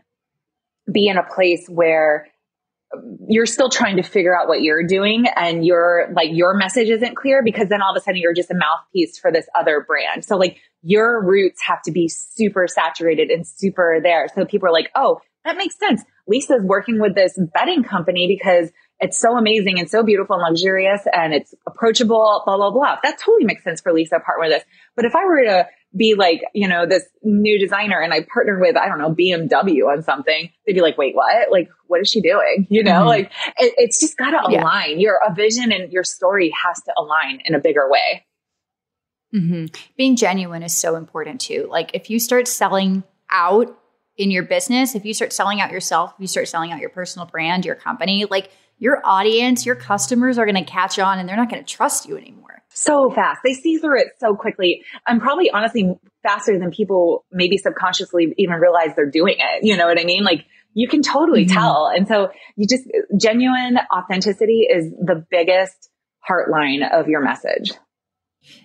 be 0.91 1.07
in 1.09 1.19
a 1.19 1.23
place 1.23 1.67
where 1.69 2.29
you're 3.29 3.45
still 3.45 3.69
trying 3.69 3.97
to 3.97 4.03
figure 4.03 4.35
out 4.35 4.49
what 4.49 4.62
you're 4.62 4.87
doing 4.87 5.27
and 5.37 5.67
your 5.67 6.09
like 6.14 6.31
your 6.33 6.55
message 6.55 6.89
isn't 6.89 7.14
clear 7.14 7.43
because 7.45 7.69
then 7.69 7.83
all 7.83 7.95
of 7.95 8.01
a 8.01 8.01
sudden 8.03 8.19
you're 8.19 8.33
just 8.33 8.51
a 8.51 8.55
mouthpiece 8.55 9.19
for 9.19 9.31
this 9.31 9.47
other 9.59 9.85
brand. 9.87 10.25
So 10.25 10.39
like 10.39 10.57
your 10.83 11.23
roots 11.23 11.61
have 11.67 11.83
to 11.83 11.93
be 11.93 12.09
super 12.09 12.67
saturated 12.67 13.29
and 13.29 13.47
super 13.47 14.01
there. 14.03 14.29
So 14.35 14.47
people 14.47 14.69
are 14.69 14.73
like, 14.73 14.91
oh, 14.95 15.21
that 15.45 15.59
makes 15.59 15.79
sense. 15.79 16.03
Lisa's 16.27 16.62
working 16.62 17.01
with 17.01 17.14
this 17.14 17.39
bedding 17.55 17.85
company 17.85 18.27
because 18.27 18.71
it's 18.99 19.18
so 19.18 19.36
amazing 19.36 19.78
and 19.78 19.90
so 19.90 20.03
beautiful 20.03 20.36
and 20.36 20.42
luxurious 20.42 21.03
and 21.12 21.34
it's 21.34 21.55
approachable, 21.66 22.42
blah, 22.47 22.57
blah, 22.57 22.70
blah. 22.70 22.99
That 23.03 23.18
totally 23.18 23.44
makes 23.44 23.62
sense 23.62 23.80
for 23.80 23.92
Lisa 23.92 24.16
to 24.16 24.20
partner 24.20 24.47
with 24.47 24.53
this. 24.53 24.64
But 24.94 25.05
if 25.05 25.14
I 25.14 25.24
were 25.24 25.44
to 25.44 25.68
be 25.94 26.14
like, 26.14 26.42
you 26.55 26.68
know, 26.68 26.86
this 26.86 27.05
new 27.22 27.59
designer 27.59 28.01
and 28.01 28.12
I 28.12 28.26
partnered 28.32 28.61
with, 28.61 28.76
I 28.76 28.88
don't 28.88 28.99
know, 28.99 29.14
BMW 29.14 29.86
on 29.86 30.03
something, 30.03 30.51
they'd 30.66 30.72
be 30.72 30.80
like, 30.80 30.97
wait, 30.97 31.14
what? 31.14 31.51
Like, 31.51 31.68
what 31.86 32.01
is 32.01 32.09
she 32.09 32.20
doing? 32.20 32.66
You 32.70 32.82
know, 32.82 33.01
mm-hmm. 33.01 33.09
like 33.09 33.32
it, 33.59 33.74
it's 33.78 34.01
just 34.01 34.16
got 34.16 34.30
to 34.30 34.49
align. 34.49 35.01
Your 35.01 35.18
a 35.26 35.34
vision 35.34 35.72
and 35.72 35.92
your 35.92 36.05
story 36.05 36.53
has 36.64 36.82
to 36.82 36.92
align 36.97 37.40
in 37.44 37.55
a 37.55 37.59
bigger 37.59 37.88
way. 37.90 38.26
Mm-hmm. 39.34 39.66
Being 39.97 40.16
genuine 40.16 40.62
is 40.62 40.76
so 40.76 40.97
important 40.97 41.40
too. 41.40 41.68
Like 41.70 41.90
if 41.94 42.11
you 42.11 42.18
start 42.18 42.49
selling 42.49 43.03
out 43.30 43.76
in 44.16 44.30
your 44.30 44.42
business, 44.42 44.94
if 44.94 45.05
you 45.05 45.14
start 45.14 45.32
selling 45.32 45.61
out 45.61 45.70
yourself, 45.70 46.12
if 46.14 46.20
you 46.20 46.26
start 46.26 46.49
selling 46.49 46.72
out 46.72 46.80
your 46.80 46.90
personal 46.90 47.26
brand, 47.26 47.64
your 47.64 47.74
company, 47.74 48.24
like 48.24 48.51
your 48.79 49.01
audience, 49.05 49.64
your 49.64 49.77
customers 49.77 50.39
are 50.39 50.45
going 50.47 50.62
to 50.62 50.70
catch 50.70 50.99
on 50.99 51.18
and 51.18 51.29
they're 51.29 51.37
not 51.37 51.51
going 51.51 51.64
to 51.64 51.74
trust 51.74 52.07
you 52.07 52.16
anymore. 52.16 52.62
So 52.68 53.11
fast. 53.11 53.41
They 53.43 53.55
see 53.55 53.79
through 53.79 54.01
it 54.01 54.09
so 54.18 54.35
quickly. 54.35 54.83
I'm 55.07 55.18
probably 55.18 55.51
honestly 55.51 55.95
faster 56.22 56.59
than 56.59 56.70
people 56.70 57.24
maybe 57.33 57.57
subconsciously 57.57 58.35
even 58.37 58.57
realize 58.57 58.91
they're 58.95 59.11
doing 59.11 59.37
it. 59.39 59.64
You 59.64 59.77
know 59.77 59.87
what 59.87 59.99
I 59.99 60.05
mean? 60.05 60.24
Like 60.24 60.45
you 60.74 60.89
can 60.89 61.01
totally 61.01 61.47
mm-hmm. 61.47 61.55
tell. 61.55 61.87
And 61.87 62.07
so 62.07 62.29
you 62.55 62.66
just 62.66 62.85
genuine 63.18 63.79
authenticity 63.91 64.66
is 64.70 64.91
the 64.91 65.24
biggest 65.31 65.89
heartline 66.29 66.87
of 66.93 67.09
your 67.09 67.22
message. 67.22 67.72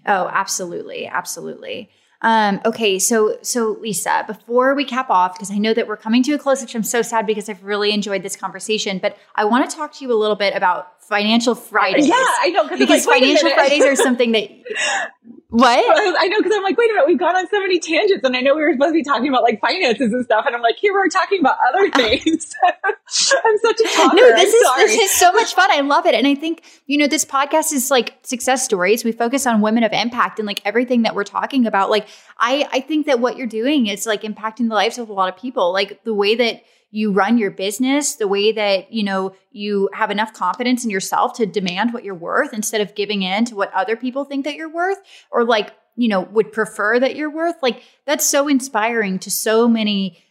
Oh, 0.05 0.29
absolutely. 0.31 1.07
Absolutely. 1.07 1.89
Um, 2.21 2.61
okay, 2.65 2.99
so 2.99 3.37
so 3.41 3.77
Lisa, 3.81 4.23
before 4.27 4.75
we 4.75 4.85
cap 4.85 5.09
off, 5.09 5.33
because 5.33 5.49
I 5.49 5.57
know 5.57 5.73
that 5.73 5.87
we're 5.87 5.97
coming 5.97 6.21
to 6.23 6.33
a 6.33 6.37
close, 6.37 6.61
which 6.61 6.75
I'm 6.75 6.83
so 6.83 7.01
sad 7.01 7.25
because 7.25 7.49
I've 7.49 7.63
really 7.63 7.91
enjoyed 7.91 8.21
this 8.21 8.35
conversation, 8.35 8.99
but 8.99 9.17
I 9.35 9.45
want 9.45 9.69
to 9.69 9.75
talk 9.75 9.93
to 9.95 10.05
you 10.05 10.13
a 10.13 10.15
little 10.15 10.35
bit 10.35 10.55
about 10.55 11.01
financial 11.03 11.55
Fridays. 11.55 12.07
Yeah, 12.07 12.15
I 12.15 12.49
know 12.49 12.69
because 12.69 13.05
like, 13.05 13.21
financial 13.21 13.49
Fridays 13.49 13.83
are 13.83 13.95
something 13.95 14.33
that 14.33 14.49
What? 15.51 15.83
I 15.85 16.27
know 16.27 16.37
because 16.37 16.53
I'm 16.55 16.63
like, 16.63 16.77
wait 16.77 16.89
a 16.89 16.93
minute, 16.93 17.07
we've 17.07 17.19
gone 17.19 17.35
on 17.35 17.45
so 17.49 17.59
many 17.59 17.77
tangents, 17.77 18.23
and 18.23 18.37
I 18.37 18.39
know 18.39 18.55
we 18.55 18.61
were 18.61 18.71
supposed 18.71 18.91
to 18.91 18.93
be 18.93 19.03
talking 19.03 19.27
about 19.27 19.43
like 19.43 19.59
finances 19.59 20.13
and 20.13 20.23
stuff, 20.23 20.45
and 20.47 20.55
I'm 20.55 20.61
like, 20.61 20.77
here 20.77 20.93
we're 20.93 21.09
talking 21.09 21.41
about 21.41 21.57
other 21.67 21.91
things. 21.95 22.55
I'm 22.63 23.57
such 23.57 23.81
a 23.81 23.87
talker. 23.93 24.15
No, 24.15 24.27
this 24.33 24.39
I'm 24.39 24.47
is 24.47 24.61
sorry. 24.61 24.83
this 24.85 24.99
is 25.01 25.11
so 25.11 25.33
much 25.33 25.53
fun. 25.53 25.69
I 25.69 25.81
love 25.81 26.05
it, 26.05 26.15
and 26.15 26.25
I 26.25 26.35
think 26.35 26.63
you 26.85 26.97
know 26.97 27.07
this 27.07 27.25
podcast 27.25 27.73
is 27.73 27.91
like 27.91 28.17
success 28.23 28.63
stories. 28.63 29.03
We 29.03 29.11
focus 29.11 29.45
on 29.45 29.59
women 29.59 29.83
of 29.83 29.91
impact 29.91 30.39
and 30.39 30.45
like 30.45 30.61
everything 30.63 31.01
that 31.01 31.15
we're 31.15 31.25
talking 31.25 31.67
about. 31.67 31.89
Like, 31.89 32.07
I 32.39 32.65
I 32.71 32.79
think 32.79 33.07
that 33.07 33.19
what 33.19 33.35
you're 33.35 33.45
doing 33.45 33.87
is 33.87 34.05
like 34.05 34.21
impacting 34.21 34.69
the 34.69 34.75
lives 34.75 34.99
of 34.99 35.09
a 35.09 35.13
lot 35.13 35.27
of 35.27 35.37
people. 35.37 35.73
Like 35.73 36.05
the 36.05 36.13
way 36.13 36.35
that 36.35 36.63
you 36.91 37.11
run 37.11 37.37
your 37.37 37.51
business, 37.51 38.15
the 38.15 38.27
way 38.27 38.51
that, 38.51 38.91
you 38.91 39.03
know, 39.03 39.33
you 39.51 39.89
have 39.93 40.11
enough 40.11 40.33
confidence 40.33 40.83
in 40.83 40.89
yourself 40.89 41.33
to 41.33 41.45
demand 41.45 41.93
what 41.93 42.03
you're 42.03 42.13
worth 42.13 42.53
instead 42.53 42.81
of 42.81 42.95
giving 42.95 43.23
in 43.23 43.45
to 43.45 43.55
what 43.55 43.73
other 43.73 43.95
people 43.95 44.25
think 44.25 44.43
that 44.43 44.55
you're 44.55 44.71
worth 44.71 44.97
or 45.31 45.45
like, 45.45 45.71
you 45.95 46.09
know, 46.09 46.21
would 46.21 46.51
prefer 46.51 46.99
that 46.99 47.15
you're 47.15 47.29
worth. 47.29 47.55
Like 47.61 47.83
that's 48.05 48.25
so 48.25 48.47
inspiring 48.47 49.19
to 49.19 49.31
so 49.31 49.67
many 49.67 50.21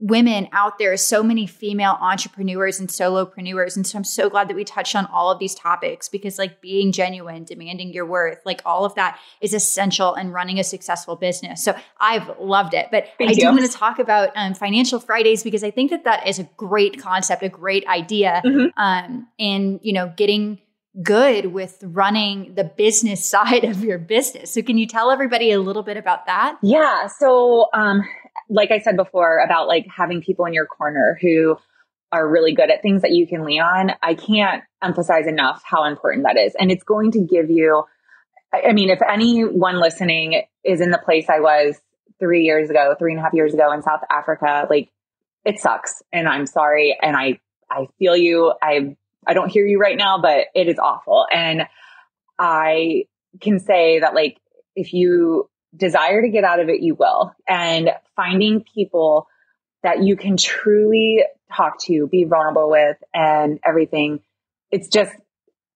women 0.00 0.48
out 0.52 0.78
there, 0.78 0.96
so 0.96 1.22
many 1.22 1.46
female 1.46 1.98
entrepreneurs 2.00 2.80
and 2.80 2.88
solopreneurs. 2.88 3.76
And 3.76 3.86
so 3.86 3.98
I'm 3.98 4.04
so 4.04 4.30
glad 4.30 4.48
that 4.48 4.56
we 4.56 4.64
touched 4.64 4.96
on 4.96 5.06
all 5.06 5.30
of 5.30 5.38
these 5.38 5.54
topics 5.54 6.08
because, 6.08 6.38
like, 6.38 6.60
being 6.62 6.90
genuine, 6.90 7.44
demanding 7.44 7.92
your 7.92 8.06
worth, 8.06 8.40
like, 8.46 8.62
all 8.64 8.86
of 8.86 8.94
that 8.94 9.18
is 9.42 9.52
essential 9.52 10.14
in 10.14 10.32
running 10.32 10.58
a 10.58 10.64
successful 10.64 11.16
business. 11.16 11.62
So 11.62 11.76
I've 12.00 12.30
loved 12.40 12.72
it. 12.72 12.88
But 12.90 13.08
Thank 13.18 13.30
I 13.30 13.32
you. 13.34 13.40
do 13.40 13.46
want 13.46 13.70
to 13.70 13.76
talk 13.76 13.98
about 13.98 14.30
um, 14.34 14.54
Financial 14.54 14.98
Fridays 14.98 15.42
because 15.42 15.62
I 15.62 15.70
think 15.70 15.90
that 15.90 16.04
that 16.04 16.26
is 16.26 16.38
a 16.38 16.44
great 16.56 17.00
concept, 17.00 17.42
a 17.42 17.50
great 17.50 17.86
idea. 17.86 18.40
Mm-hmm. 18.44 18.80
Um, 18.80 19.28
and, 19.38 19.80
you 19.82 19.92
know, 19.92 20.12
getting 20.16 20.58
good 21.02 21.46
with 21.46 21.78
running 21.82 22.54
the 22.54 22.64
business 22.64 23.24
side 23.30 23.64
of 23.64 23.84
your 23.84 23.98
business. 23.98 24.52
So 24.52 24.62
can 24.62 24.78
you 24.78 24.86
tell 24.86 25.10
everybody 25.10 25.52
a 25.52 25.60
little 25.60 25.82
bit 25.82 25.96
about 25.96 26.26
that? 26.26 26.58
Yeah. 26.62 27.06
So 27.06 27.66
um 27.72 28.02
like 28.48 28.70
I 28.70 28.80
said 28.80 28.96
before 28.96 29.38
about 29.38 29.68
like 29.68 29.86
having 29.94 30.22
people 30.22 30.44
in 30.44 30.52
your 30.52 30.66
corner 30.66 31.18
who 31.20 31.56
are 32.12 32.28
really 32.28 32.54
good 32.54 32.70
at 32.70 32.82
things 32.82 33.02
that 33.02 33.12
you 33.12 33.26
can 33.26 33.44
lean 33.44 33.60
on, 33.60 33.92
I 34.02 34.14
can't 34.14 34.64
emphasize 34.82 35.26
enough 35.26 35.62
how 35.64 35.84
important 35.84 36.24
that 36.24 36.36
is. 36.36 36.54
And 36.58 36.70
it's 36.70 36.82
going 36.82 37.12
to 37.12 37.20
give 37.20 37.50
you, 37.50 37.84
I 38.52 38.72
mean, 38.72 38.90
if 38.90 39.00
anyone 39.02 39.78
listening 39.78 40.42
is 40.64 40.80
in 40.80 40.90
the 40.90 40.98
place 40.98 41.26
I 41.28 41.40
was 41.40 41.80
three 42.18 42.42
years 42.42 42.68
ago, 42.70 42.94
three 42.98 43.12
and 43.12 43.20
a 43.20 43.22
half 43.22 43.34
years 43.34 43.54
ago 43.54 43.72
in 43.72 43.82
South 43.82 44.00
Africa, 44.10 44.66
like 44.68 44.90
it 45.44 45.60
sucks 45.60 46.02
and 46.12 46.28
I'm 46.28 46.46
sorry. 46.46 46.96
And 47.00 47.16
I, 47.16 47.40
I 47.70 47.86
feel 47.98 48.16
you. 48.16 48.52
I, 48.60 48.96
I 49.26 49.34
don't 49.34 49.50
hear 49.50 49.66
you 49.66 49.78
right 49.78 49.96
now, 49.96 50.20
but 50.20 50.46
it 50.54 50.68
is 50.68 50.78
awful. 50.78 51.26
And 51.32 51.62
I 52.38 53.04
can 53.40 53.60
say 53.60 54.00
that 54.00 54.14
like, 54.14 54.38
if 54.74 54.92
you 54.92 55.49
desire 55.74 56.22
to 56.22 56.28
get 56.28 56.44
out 56.44 56.60
of 56.60 56.68
it, 56.68 56.80
you 56.80 56.94
will. 56.94 57.32
And 57.48 57.90
finding 58.16 58.64
people 58.74 59.28
that 59.82 60.02
you 60.02 60.16
can 60.16 60.36
truly 60.36 61.24
talk 61.54 61.80
to, 61.84 62.06
be 62.06 62.24
vulnerable 62.24 62.70
with, 62.70 62.96
and 63.14 63.58
everything. 63.66 64.20
It's 64.70 64.88
just 64.88 65.12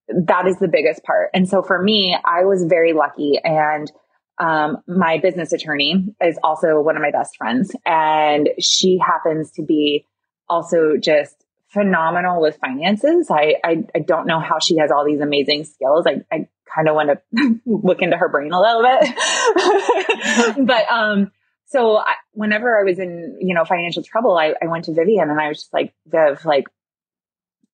that 0.08 0.46
is 0.46 0.58
the 0.58 0.68
biggest 0.68 1.02
part. 1.02 1.30
And 1.32 1.48
so 1.48 1.62
for 1.62 1.80
me, 1.80 2.16
I 2.24 2.44
was 2.44 2.64
very 2.64 2.92
lucky. 2.92 3.40
And 3.42 3.90
um, 4.38 4.78
my 4.86 5.18
business 5.18 5.52
attorney 5.52 6.14
is 6.20 6.38
also 6.42 6.80
one 6.80 6.96
of 6.96 7.02
my 7.02 7.10
best 7.10 7.36
friends, 7.36 7.74
and 7.86 8.50
she 8.60 8.98
happens 8.98 9.52
to 9.52 9.62
be 9.62 10.06
also 10.48 10.96
just 11.00 11.36
phenomenal 11.68 12.40
with 12.40 12.56
finances. 12.58 13.28
I, 13.30 13.54
I, 13.64 13.84
I 13.94 13.98
don't 14.00 14.26
know 14.26 14.40
how 14.40 14.58
she 14.58 14.78
has 14.78 14.90
all 14.90 15.04
these 15.04 15.20
amazing 15.20 15.64
skills. 15.64 16.06
I, 16.06 16.22
I 16.32 16.48
kind 16.74 16.88
of 16.88 16.94
want 16.94 17.10
to 17.10 17.60
look 17.66 18.02
into 18.02 18.16
her 18.16 18.28
brain 18.28 18.52
a 18.52 18.60
little 18.60 18.82
bit. 18.82 20.66
but, 20.66 20.90
um, 20.90 21.30
so 21.66 21.96
I, 21.96 22.14
whenever 22.32 22.78
I 22.78 22.84
was 22.84 22.98
in, 22.98 23.38
you 23.40 23.54
know, 23.54 23.64
financial 23.64 24.02
trouble, 24.02 24.36
I, 24.36 24.54
I 24.62 24.66
went 24.66 24.84
to 24.84 24.94
Vivian 24.94 25.30
and 25.30 25.40
I 25.40 25.48
was 25.48 25.58
just 25.58 25.72
like, 25.72 25.94
Viv, 26.06 26.44
like, 26.44 26.64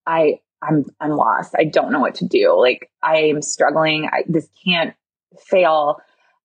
I, 0.06 0.40
I'm, 0.62 0.84
I'm 1.00 1.10
lost. 1.10 1.54
I 1.58 1.64
don't 1.64 1.92
know 1.92 2.00
what 2.00 2.16
to 2.16 2.26
do. 2.26 2.58
Like, 2.58 2.90
I 3.02 3.24
am 3.24 3.42
struggling. 3.42 4.08
I, 4.10 4.24
this 4.28 4.48
can't 4.64 4.94
fail. 5.38 6.00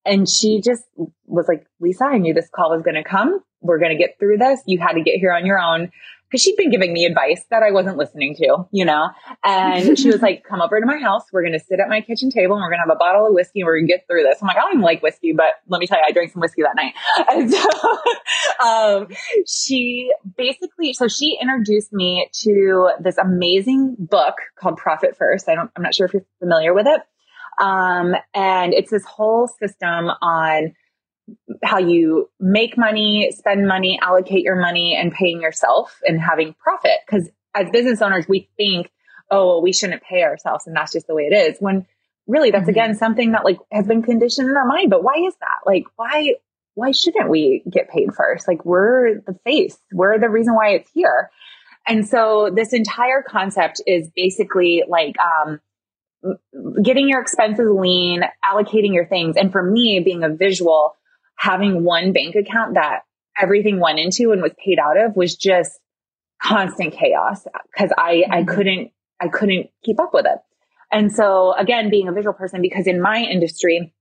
And 0.05 0.29
she 0.29 0.61
just 0.61 0.83
was 1.25 1.47
like, 1.47 1.65
Lisa, 1.79 2.05
I 2.05 2.17
knew 2.17 2.33
this 2.33 2.49
call 2.49 2.71
was 2.71 2.81
going 2.81 2.95
to 2.95 3.03
come. 3.03 3.39
We're 3.61 3.79
going 3.79 3.97
to 3.97 3.97
get 3.97 4.19
through 4.19 4.37
this. 4.37 4.61
You 4.65 4.79
had 4.79 4.93
to 4.93 5.01
get 5.01 5.15
here 5.15 5.33
on 5.33 5.45
your 5.45 5.59
own 5.59 5.91
because 6.35 6.43
she'd 6.43 6.57
been 6.57 6.69
giving 6.69 6.91
me 6.91 7.05
advice 7.05 7.45
that 7.49 7.63
I 7.63 7.71
wasn't 7.71 7.97
listening 7.97 8.35
to, 8.35 8.65
you 8.71 8.83
know? 8.83 9.09
And 9.45 9.97
she 9.97 10.09
was 10.09 10.21
like, 10.21 10.43
come 10.43 10.61
over 10.61 10.77
to 10.81 10.85
my 10.85 10.97
house. 10.97 11.23
We're 11.31 11.43
going 11.43 11.57
to 11.57 11.63
sit 11.63 11.79
at 11.79 11.87
my 11.87 12.01
kitchen 12.01 12.29
table 12.29 12.55
and 12.55 12.61
we're 12.61 12.71
going 12.71 12.79
to 12.79 12.89
have 12.89 12.93
a 12.93 12.99
bottle 12.99 13.25
of 13.25 13.33
whiskey 13.33 13.61
and 13.61 13.67
we're 13.67 13.77
going 13.77 13.87
to 13.87 13.93
get 13.93 14.05
through 14.05 14.23
this. 14.23 14.39
I'm 14.41 14.47
like, 14.47 14.57
I 14.57 14.59
don't 14.59 14.73
even 14.73 14.81
like 14.81 15.01
whiskey, 15.01 15.31
but 15.31 15.53
let 15.69 15.79
me 15.79 15.87
tell 15.87 15.97
you, 15.97 16.03
I 16.05 16.11
drank 16.11 16.33
some 16.33 16.41
whiskey 16.41 16.63
that 16.63 16.75
night. 16.75 16.93
And 17.27 17.51
so, 17.51 17.69
um, 18.65 19.07
she 19.47 20.11
basically, 20.37 20.93
so 20.93 21.07
she 21.07 21.37
introduced 21.41 21.93
me 21.93 22.29
to 22.41 22.89
this 22.99 23.17
amazing 23.17 23.95
book 23.97 24.35
called 24.59 24.77
Profit 24.77 25.15
First. 25.17 25.47
I 25.47 25.55
don't, 25.55 25.71
I'm 25.75 25.83
not 25.83 25.95
sure 25.95 26.05
if 26.05 26.13
you're 26.13 26.25
familiar 26.39 26.73
with 26.73 26.87
it. 26.87 27.01
Um, 27.63 28.15
and 28.33 28.73
it's 28.73 28.91
this 28.91 29.05
whole 29.05 29.47
system 29.47 30.09
on 30.21 30.73
how 31.63 31.79
you 31.79 32.29
make 32.39 32.77
money, 32.77 33.31
spend 33.31 33.67
money, 33.67 33.99
allocate 34.01 34.43
your 34.43 34.55
money, 34.55 34.95
and 34.95 35.11
paying 35.11 35.41
yourself 35.41 35.99
and 36.03 36.19
having 36.19 36.53
profit. 36.53 36.99
Because 37.05 37.29
as 37.55 37.69
business 37.71 38.01
owners, 38.01 38.27
we 38.27 38.49
think, 38.57 38.91
oh, 39.31 39.47
well, 39.47 39.61
we 39.61 39.73
shouldn't 39.73 40.03
pay 40.03 40.23
ourselves, 40.23 40.67
and 40.67 40.75
that's 40.75 40.93
just 40.93 41.07
the 41.07 41.15
way 41.15 41.23
it 41.23 41.33
is. 41.33 41.57
When 41.59 41.85
really, 42.27 42.51
that's 42.51 42.63
mm-hmm. 42.63 42.69
again 42.71 42.95
something 42.95 43.31
that 43.31 43.45
like 43.45 43.59
has 43.71 43.87
been 43.87 44.03
conditioned 44.03 44.49
in 44.49 44.55
our 44.55 44.67
mind. 44.67 44.89
But 44.89 45.03
why 45.03 45.15
is 45.25 45.35
that? 45.41 45.59
Like, 45.65 45.85
why? 45.95 46.35
Why 46.75 46.91
shouldn't 46.91 47.29
we 47.29 47.63
get 47.71 47.89
paid 47.89 48.13
first? 48.13 48.49
Like, 48.49 48.65
we're 48.65 49.21
the 49.21 49.39
face. 49.45 49.77
We're 49.93 50.19
the 50.19 50.29
reason 50.29 50.55
why 50.55 50.71
it's 50.71 50.91
here. 50.93 51.31
And 51.87 52.05
so 52.05 52.51
this 52.53 52.73
entire 52.73 53.23
concept 53.25 53.81
is 53.87 54.09
basically 54.13 54.83
like, 54.85 55.15
um, 55.19 55.61
getting 56.83 57.07
your 57.07 57.21
expenses 57.21 57.69
lean, 57.69 58.23
allocating 58.43 58.93
your 58.93 59.05
things. 59.05 59.37
And 59.37 59.51
for 59.51 59.63
me, 59.63 60.01
being 60.03 60.23
a 60.23 60.29
visual, 60.29 60.95
having 61.35 61.83
one 61.83 62.13
bank 62.13 62.35
account 62.35 62.75
that 62.75 63.01
everything 63.39 63.79
went 63.79 63.99
into 63.99 64.31
and 64.31 64.41
was 64.41 64.53
paid 64.63 64.79
out 64.79 64.97
of 64.97 65.15
was 65.15 65.35
just 65.35 65.79
constant 66.41 66.93
chaos 66.93 67.45
because 67.73 67.91
I, 67.97 68.15
mm-hmm. 68.15 68.33
I 68.33 68.43
couldn't, 68.43 68.91
I 69.19 69.27
couldn't 69.27 69.69
keep 69.83 69.99
up 69.99 70.13
with 70.13 70.25
it. 70.25 70.39
And 70.91 71.11
so 71.11 71.53
again, 71.57 71.89
being 71.89 72.07
a 72.07 72.11
visual 72.11 72.33
person, 72.33 72.61
because 72.61 72.87
in 72.87 73.01
my 73.01 73.19
industry, 73.19 73.93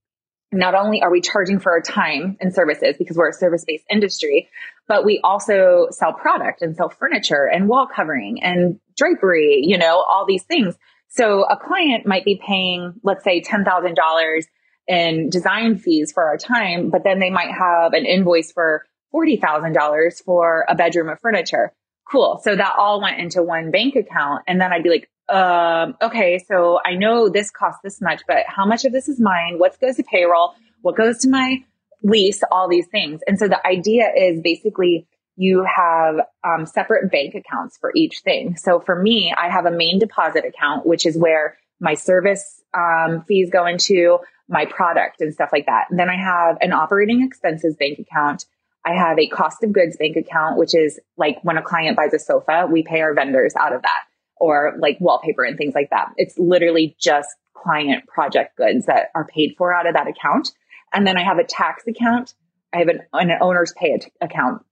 not 0.53 0.75
only 0.75 1.03
are 1.03 1.11
we 1.11 1.21
charging 1.21 1.59
for 1.59 1.73
our 1.73 1.81
time 1.81 2.37
and 2.41 2.55
services 2.55 2.97
because 2.99 3.17
we're 3.17 3.31
a 3.31 3.33
service 3.33 3.65
based 3.67 3.85
industry, 3.91 4.49
but 4.87 5.05
we 5.05 5.21
also 5.25 5.89
sell 5.91 6.13
product 6.13 6.63
and 6.63 6.77
sell 6.77 6.89
furniture 6.89 7.47
and 7.53 7.69
wall 7.69 7.89
covering 7.93 8.43
and 8.43 8.79
drapery, 8.97 9.63
you 9.65 9.79
know, 9.79 10.05
all 10.09 10.25
these 10.27 10.45
things. 10.45 10.77
So 11.09 11.45
a 11.45 11.57
client 11.57 12.07
might 12.07 12.25
be 12.25 12.41
paying, 12.45 12.95
let's 13.03 13.25
say 13.25 13.41
$10,000 13.41 14.45
in 14.87 15.31
design 15.31 15.79
fees 15.79 16.13
for 16.13 16.25
our 16.25 16.37
time, 16.37 16.91
but 16.91 17.05
then 17.05 17.19
they 17.19 17.31
might 17.31 17.51
have 17.51 17.93
an 17.93 18.05
invoice 18.05 18.53
for 18.53 18.85
$40,000 19.15 20.23
for 20.25 20.67
a 20.69 20.75
bedroom 20.75 21.09
of 21.09 21.21
furniture. 21.21 21.73
Cool. 22.11 22.41
So 22.43 22.55
that 22.55 22.75
all 22.77 23.01
went 23.01 23.21
into 23.21 23.43
one 23.43 23.71
bank 23.71 23.97
account. 23.97 24.43
And 24.47 24.61
then 24.61 24.73
I'd 24.73 24.83
be 24.83 24.91
like, 24.91 25.11
um, 25.29 25.97
okay, 26.03 26.39
so 26.47 26.79
I 26.85 26.95
know 26.97 27.31
this 27.31 27.51
costs 27.51 27.81
this 27.83 28.01
much, 28.01 28.23
but 28.27 28.45
how 28.47 28.67
much 28.67 28.85
of 28.85 28.93
this 28.93 29.09
is 29.09 29.19
mine? 29.19 29.59
What 29.59 29.81
goes 29.81 29.97
to 29.97 30.03
payroll? 30.03 30.55
What 30.83 30.97
goes 30.97 31.19
to 31.21 31.31
my 31.31 31.65
lease? 32.03 32.43
All 32.51 32.69
these 32.69 32.87
things. 32.89 33.23
And 33.27 33.39
so 33.39 33.49
the 33.49 33.67
idea 33.67 34.11
is 34.15 34.41
basically 34.43 35.07
you 35.37 35.65
have 35.65 36.17
um, 36.45 36.67
separate 36.67 37.11
bank 37.11 37.35
accounts 37.35 37.79
for 37.79 37.91
each 37.97 38.21
thing. 38.21 38.57
So 38.57 38.81
for 38.81 39.01
me, 39.01 39.35
I 39.37 39.49
have 39.49 39.67
a 39.67 39.71
main 39.71 39.99
deposit 39.99 40.45
account, 40.45 40.87
which 40.87 41.07
is 41.07 41.17
where 41.17 41.59
my 41.81 41.95
service 41.95 42.63
um, 42.77 43.25
fees 43.27 43.51
go 43.51 43.67
into 43.67 44.19
my 44.49 44.67
product 44.67 45.21
and 45.21 45.33
stuff 45.33 45.51
like 45.53 45.67
that. 45.67 45.87
And 45.91 45.99
then 45.99 46.11
I 46.11 46.17
have 46.17 46.59
an 46.61 46.73
operating 46.73 47.23
expenses 47.23 47.77
bank 47.77 47.99
account. 47.99 48.47
I 48.85 48.95
have 48.95 49.19
a 49.19 49.27
cost 49.29 49.63
of 49.63 49.73
goods 49.73 49.97
bank 49.97 50.17
account, 50.17 50.59
which 50.59 50.75
is 50.75 51.01
like 51.17 51.39
when 51.43 51.57
a 51.57 51.63
client 51.63 51.97
buys 51.97 52.13
a 52.13 52.19
sofa, 52.19 52.69
we 52.71 52.83
pay 52.83 53.01
our 53.01 53.15
vendors 53.15 53.55
out 53.57 53.75
of 53.75 53.83
that 53.83 54.05
or 54.37 54.75
like 54.79 54.99
wallpaper 55.01 55.43
and 55.45 55.57
things 55.57 55.75
like 55.75 55.91
that. 55.91 56.09
It's 56.17 56.39
literally 56.39 56.95
just 57.01 57.29
client 57.55 58.07
project 58.07 58.57
goods 58.57 58.87
that 58.87 59.07
are 59.15 59.27
paid 59.27 59.55
for 59.57 59.73
out 59.73 59.87
of 59.87 59.95
that 59.95 60.07
account. 60.07 60.51
And 60.93 61.07
then 61.07 61.17
I 61.17 61.23
have 61.23 61.39
a 61.39 61.45
tax 61.45 61.87
account. 61.87 62.35
I 62.75 62.79
have 62.79 62.89
an, 62.89 63.01
an 63.15 63.31
owner's 63.41 63.73
pay 63.77 63.99
account. 64.21 64.63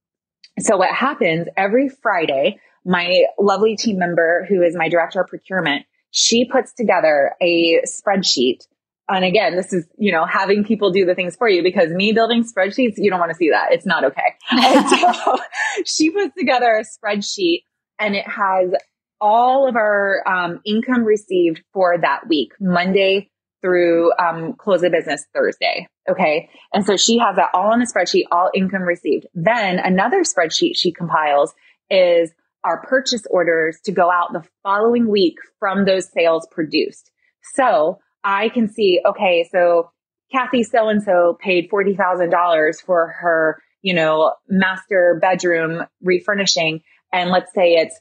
So 0.59 0.77
what 0.77 0.95
happens 0.95 1.49
every 1.57 1.89
Friday, 1.89 2.61
my 2.85 3.25
lovely 3.39 3.77
team 3.77 3.99
member 3.99 4.45
who 4.49 4.63
is 4.63 4.77
my 4.77 4.89
director 4.89 5.23
of 5.23 5.29
procurement, 5.29 5.87
she 6.13 6.45
puts 6.45 6.73
together 6.75 7.35
a 7.43 7.81
spreadsheet. 7.87 8.67
And 9.09 9.25
again, 9.25 9.57
this 9.57 9.73
is, 9.73 9.87
you 9.99 10.13
know, 10.13 10.25
having 10.25 10.63
people 10.63 10.93
do 10.93 11.05
the 11.05 11.15
things 11.15 11.35
for 11.35 11.49
you 11.49 11.63
because 11.63 11.91
me 11.91 12.13
building 12.13 12.45
spreadsheets, 12.45 12.95
you 12.97 13.11
don't 13.11 13.19
want 13.19 13.33
to 13.33 13.37
see 13.37 13.51
that. 13.51 13.73
It's 13.73 13.85
not 13.87 14.05
okay. 14.05 14.37
and 14.51 14.89
so 14.89 15.39
she 15.85 16.11
puts 16.11 16.35
together 16.39 16.77
a 16.77 16.85
spreadsheet 16.85 17.65
and 17.99 18.15
it 18.15 18.27
has 18.29 18.73
all 19.21 19.69
of 19.69 19.77
our 19.77 20.23
um, 20.27 20.61
income 20.65 21.05
received 21.05 21.63
for 21.73 21.97
that 22.01 22.29
week, 22.29 22.53
Monday 22.61 23.31
through 23.63 24.13
um, 24.19 24.55
close 24.55 24.83
of 24.83 24.93
business 24.93 25.25
Thursday. 25.35 25.89
Okay. 26.11 26.51
And 26.75 26.85
so 26.85 26.97
she 26.97 27.19
has 27.19 27.37
that 27.37 27.51
all 27.55 27.73
on 27.73 27.81
a 27.81 27.87
spreadsheet, 27.87 28.25
all 28.31 28.51
income 28.55 28.83
received. 28.83 29.27
Then 29.35 29.79
another 29.79 30.23
spreadsheet 30.25 30.77
she 30.77 30.93
compiles 30.93 31.55
is 31.89 32.33
our 32.65 32.83
purchase 32.87 33.27
orders 33.31 33.79
to 33.85 33.93
go 33.93 34.11
out 34.11 34.33
the 34.33 34.45
following 34.63 35.09
week 35.09 35.37
from 35.59 35.85
those 35.85 36.11
sales 36.11 36.47
produced. 36.51 37.11
So 37.55 37.99
I 38.23 38.49
can 38.49 38.69
see, 38.69 39.01
okay, 39.05 39.49
so 39.51 39.91
Kathy 40.31 40.63
so 40.63 40.89
and 40.89 41.03
so 41.03 41.37
paid 41.41 41.71
$40,000 41.71 42.83
for 42.83 43.09
her, 43.21 43.63
you 43.83 43.95
know, 43.95 44.35
master 44.49 45.19
bedroom 45.21 45.83
refurnishing. 46.03 46.83
And 47.13 47.31
let's 47.31 47.53
say 47.53 47.75
it's 47.75 48.01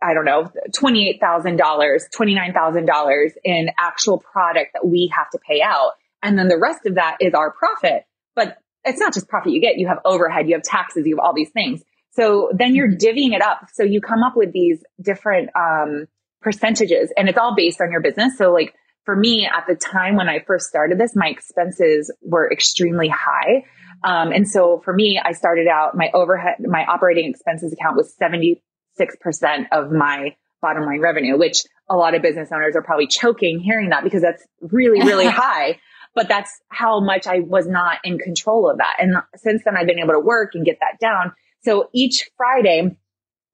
I 0.00 0.14
don't 0.14 0.24
know, 0.24 0.50
$28,000, 0.76 1.58
$29,000 1.58 3.30
in 3.44 3.70
actual 3.78 4.18
product 4.18 4.72
that 4.74 4.86
we 4.86 5.12
have 5.14 5.30
to 5.30 5.38
pay 5.38 5.60
out. 5.60 5.92
And 6.22 6.38
then 6.38 6.48
the 6.48 6.58
rest 6.58 6.86
of 6.86 6.94
that 6.96 7.16
is 7.20 7.34
our 7.34 7.52
profit. 7.52 8.04
But 8.34 8.58
it's 8.84 9.00
not 9.00 9.12
just 9.12 9.28
profit 9.28 9.52
you 9.52 9.60
get. 9.60 9.78
You 9.78 9.88
have 9.88 9.98
overhead, 10.04 10.48
you 10.48 10.54
have 10.54 10.62
taxes, 10.62 11.06
you 11.06 11.16
have 11.16 11.24
all 11.24 11.34
these 11.34 11.50
things. 11.50 11.82
So 12.12 12.50
then 12.54 12.74
you're 12.74 12.88
mm-hmm. 12.88 13.06
divvying 13.06 13.34
it 13.34 13.42
up. 13.42 13.68
So 13.72 13.82
you 13.82 14.00
come 14.00 14.22
up 14.22 14.36
with 14.36 14.52
these 14.52 14.82
different, 15.00 15.50
um, 15.56 16.06
percentages 16.40 17.12
and 17.16 17.28
it's 17.28 17.38
all 17.38 17.54
based 17.54 17.80
on 17.80 17.92
your 17.92 18.00
business. 18.00 18.36
So 18.36 18.52
like 18.52 18.74
for 19.04 19.14
me 19.16 19.46
at 19.46 19.66
the 19.68 19.76
time 19.76 20.16
when 20.16 20.28
I 20.28 20.40
first 20.46 20.66
started 20.66 20.98
this, 20.98 21.14
my 21.14 21.28
expenses 21.28 22.12
were 22.20 22.50
extremely 22.52 23.08
high. 23.08 23.64
Um, 24.04 24.32
and 24.32 24.48
so 24.48 24.80
for 24.84 24.92
me, 24.92 25.20
I 25.24 25.32
started 25.32 25.68
out 25.68 25.96
my 25.96 26.10
overhead, 26.12 26.56
my 26.60 26.84
operating 26.84 27.30
expenses 27.30 27.72
account 27.72 27.96
was 27.96 28.14
70 28.16 28.60
6% 29.00 29.66
of 29.72 29.90
my 29.90 30.36
bottom 30.60 30.84
line 30.84 31.00
revenue, 31.00 31.38
which 31.38 31.64
a 31.88 31.96
lot 31.96 32.14
of 32.14 32.22
business 32.22 32.50
owners 32.52 32.76
are 32.76 32.82
probably 32.82 33.06
choking 33.06 33.58
hearing 33.58 33.90
that 33.90 34.04
because 34.04 34.22
that's 34.22 34.46
really, 34.60 35.00
really 35.04 35.26
high. 35.30 35.78
But 36.14 36.28
that's 36.28 36.50
how 36.68 37.00
much 37.00 37.26
I 37.26 37.40
was 37.40 37.66
not 37.66 37.98
in 38.04 38.18
control 38.18 38.70
of 38.70 38.78
that. 38.78 38.96
And 38.98 39.16
since 39.36 39.62
then 39.64 39.76
I've 39.76 39.86
been 39.86 39.98
able 39.98 40.12
to 40.12 40.20
work 40.20 40.50
and 40.54 40.64
get 40.64 40.78
that 40.80 41.00
down. 41.00 41.32
So 41.64 41.88
each 41.92 42.30
Friday 42.36 42.96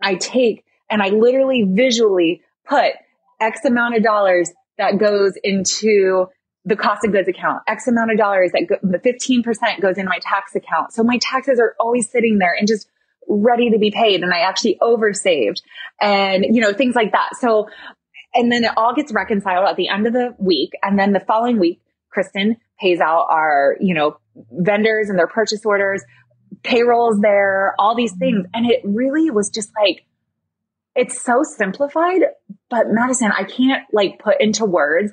I 0.03 0.15
take 0.15 0.65
and 0.91 1.03
I 1.03 1.09
literally 1.09 1.65
visually 1.67 2.43
put 2.67 2.93
X 3.41 3.65
amount 3.65 3.97
of 3.97 4.03
dollars 4.03 4.51
that 4.79 4.99
goes 4.99 5.35
into 5.43 6.27
the 6.65 6.77
cost 6.77 7.05
of 7.05 7.13
goods 7.13 7.29
account, 7.29 7.63
X 7.67 7.87
amount 7.89 8.11
of 8.11 8.19
dollars 8.19 8.53
that 8.53 8.67
go, 8.69 8.77
the 8.83 8.99
15% 8.99 9.81
goes 9.81 9.97
into 9.97 10.09
my 10.09 10.19
tax 10.21 10.55
account. 10.55 10.93
So 10.93 11.03
my 11.03 11.19
taxes 11.21 11.59
are 11.59 11.75
always 11.81 12.11
sitting 12.11 12.39
there 12.39 12.55
and 12.59 12.69
just 12.69 12.89
ready 13.29 13.71
to 13.71 13.79
be 13.79 13.91
paid 13.91 14.23
and 14.23 14.33
I 14.33 14.41
actually 14.41 14.79
oversaved 14.81 15.61
and, 16.01 16.45
you 16.45 16.61
know, 16.61 16.73
things 16.73 16.95
like 16.95 17.13
that. 17.13 17.31
So, 17.41 17.69
and 18.35 18.51
then 18.51 18.65
it 18.65 18.73
all 18.77 18.95
gets 18.95 19.13
reconciled 19.13 19.69
at 19.69 19.77
the 19.77 19.89
end 19.89 20.07
of 20.07 20.13
the 20.13 20.35
week. 20.39 20.73
And 20.83 20.99
then 20.99 21.13
the 21.13 21.21
following 21.21 21.59
week, 21.59 21.81
Kristen 22.11 22.57
pays 22.81 23.01
out 23.01 23.27
our, 23.31 23.77
you 23.81 23.95
know, 23.95 24.19
vendors 24.51 25.09
and 25.09 25.19
their 25.19 25.27
purchase 25.27 25.65
orders, 25.65 26.03
payrolls 26.63 27.21
there, 27.21 27.75
all 27.79 27.95
these 27.95 28.13
mm-hmm. 28.13 28.19
things. 28.19 28.47
And 28.55 28.71
it 28.71 28.81
really 28.85 29.31
was 29.31 29.51
just 29.51 29.71
like, 29.81 30.05
it's 30.95 31.23
so 31.23 31.43
simplified, 31.45 32.23
but 32.71 32.87
Madison, 32.89 33.31
I 33.31 33.45
can't 33.45 33.85
like 33.93 34.19
put 34.19 34.41
into 34.41 34.65
words 34.65 35.13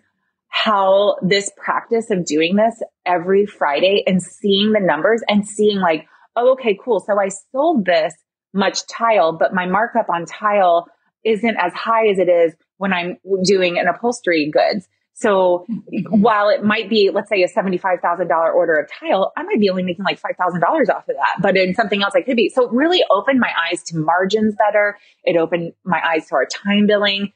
how 0.50 1.18
this 1.22 1.52
practice 1.58 2.10
of 2.10 2.26
doing 2.26 2.56
this 2.56 2.82
every 3.06 3.46
Friday 3.46 4.04
and 4.08 4.22
seeing 4.22 4.72
the 4.72 4.80
numbers 4.80 5.22
and 5.28 5.48
seeing 5.48 5.80
like, 5.80 6.08
oh, 6.36 6.54
okay, 6.54 6.78
cool. 6.84 7.02
So 7.02 7.20
I 7.20 7.28
sold 7.52 7.86
this 7.86 8.14
much 8.54 8.88
tile, 8.88 9.38
but 9.38 9.54
my 9.54 9.68
markup 9.68 10.10
on 10.10 10.26
tile 10.26 10.88
isn't 11.24 11.58
as 11.58 11.74
high 11.74 12.08
as 12.08 12.20
it 12.20 12.30
is 12.30 12.56
when 12.78 12.94
I'm 12.94 13.18
doing 13.44 13.78
an 13.78 13.88
upholstery 13.88 14.50
goods. 14.52 14.88
So 15.16 15.66
mm-hmm. 15.70 16.22
while 16.22 16.50
it 16.50 16.64
might 16.64 16.90
be, 16.90 17.10
let's 17.12 17.30
say 17.30 17.42
a 17.42 17.48
$75,000 17.48 18.30
order 18.54 18.76
of 18.76 18.90
tile, 18.90 19.32
I 19.38 19.44
might 19.44 19.60
be 19.60 19.70
only 19.70 19.84
making 19.84 20.04
like 20.04 20.22
$5,000 20.22 20.62
off 20.90 21.08
of 21.08 21.16
that, 21.16 21.42
but 21.42 21.56
in 21.56 21.74
something 21.74 22.04
else 22.04 22.14
I 22.16 22.22
could 22.22 22.36
be. 22.36 22.50
So 22.50 22.66
it 22.68 22.74
really 22.74 23.02
opened 23.10 23.40
my 23.40 23.52
eyes 23.70 23.82
to 23.84 23.98
margins 23.98 24.56
better. 24.56 24.98
It 25.24 25.38
opened 25.38 25.74
my 25.86 26.02
eyes 26.06 26.28
to 26.28 26.36
our 26.36 26.46
time 26.46 26.86
billing 26.86 27.32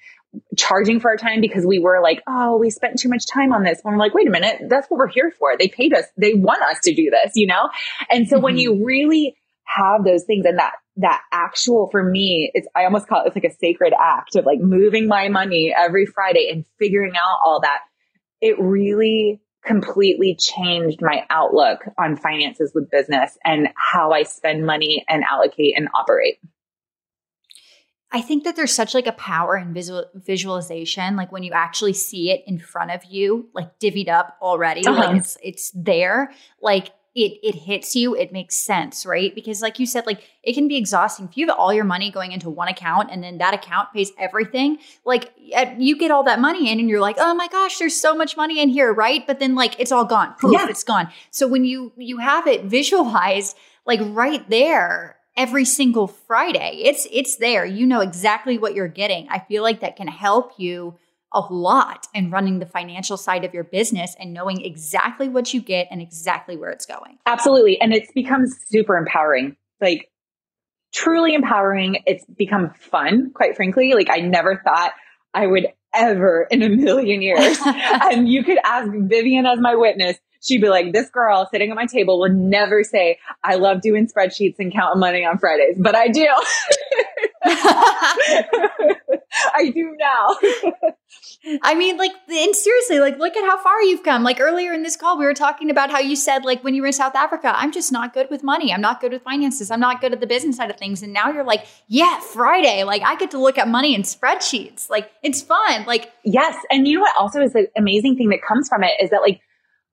charging 0.58 1.00
for 1.00 1.10
our 1.10 1.18
time 1.18 1.42
because 1.42 1.66
we 1.66 1.80
were 1.80 2.02
like, 2.02 2.22
oh, 2.28 2.58
we 2.58 2.70
spent 2.70 3.00
too 3.00 3.10
much 3.10 3.26
time 3.26 3.52
on 3.52 3.64
this. 3.64 3.80
When 3.82 3.96
we're 3.96 4.00
like, 4.00 4.14
wait 4.14 4.28
a 4.28 4.32
minute, 4.32 4.62
that's 4.70 4.88
what 4.88 4.98
we're 4.98 5.08
here 5.08 5.34
for. 5.38 5.58
They 5.58 5.68
paid 5.68 5.94
us. 5.94 6.06
They 6.18 6.34
want 6.36 6.62
us 6.62 6.78
to 6.84 6.94
do 6.94 7.10
this, 7.10 7.32
you 7.36 7.48
know? 7.48 7.70
And 8.10 8.28
so 8.28 8.36
mm-hmm. 8.36 8.44
when 8.44 8.58
you 8.58 8.86
really 8.86 9.39
have 9.76 10.04
those 10.04 10.24
things 10.24 10.46
and 10.46 10.58
that, 10.58 10.74
that 10.98 11.22
actual 11.32 11.90
for 11.92 12.04
me, 12.04 12.52
it's, 12.54 12.68
I 12.76 12.86
almost 12.86 13.08
call 13.08 13.24
it, 13.24 13.28
it's 13.28 13.36
like 13.36 13.46
a 13.46 13.56
sacred 13.58 13.94
act 14.00 14.36
of 14.36 14.46
like 14.46 14.60
moving 14.60 15.08
my 15.08 15.30
money 15.30 15.74
every 15.78 16.06
Friday 16.06 16.50
and 16.52 16.66
figuring 16.78 17.14
out 17.16 17.40
all 17.46 17.62
that. 17.62 17.80
It 18.42 18.56
really 18.60 19.42
completely 19.66 20.36
changed 20.36 21.00
my 21.02 21.26
outlook 21.30 21.82
on 21.98 22.16
finances 22.16 22.72
with 22.74 22.90
business 22.90 23.38
and 23.44 23.70
how 23.76 24.12
I 24.12 24.24
spend 24.24 24.66
money 24.66 25.06
and 25.08 25.24
allocate 25.24 25.78
and 25.78 25.90
operate. 25.94 26.40
I 28.12 28.22
think 28.22 28.46
that 28.46 28.56
there's 28.56 28.74
such 28.74 28.96
like 28.96 29.06
a 29.06 29.12
power 29.12 29.56
in 29.56 29.74
visual 29.74 30.06
visualization, 30.16 31.16
like 31.16 31.32
when 31.32 31.44
you 31.44 31.52
actually 31.54 31.94
see 31.94 32.32
it 32.32 32.44
in 32.48 32.58
front 32.58 32.90
of 32.90 33.06
you, 33.06 33.50
like 33.54 33.78
divvied 33.80 34.10
up 34.10 34.36
already, 34.42 34.84
uh-huh. 34.86 35.00
like 35.00 35.18
it's 35.18 35.38
it's 35.44 35.72
there, 35.76 36.32
like 36.60 36.90
it 37.26 37.40
it 37.44 37.56
hits 37.56 37.96
you, 37.96 38.16
it 38.16 38.32
makes 38.32 38.56
sense, 38.56 39.06
right? 39.06 39.34
Because 39.34 39.62
like 39.62 39.80
you 39.80 39.86
said, 39.86 40.06
like 40.06 40.24
it 40.44 40.54
can 40.54 40.68
be 40.68 40.78
exhausting 40.78 41.28
if 41.28 41.38
you 41.38 41.48
have 41.48 41.58
all 41.58 41.74
your 41.74 41.84
money 41.84 42.12
going 42.12 42.32
into 42.32 42.50
one 42.50 42.68
account 42.68 43.10
and 43.12 43.24
then 43.24 43.38
that 43.38 43.54
account 43.54 43.94
pays 43.94 44.12
everything. 44.18 44.80
Like 45.06 45.34
you 45.78 45.98
get 45.98 46.12
all 46.12 46.24
that 46.24 46.40
money 46.40 46.72
in 46.72 46.80
and 46.80 46.90
you're 46.90 47.02
like, 47.02 47.18
oh 47.20 47.34
my 47.34 47.48
gosh, 47.48 47.78
there's 47.78 48.00
so 48.00 48.16
much 48.16 48.38
money 48.38 48.60
in 48.60 48.70
here, 48.70 48.94
right? 48.94 49.26
But 49.26 49.40
then 49.40 49.56
like 49.56 49.80
it's 49.80 49.92
all 49.92 50.06
gone, 50.06 50.36
poof, 50.40 50.54
yeah. 50.54 50.68
it's 50.70 50.84
gone. 50.84 51.10
So 51.32 51.48
when 51.48 51.66
you 51.66 51.92
you 51.98 52.18
have 52.18 52.48
it 52.48 52.66
visualized 52.66 53.58
like 53.86 54.00
right 54.04 54.48
there 54.50 55.18
every 55.40 55.64
single 55.64 56.08
Friday. 56.08 56.82
It's 56.84 57.08
it's 57.12 57.38
there. 57.38 57.66
You 57.66 57.86
know 57.86 58.02
exactly 58.02 58.58
what 58.58 58.76
you're 58.76 58.90
getting. 58.90 59.28
I 59.30 59.40
feel 59.40 59.64
like 59.64 59.80
that 59.80 59.96
can 59.96 60.08
help 60.08 60.54
you 60.58 60.96
a 61.34 61.42
lot 61.42 62.08
in 62.14 62.32
running 62.32 62.60
the 62.60 62.66
financial 62.66 63.18
side 63.18 63.46
of 63.46 63.54
your 63.54 63.64
business 63.64 64.16
and 64.20 64.34
knowing 64.34 64.64
exactly 64.64 65.30
what 65.30 65.54
you 65.54 65.62
get 65.62 65.88
and 65.92 66.02
exactly 66.02 66.58
where 66.58 66.72
it's 66.72 66.86
going. 66.86 67.18
Absolutely. 67.26 67.80
And 67.80 67.94
it's 67.94 68.12
become 68.12 68.46
super 68.48 68.98
empowering. 68.98 69.56
Like 69.80 70.10
truly 70.94 71.36
empowering. 71.36 72.04
It's 72.06 72.26
become 72.26 72.72
fun, 72.72 73.32
quite 73.34 73.56
frankly. 73.56 73.94
Like 73.94 74.10
I 74.10 74.22
never 74.22 74.62
thought 74.64 74.92
I 75.34 75.46
would 75.46 75.68
ever 75.94 76.48
in 76.50 76.64
a 76.64 76.70
million 76.70 77.22
years. 77.22 77.58
and 77.66 78.28
you 78.28 78.44
could 78.44 78.58
ask 78.64 78.90
Vivian 78.92 79.46
as 79.46 79.60
my 79.60 79.76
witness 79.76 80.18
she'd 80.42 80.62
be 80.62 80.70
like, 80.70 80.94
this 80.94 81.10
girl 81.10 81.48
sitting 81.52 81.70
at 81.70 81.76
my 81.76 81.86
table 81.86 82.20
will 82.20 82.34
never 82.34 82.84
say, 82.84 83.20
I 83.44 83.56
love 83.56 83.82
doing 83.82 84.08
spreadsheets 84.08 84.56
and 84.60 84.74
counting 84.74 85.00
money 85.00 85.26
on 85.26 85.38
Fridays, 85.38 85.78
but 85.78 85.96
I 85.96 86.08
do. 86.08 86.28
I 89.54 89.72
do 89.74 89.96
now. 89.98 90.38
I 91.64 91.76
mean, 91.76 91.98
like, 91.98 92.12
and 92.30 92.56
seriously, 92.56 93.00
like, 93.00 93.18
look 93.18 93.36
at 93.36 93.44
how 93.44 93.62
far 93.62 93.82
you've 93.84 94.04
come. 94.04 94.24
Like 94.24 94.40
earlier 94.40 94.74
in 94.74 94.84
this 94.84 94.96
call, 94.96 95.18
we 95.18 95.26
were 95.26 95.34
talking 95.34 95.70
about 95.70 95.90
how 95.90 96.00
you 96.00 96.16
said, 96.16 96.46
like, 96.46 96.64
when 96.64 96.74
you 96.74 96.82
were 96.82 96.88
in 96.88 96.94
South 96.94 97.16
Africa, 97.16 97.54
I'm 97.56 97.72
just 97.72 97.92
not 97.92 98.14
good 98.14 98.30
with 98.30 98.44
money. 98.44 98.74
I'm 98.74 98.82
not 98.82 99.02
good 99.02 99.12
with 99.12 99.24
finances. 99.24 99.72
I'm 99.72 99.80
not 99.80 100.02
good 100.02 100.14
at 100.14 100.20
the 100.20 100.28
business 100.28 100.58
side 100.58 100.70
of 100.70 100.78
things. 100.78 101.02
And 101.02 101.14
now 101.14 101.32
you're 101.32 101.44
like, 101.44 101.66
yeah, 101.88 102.20
Friday. 102.20 102.84
Like, 102.84 103.02
I 103.04 103.16
get 103.16 103.32
to 103.32 103.40
look 103.40 103.58
at 103.58 103.68
money 103.68 103.96
in 103.96 104.04
spreadsheets. 104.04 104.90
Like, 104.90 105.12
it's 105.24 105.42
fun. 105.42 105.86
Like, 105.86 106.12
yes. 106.24 106.56
And 106.70 106.88
you 106.88 106.96
know 106.96 107.02
what 107.02 107.16
also 107.18 107.42
is 107.42 107.54
the 107.54 107.68
amazing 107.78 108.18
thing 108.18 108.30
that 108.30 108.42
comes 108.42 108.70
from 108.70 108.84
it 108.84 108.94
is 109.02 109.10
that, 109.10 109.22
like, 109.22 109.42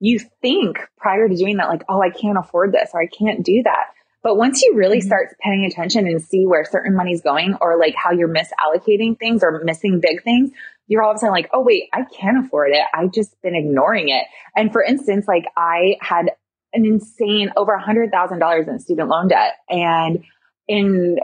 you 0.00 0.18
think 0.42 0.78
prior 0.98 1.28
to 1.28 1.34
doing 1.34 1.56
that, 1.56 1.68
like, 1.68 1.84
oh, 1.88 2.02
I 2.02 2.10
can't 2.10 2.38
afford 2.38 2.72
this 2.72 2.90
or 2.92 3.00
I 3.00 3.06
can't 3.06 3.44
do 3.44 3.62
that. 3.64 3.86
But 4.26 4.38
once 4.38 4.60
you 4.60 4.74
really 4.74 4.98
mm-hmm. 4.98 5.06
start 5.06 5.36
paying 5.38 5.64
attention 5.66 6.08
and 6.08 6.20
see 6.20 6.46
where 6.46 6.64
certain 6.64 6.96
money's 6.96 7.22
going 7.22 7.56
or 7.60 7.78
like 7.78 7.94
how 7.94 8.10
you're 8.10 8.28
misallocating 8.28 9.16
things 9.16 9.44
or 9.44 9.62
missing 9.62 10.00
big 10.00 10.24
things, 10.24 10.50
you're 10.88 11.04
all 11.04 11.12
of 11.12 11.14
a 11.14 11.18
sudden 11.20 11.32
like, 11.32 11.48
oh, 11.52 11.62
wait, 11.62 11.84
I 11.92 12.02
can't 12.12 12.44
afford 12.44 12.72
it. 12.72 12.82
I've 12.92 13.12
just 13.12 13.40
been 13.40 13.54
ignoring 13.54 14.08
it. 14.08 14.26
And 14.56 14.72
for 14.72 14.82
instance, 14.82 15.28
like 15.28 15.44
I 15.56 15.96
had 16.00 16.32
an 16.72 16.84
insane 16.84 17.52
over 17.56 17.72
a 17.72 17.80
hundred 17.80 18.10
thousand 18.10 18.40
dollars 18.40 18.66
in 18.66 18.80
student 18.80 19.08
loan 19.08 19.28
debt. 19.28 19.58
And 19.68 20.24
in 20.66 21.18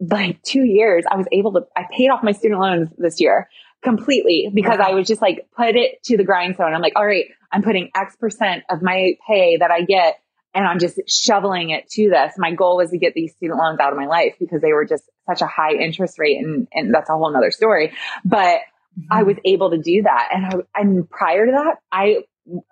like 0.00 0.40
two 0.42 0.64
years, 0.64 1.04
I 1.10 1.18
was 1.18 1.26
able 1.32 1.52
to, 1.52 1.66
I 1.76 1.82
paid 1.94 2.08
off 2.08 2.22
my 2.22 2.32
student 2.32 2.58
loans 2.58 2.88
this 2.96 3.20
year 3.20 3.50
completely 3.84 4.50
because 4.54 4.78
wow. 4.78 4.92
I 4.92 4.94
was 4.94 5.06
just 5.06 5.20
like, 5.20 5.46
put 5.54 5.76
it 5.76 6.02
to 6.04 6.16
the 6.16 6.24
grindstone. 6.24 6.72
I'm 6.72 6.80
like, 6.80 6.94
all 6.96 7.04
right, 7.04 7.26
I'm 7.52 7.62
putting 7.62 7.90
X 7.94 8.16
percent 8.16 8.64
of 8.70 8.80
my 8.80 9.18
pay 9.28 9.58
that 9.58 9.70
I 9.70 9.82
get 9.82 10.20
and 10.56 10.66
I'm 10.66 10.78
just 10.78 10.98
shoveling 11.06 11.68
it 11.68 11.86
to 11.90 12.08
this. 12.08 12.32
My 12.38 12.50
goal 12.54 12.78
was 12.78 12.90
to 12.90 12.98
get 12.98 13.12
these 13.12 13.34
student 13.34 13.58
loans 13.58 13.78
out 13.78 13.92
of 13.92 13.98
my 13.98 14.06
life 14.06 14.36
because 14.40 14.62
they 14.62 14.72
were 14.72 14.86
just 14.86 15.04
such 15.28 15.42
a 15.42 15.46
high 15.46 15.74
interest 15.74 16.18
rate. 16.18 16.38
And, 16.38 16.66
and 16.72 16.94
that's 16.94 17.10
a 17.10 17.12
whole 17.12 17.30
nother 17.30 17.50
story. 17.50 17.92
But 18.24 18.60
mm-hmm. 18.98 19.02
I 19.10 19.24
was 19.24 19.36
able 19.44 19.72
to 19.72 19.78
do 19.78 20.02
that. 20.04 20.30
And 20.32 20.46
I, 20.46 20.80
and 20.80 21.10
prior 21.10 21.44
to 21.44 21.52
that, 21.52 21.76
I, 21.92 22.20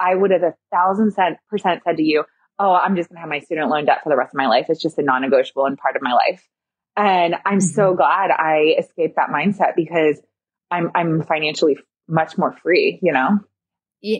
I 0.01 0.15
would 0.15 0.31
have 0.31 0.43
a 0.43 0.55
thousand 0.73 1.15
percent 1.51 1.83
said 1.85 1.99
to 1.99 2.03
you, 2.03 2.25
Oh, 2.59 2.73
I'm 2.73 2.97
just 2.97 3.11
going 3.11 3.17
to 3.17 3.21
have 3.21 3.29
my 3.29 3.41
student 3.41 3.69
loan 3.69 3.85
debt 3.85 3.99
for 4.03 4.09
the 4.09 4.17
rest 4.17 4.33
of 4.33 4.39
my 4.39 4.47
life. 4.47 4.67
It's 4.69 4.81
just 4.81 4.97
a 4.99 5.03
non-negotiable 5.03 5.67
and 5.67 5.77
part 5.77 5.97
of 5.97 6.03
my 6.03 6.13
life. 6.13 6.43
And 6.97 7.35
I'm 7.45 7.59
mm-hmm. 7.59 7.75
so 7.75 7.95
glad 7.95 8.31
I 8.31 8.77
escaped 8.79 9.17
that 9.17 9.29
mindset 9.29 9.75
because 9.77 10.23
I'm, 10.71 10.91
I'm 10.95 11.23
financially 11.23 11.77
much 12.09 12.39
more 12.39 12.57
free, 12.63 12.99
you 13.03 13.13
know? 13.13 13.41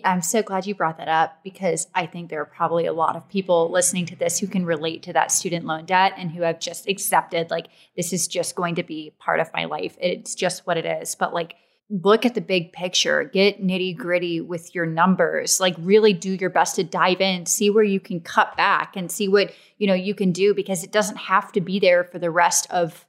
I'm 0.05 0.23
so 0.23 0.43
glad 0.43 0.67
you 0.67 0.75
brought 0.75 0.97
that 0.97 1.09
up 1.09 1.41
because 1.45 1.89
I 1.95 2.07
think 2.07 2.31
there 2.31 2.41
are 2.41 2.47
probably 2.47 2.87
a 2.87 2.93
lot 2.93 3.17
of 3.17 3.29
people 3.29 3.71
listening 3.71 4.07
to 4.07 4.17
this 4.17 4.39
who 4.39 4.47
can 4.47 4.65
relate 4.65 5.03
to 5.03 5.13
that 5.13 5.31
student 5.31 5.67
loan 5.67 5.85
debt 5.85 6.15
and 6.17 6.31
who 6.31 6.43
have 6.43 6.59
just 6.59 6.89
accepted, 6.89 7.51
like, 7.51 7.67
this 7.95 8.13
is 8.13 8.27
just 8.27 8.55
going 8.55 8.77
to 8.77 8.83
be 8.83 9.15
part 9.19 9.41
of 9.41 9.51
my 9.53 9.67
life. 9.67 9.97
It's 10.01 10.35
just 10.35 10.67
what 10.67 10.79
it 10.79 10.87
is. 10.87 11.15
But, 11.15 11.35
like, 11.35 11.57
look 11.91 12.25
at 12.25 12.35
the 12.35 12.41
big 12.41 12.73
picture, 12.73 13.25
get 13.25 13.63
nitty 13.63 13.95
gritty 13.95 14.41
with 14.41 14.75
your 14.75 14.87
numbers, 14.87 15.61
like, 15.61 15.75
really 15.79 16.15
do 16.15 16.33
your 16.33 16.49
best 16.49 16.77
to 16.77 16.85
dive 16.85 17.21
in, 17.21 17.45
see 17.45 17.69
where 17.69 17.85
you 17.85 18.01
can 18.01 18.21
cut 18.21 18.57
back 18.57 18.97
and 18.97 19.13
see 19.13 19.29
what, 19.29 19.53
you 19.77 19.87
know, 19.87 19.93
you 19.93 20.15
can 20.15 20.33
do 20.33 20.55
because 20.55 20.83
it 20.83 20.93
doesn't 20.93 21.19
have 21.19 21.53
to 21.53 21.61
be 21.61 21.79
there 21.79 22.05
for 22.05 22.19
the 22.19 22.31
rest 22.31 22.67
of 22.71 23.05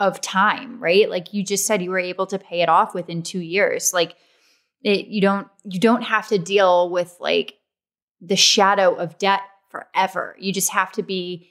of 0.00 0.20
time, 0.20 0.80
right? 0.80 1.10
Like 1.10 1.34
you 1.34 1.42
just 1.42 1.66
said 1.66 1.82
you 1.82 1.90
were 1.90 1.98
able 1.98 2.26
to 2.26 2.38
pay 2.38 2.60
it 2.60 2.68
off 2.68 2.94
within 2.94 3.22
2 3.22 3.40
years. 3.40 3.92
Like 3.92 4.14
it, 4.82 5.06
you 5.06 5.20
don't 5.20 5.48
you 5.64 5.80
don't 5.80 6.02
have 6.02 6.28
to 6.28 6.38
deal 6.38 6.90
with 6.90 7.16
like 7.20 7.54
the 8.20 8.36
shadow 8.36 8.94
of 8.94 9.18
debt 9.18 9.40
forever. 9.70 10.36
You 10.38 10.52
just 10.52 10.70
have 10.70 10.92
to 10.92 11.02
be 11.02 11.50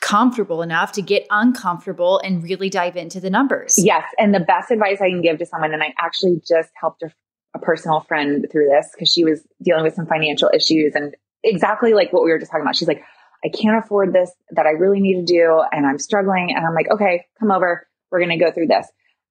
comfortable 0.00 0.62
enough 0.62 0.92
to 0.92 1.02
get 1.02 1.26
uncomfortable 1.30 2.20
and 2.20 2.42
really 2.42 2.70
dive 2.70 2.96
into 2.96 3.20
the 3.20 3.30
numbers. 3.30 3.78
Yes, 3.78 4.04
and 4.18 4.34
the 4.34 4.40
best 4.40 4.70
advice 4.70 5.00
I 5.00 5.10
can 5.10 5.22
give 5.22 5.38
to 5.38 5.46
someone 5.46 5.72
and 5.72 5.82
I 5.82 5.92
actually 5.98 6.40
just 6.46 6.70
helped 6.80 7.02
a, 7.02 7.12
a 7.54 7.58
personal 7.58 8.00
friend 8.00 8.46
through 8.50 8.68
this 8.68 8.90
because 8.94 9.12
she 9.12 9.24
was 9.24 9.46
dealing 9.62 9.82
with 9.82 9.94
some 9.94 10.06
financial 10.06 10.50
issues 10.54 10.94
and 10.94 11.14
exactly 11.42 11.94
like 11.94 12.12
what 12.12 12.24
we 12.24 12.30
were 12.30 12.38
just 12.38 12.50
talking 12.50 12.62
about. 12.62 12.76
She's 12.76 12.88
like, 12.88 13.02
I 13.44 13.48
can't 13.48 13.84
afford 13.84 14.12
this 14.12 14.30
that 14.50 14.66
I 14.66 14.70
really 14.70 15.00
need 15.00 15.26
to 15.26 15.32
do 15.32 15.62
and 15.72 15.86
I'm 15.86 15.98
struggling 15.98 16.52
and 16.54 16.66
I'm 16.66 16.74
like, 16.74 16.90
okay, 16.90 17.26
come 17.38 17.50
over. 17.50 17.86
We're 18.10 18.20
going 18.20 18.36
to 18.36 18.42
go 18.42 18.50
through 18.50 18.68
this. 18.68 18.86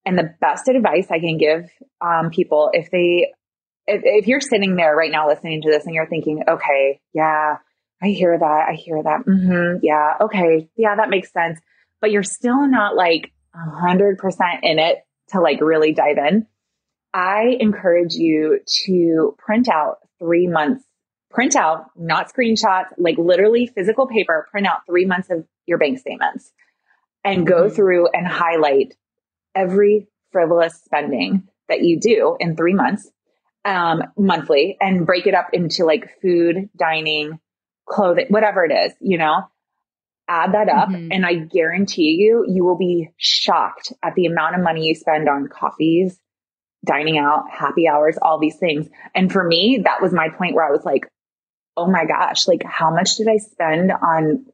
And 0.07 0.17
the 0.17 0.33
best 0.39 0.69
advice 0.69 1.07
I 1.11 1.19
can 1.19 1.37
give 1.37 1.69
um, 1.99 2.29
people, 2.29 2.69
if 2.71 2.89
they, 2.89 3.33
if, 3.87 4.01
if 4.05 4.27
you're 4.27 4.39
sitting 4.39 4.77
there 4.77 4.95
right 4.95 5.11
now 5.11 5.27
listening 5.27 5.61
to 5.63 5.69
this 5.69 5.85
and 5.85 5.93
you're 5.93 6.07
thinking, 6.07 6.43
okay, 6.47 7.01
yeah, 7.13 7.57
I 8.01 8.07
hear 8.07 8.39
that. 8.39 8.65
I 8.69 8.73
hear 8.73 9.03
that. 9.03 9.25
Mm-hmm, 9.27 9.79
yeah. 9.83 10.13
Okay. 10.21 10.69
Yeah, 10.77 10.95
that 10.95 11.09
makes 11.09 11.33
sense. 11.33 11.59
But 11.99 12.11
you're 12.11 12.23
still 12.23 12.69
not 12.69 12.95
like 12.95 13.33
a 13.53 13.69
hundred 13.69 14.17
percent 14.17 14.63
in 14.63 14.79
it 14.79 14.99
to 15.31 15.41
like 15.41 15.59
really 15.59 15.91
dive 15.91 16.17
in. 16.17 16.47
I 17.13 17.57
encourage 17.59 18.13
you 18.13 18.59
to 18.85 19.35
print 19.37 19.67
out 19.67 19.97
three 20.19 20.47
months, 20.47 20.85
print 21.31 21.57
out, 21.57 21.87
not 21.97 22.31
screenshots, 22.31 22.93
like 22.97 23.17
literally 23.17 23.67
physical 23.67 24.07
paper, 24.07 24.47
print 24.51 24.67
out 24.67 24.85
three 24.85 25.05
months 25.05 25.29
of 25.29 25.45
your 25.65 25.79
bank 25.79 25.99
statements 25.99 26.53
and 27.25 27.45
go 27.45 27.65
mm-hmm. 27.65 27.75
through 27.75 28.07
and 28.13 28.25
highlight 28.25 28.95
every 29.57 30.07
frivolous 30.31 30.75
spending 30.83 31.47
that 31.67 31.81
you 31.81 31.99
do 31.99 32.37
in 32.39 32.55
three 32.55 32.73
months, 32.73 33.09
um, 33.65 34.03
monthly 34.17 34.77
and 34.79 35.05
break 35.05 35.27
it 35.27 35.33
up 35.33 35.49
into 35.53 35.83
like 35.83 36.21
food, 36.21 36.69
dining, 36.77 37.39
clothing, 37.85 38.27
whatever 38.29 38.63
it 38.63 38.71
is, 38.71 38.93
you 39.01 39.17
know, 39.17 39.41
add 40.27 40.53
that 40.53 40.69
up. 40.69 40.89
Mm-hmm. 40.89 41.11
And 41.11 41.25
I 41.25 41.35
guarantee 41.35 42.17
you, 42.19 42.45
you 42.47 42.63
will 42.63 42.77
be 42.77 43.09
shocked 43.17 43.93
at 44.03 44.15
the 44.15 44.25
amount 44.25 44.55
of 44.55 44.61
money 44.61 44.85
you 44.85 44.95
spend 44.95 45.27
on 45.27 45.47
coffees, 45.47 46.19
dining 46.85 47.17
out, 47.17 47.45
happy 47.51 47.87
hours, 47.87 48.17
all 48.21 48.39
these 48.39 48.57
things. 48.57 48.87
And 49.15 49.31
for 49.31 49.43
me, 49.43 49.81
that 49.83 50.01
was 50.01 50.13
my 50.13 50.29
point 50.29 50.55
where 50.55 50.67
I 50.67 50.71
was 50.71 50.85
like, 50.85 51.07
oh 51.75 51.87
my 51.87 52.05
gosh, 52.05 52.47
like 52.47 52.63
how 52.63 52.93
much 52.93 53.15
did 53.15 53.27
I 53.27 53.37
spend 53.37 53.91
on 53.91 54.45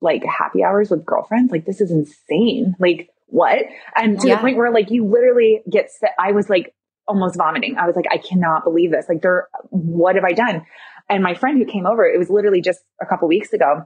like 0.00 0.24
happy 0.24 0.62
hours 0.62 0.90
with 0.90 1.04
girlfriends? 1.04 1.50
Like 1.50 1.64
this 1.64 1.80
is 1.80 1.90
insane. 1.90 2.74
Like 2.78 3.10
what? 3.28 3.58
And 3.94 4.18
to 4.20 4.28
yeah. 4.28 4.36
the 4.36 4.40
point 4.40 4.56
where 4.56 4.72
like 4.72 4.90
you 4.90 5.06
literally 5.06 5.62
get 5.70 5.90
sick. 5.90 6.10
I 6.18 6.32
was 6.32 6.50
like 6.50 6.74
almost 7.06 7.36
vomiting. 7.36 7.76
I 7.78 7.86
was 7.86 7.96
like, 7.96 8.06
I 8.10 8.18
cannot 8.18 8.64
believe 8.64 8.90
this. 8.90 9.06
Like 9.08 9.22
there, 9.22 9.48
what 9.70 10.14
have 10.16 10.24
I 10.24 10.32
done? 10.32 10.66
And 11.08 11.22
my 11.22 11.34
friend 11.34 11.58
who 11.58 11.64
came 11.64 11.86
over, 11.86 12.06
it 12.06 12.18
was 12.18 12.28
literally 12.28 12.60
just 12.60 12.80
a 13.00 13.06
couple 13.06 13.28
weeks 13.28 13.52
ago. 13.52 13.82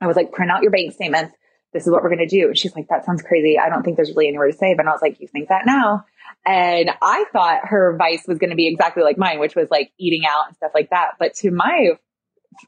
I 0.00 0.06
was 0.06 0.16
like, 0.16 0.32
print 0.32 0.50
out 0.50 0.62
your 0.62 0.70
bank 0.70 0.92
statements. 0.92 1.34
This 1.72 1.86
is 1.86 1.92
what 1.92 2.02
we're 2.02 2.14
going 2.14 2.26
to 2.26 2.40
do. 2.40 2.48
And 2.48 2.58
she's 2.58 2.74
like, 2.76 2.88
that 2.88 3.04
sounds 3.04 3.22
crazy. 3.22 3.58
I 3.58 3.68
don't 3.68 3.82
think 3.82 3.96
there's 3.96 4.10
really 4.10 4.28
anywhere 4.28 4.50
to 4.50 4.56
save. 4.56 4.78
And 4.78 4.88
I 4.88 4.92
was 4.92 5.00
like, 5.00 5.20
you 5.20 5.26
think 5.26 5.48
that 5.48 5.64
now? 5.64 6.04
And 6.44 6.90
I 7.00 7.24
thought 7.32 7.60
her 7.64 7.96
vice 7.96 8.24
was 8.26 8.38
going 8.38 8.50
to 8.50 8.56
be 8.56 8.66
exactly 8.66 9.02
like 9.02 9.16
mine, 9.16 9.38
which 9.38 9.54
was 9.54 9.70
like 9.70 9.92
eating 9.98 10.22
out 10.26 10.48
and 10.48 10.56
stuff 10.56 10.72
like 10.74 10.90
that. 10.90 11.12
But 11.18 11.34
to 11.36 11.50
my 11.50 11.92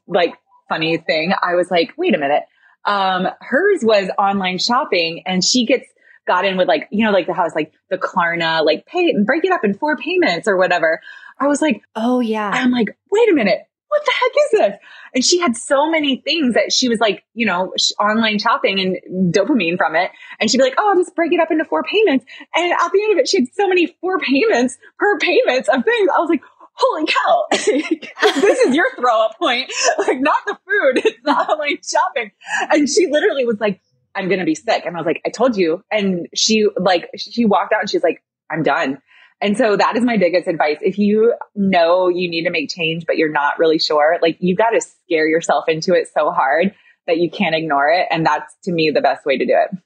like 0.07 0.33
funny 0.69 0.97
thing, 0.97 1.33
I 1.41 1.55
was 1.55 1.69
like, 1.69 1.93
wait 1.97 2.15
a 2.15 2.17
minute. 2.17 2.43
Um, 2.85 3.27
hers 3.41 3.81
was 3.83 4.09
online 4.17 4.57
shopping 4.59 5.23
and 5.25 5.43
she 5.43 5.65
gets 5.65 5.87
got 6.27 6.45
in 6.45 6.57
with 6.57 6.67
like, 6.67 6.87
you 6.91 7.05
know, 7.05 7.11
like 7.11 7.27
the 7.27 7.33
house, 7.33 7.51
like 7.55 7.73
the 7.89 7.97
Klarna, 7.97 8.63
like 8.65 8.85
pay, 8.85 9.13
break 9.25 9.45
it 9.45 9.51
up 9.51 9.63
in 9.63 9.73
four 9.73 9.97
payments 9.97 10.47
or 10.47 10.57
whatever. 10.57 11.01
I 11.39 11.47
was 11.47 11.61
like, 11.61 11.81
oh 11.95 12.19
yeah. 12.19 12.49
I'm 12.49 12.71
like, 12.71 12.97
wait 13.11 13.29
a 13.29 13.33
minute. 13.33 13.59
What 13.87 14.03
the 14.03 14.11
heck 14.19 14.31
is 14.31 14.59
this? 14.59 14.79
And 15.13 15.23
she 15.23 15.39
had 15.39 15.55
so 15.55 15.89
many 15.89 16.17
things 16.17 16.55
that 16.55 16.73
she 16.73 16.89
was 16.89 16.99
like, 16.99 17.23
you 17.33 17.45
know, 17.45 17.71
sh- 17.77 17.91
online 17.99 18.39
shopping 18.39 18.79
and 18.79 19.33
dopamine 19.33 19.77
from 19.77 19.95
it. 19.95 20.11
And 20.39 20.49
she'd 20.49 20.57
be 20.57 20.63
like, 20.63 20.73
oh, 20.77 20.89
I'll 20.89 21.01
just 21.01 21.15
break 21.15 21.31
it 21.31 21.39
up 21.39 21.49
into 21.51 21.63
four 21.63 21.83
payments. 21.83 22.25
And 22.55 22.73
at 22.73 22.91
the 22.91 23.03
end 23.03 23.13
of 23.13 23.19
it, 23.19 23.29
she 23.29 23.37
had 23.37 23.47
so 23.53 23.67
many 23.67 23.95
four 24.01 24.19
payments 24.19 24.77
per 24.99 25.17
payments 25.19 25.69
of 25.69 25.85
things. 25.85 26.09
I 26.13 26.19
was 26.19 26.29
like, 26.29 26.41
holy 26.75 27.05
cow, 27.05 27.45
this 28.41 28.59
is 28.59 28.75
your 28.75 28.93
throw 28.95 29.25
up 29.25 29.37
point. 29.37 29.71
Like 29.97 30.19
not 30.19 30.35
the 30.45 30.57
food, 30.65 30.97
it's 31.05 31.23
the 31.23 31.31
online 31.31 31.77
shopping. 31.81 32.31
And 32.69 32.89
she 32.89 33.07
literally 33.07 33.45
was 33.45 33.59
like, 33.59 33.81
I'm 34.15 34.27
going 34.27 34.39
to 34.39 34.45
be 34.45 34.55
sick. 34.55 34.85
And 34.85 34.95
I 34.95 34.99
was 34.99 35.05
like, 35.05 35.21
I 35.25 35.29
told 35.29 35.57
you. 35.57 35.83
And 35.91 36.27
she 36.33 36.67
like, 36.77 37.09
she 37.17 37.45
walked 37.45 37.73
out 37.73 37.81
and 37.81 37.89
she's 37.89 38.03
like, 38.03 38.23
I'm 38.49 38.63
done. 38.63 38.99
And 39.41 39.57
so 39.57 39.75
that 39.75 39.97
is 39.97 40.03
my 40.03 40.17
biggest 40.17 40.47
advice. 40.47 40.77
If 40.81 40.97
you 40.97 41.33
know 41.55 42.07
you 42.07 42.29
need 42.29 42.45
to 42.45 42.51
make 42.51 42.69
change, 42.69 43.05
but 43.05 43.17
you're 43.17 43.31
not 43.31 43.59
really 43.59 43.79
sure, 43.79 44.17
like 44.21 44.37
you 44.39 44.55
got 44.55 44.69
to 44.69 44.81
scare 44.81 45.27
yourself 45.27 45.65
into 45.67 45.93
it 45.93 46.07
so 46.13 46.31
hard 46.31 46.73
that 47.05 47.17
you 47.17 47.29
can't 47.29 47.53
ignore 47.53 47.89
it. 47.89 48.07
And 48.09 48.25
that's 48.25 48.55
to 48.63 48.71
me 48.71 48.91
the 48.93 49.01
best 49.01 49.25
way 49.25 49.37
to 49.37 49.45
do 49.45 49.53
it. 49.53 49.77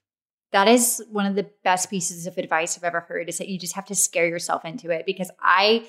That 0.52 0.68
is 0.68 1.04
one 1.12 1.26
of 1.26 1.36
the 1.36 1.50
best 1.64 1.90
pieces 1.90 2.26
of 2.26 2.38
advice 2.38 2.78
I've 2.78 2.84
ever 2.84 3.02
heard 3.02 3.30
is 3.30 3.38
that 3.38 3.50
you 3.50 3.60
just 3.60 3.76
have 3.76 3.86
to 3.86 3.96
scare 3.96 4.28
yourself 4.28 4.66
into 4.66 4.90
it 4.90 5.06
because 5.06 5.30
I 5.40 5.86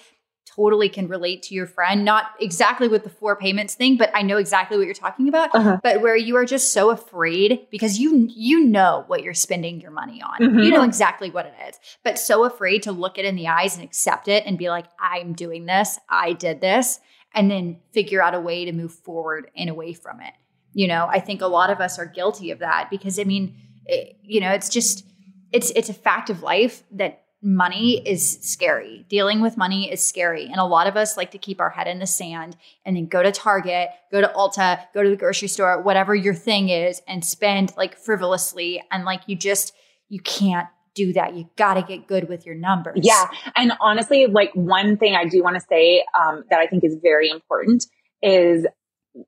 totally 0.54 0.88
can 0.88 1.08
relate 1.08 1.42
to 1.44 1.54
your 1.54 1.66
friend, 1.66 2.04
not 2.04 2.26
exactly 2.40 2.88
with 2.88 3.04
the 3.04 3.10
four 3.10 3.36
payments 3.36 3.74
thing, 3.74 3.96
but 3.96 4.10
I 4.14 4.22
know 4.22 4.36
exactly 4.36 4.76
what 4.76 4.84
you're 4.84 4.94
talking 4.94 5.28
about. 5.28 5.54
Uh-huh. 5.54 5.78
But 5.82 6.00
where 6.00 6.16
you 6.16 6.36
are 6.36 6.44
just 6.44 6.72
so 6.72 6.90
afraid 6.90 7.66
because 7.70 7.98
you 7.98 8.28
you 8.30 8.64
know 8.64 9.04
what 9.06 9.22
you're 9.22 9.34
spending 9.34 9.80
your 9.80 9.90
money 9.90 10.22
on. 10.22 10.38
Mm-hmm. 10.40 10.58
You 10.60 10.70
know 10.70 10.82
exactly 10.82 11.30
what 11.30 11.46
it 11.46 11.54
is. 11.68 11.78
But 12.04 12.18
so 12.18 12.44
afraid 12.44 12.82
to 12.84 12.92
look 12.92 13.18
it 13.18 13.24
in 13.24 13.36
the 13.36 13.48
eyes 13.48 13.74
and 13.74 13.84
accept 13.84 14.28
it 14.28 14.44
and 14.46 14.58
be 14.58 14.70
like, 14.70 14.86
I'm 14.98 15.32
doing 15.32 15.66
this, 15.66 15.98
I 16.08 16.32
did 16.32 16.60
this, 16.60 17.00
and 17.34 17.50
then 17.50 17.80
figure 17.92 18.22
out 18.22 18.34
a 18.34 18.40
way 18.40 18.64
to 18.64 18.72
move 18.72 18.92
forward 18.92 19.50
and 19.56 19.70
away 19.70 19.92
from 19.92 20.20
it. 20.20 20.32
You 20.72 20.86
know, 20.86 21.06
I 21.10 21.20
think 21.20 21.40
a 21.40 21.46
lot 21.46 21.70
of 21.70 21.80
us 21.80 21.98
are 21.98 22.06
guilty 22.06 22.50
of 22.50 22.60
that 22.60 22.88
because 22.90 23.18
I 23.18 23.24
mean, 23.24 23.56
it, 23.86 24.16
you 24.22 24.40
know, 24.40 24.50
it's 24.50 24.68
just 24.68 25.06
it's 25.52 25.70
it's 25.70 25.88
a 25.88 25.94
fact 25.94 26.30
of 26.30 26.42
life 26.42 26.82
that 26.92 27.19
money 27.42 28.06
is 28.06 28.38
scary. 28.42 29.06
Dealing 29.08 29.40
with 29.40 29.56
money 29.56 29.90
is 29.90 30.04
scary. 30.04 30.44
And 30.44 30.56
a 30.56 30.64
lot 30.64 30.86
of 30.86 30.96
us 30.96 31.16
like 31.16 31.30
to 31.30 31.38
keep 31.38 31.60
our 31.60 31.70
head 31.70 31.86
in 31.86 31.98
the 31.98 32.06
sand 32.06 32.56
and 32.84 32.96
then 32.96 33.06
go 33.06 33.22
to 33.22 33.32
Target, 33.32 33.88
go 34.12 34.20
to 34.20 34.28
Ulta, 34.28 34.80
go 34.92 35.02
to 35.02 35.08
the 35.08 35.16
grocery 35.16 35.48
store, 35.48 35.80
whatever 35.82 36.14
your 36.14 36.34
thing 36.34 36.68
is, 36.68 37.00
and 37.08 37.24
spend 37.24 37.72
like 37.76 37.96
frivolously. 37.96 38.82
And 38.90 39.04
like 39.04 39.22
you 39.26 39.36
just, 39.36 39.72
you 40.08 40.20
can't 40.20 40.68
do 40.94 41.12
that. 41.14 41.34
You 41.34 41.48
got 41.56 41.74
to 41.74 41.82
get 41.82 42.06
good 42.06 42.28
with 42.28 42.44
your 42.44 42.56
numbers. 42.56 43.00
Yeah. 43.02 43.26
And 43.56 43.72
honestly, 43.80 44.26
like 44.26 44.50
one 44.54 44.98
thing 44.98 45.14
I 45.14 45.26
do 45.26 45.42
want 45.42 45.56
to 45.56 45.62
say 45.66 46.04
um, 46.20 46.44
that 46.50 46.58
I 46.58 46.66
think 46.66 46.84
is 46.84 46.98
very 47.00 47.30
important 47.30 47.86
is 48.22 48.66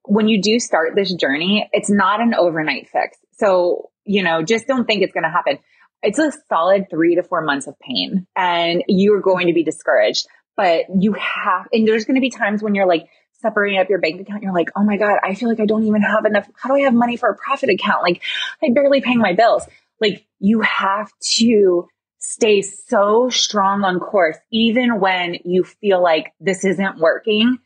when 0.04 0.28
you 0.28 0.42
do 0.42 0.58
start 0.58 0.94
this 0.94 1.14
journey, 1.14 1.68
it's 1.72 1.90
not 1.90 2.20
an 2.20 2.34
overnight 2.34 2.88
fix. 2.92 3.16
So, 3.32 3.90
you 4.04 4.22
know, 4.22 4.42
just 4.42 4.66
don't 4.66 4.84
think 4.84 5.02
it's 5.02 5.12
going 5.12 5.24
to 5.24 5.30
happen 5.30 5.58
it's 6.02 6.18
a 6.18 6.32
solid 6.48 6.86
three 6.90 7.16
to 7.16 7.22
four 7.22 7.42
months 7.42 7.66
of 7.66 7.78
pain 7.78 8.26
and 8.36 8.82
you're 8.88 9.20
going 9.20 9.46
to 9.46 9.52
be 9.52 9.62
discouraged, 9.62 10.26
but 10.56 10.84
you 10.98 11.12
have, 11.14 11.68
and 11.72 11.86
there's 11.86 12.04
going 12.04 12.16
to 12.16 12.20
be 12.20 12.30
times 12.30 12.62
when 12.62 12.74
you're 12.74 12.86
like 12.86 13.08
separating 13.40 13.78
up 13.78 13.88
your 13.88 14.00
bank 14.00 14.20
account. 14.20 14.42
You're 14.42 14.54
like, 14.54 14.70
Oh 14.76 14.84
my 14.84 14.96
God, 14.96 15.18
I 15.22 15.34
feel 15.34 15.48
like 15.48 15.60
I 15.60 15.66
don't 15.66 15.84
even 15.84 16.02
have 16.02 16.24
enough. 16.24 16.48
How 16.54 16.68
do 16.68 16.76
I 16.76 16.80
have 16.80 16.94
money 16.94 17.16
for 17.16 17.28
a 17.28 17.36
profit 17.36 17.70
account? 17.70 18.02
Like 18.02 18.22
I'm 18.62 18.74
barely 18.74 19.00
paying 19.00 19.18
my 19.18 19.34
bills. 19.34 19.66
Like 20.00 20.26
you 20.38 20.60
have 20.62 21.10
to 21.36 21.88
stay 22.18 22.62
so 22.62 23.28
strong 23.28 23.84
on 23.84 23.98
course, 23.98 24.38
even 24.50 25.00
when 25.00 25.38
you 25.44 25.64
feel 25.64 26.02
like 26.02 26.32
this 26.40 26.64
isn't 26.64 26.98
working 26.98 27.58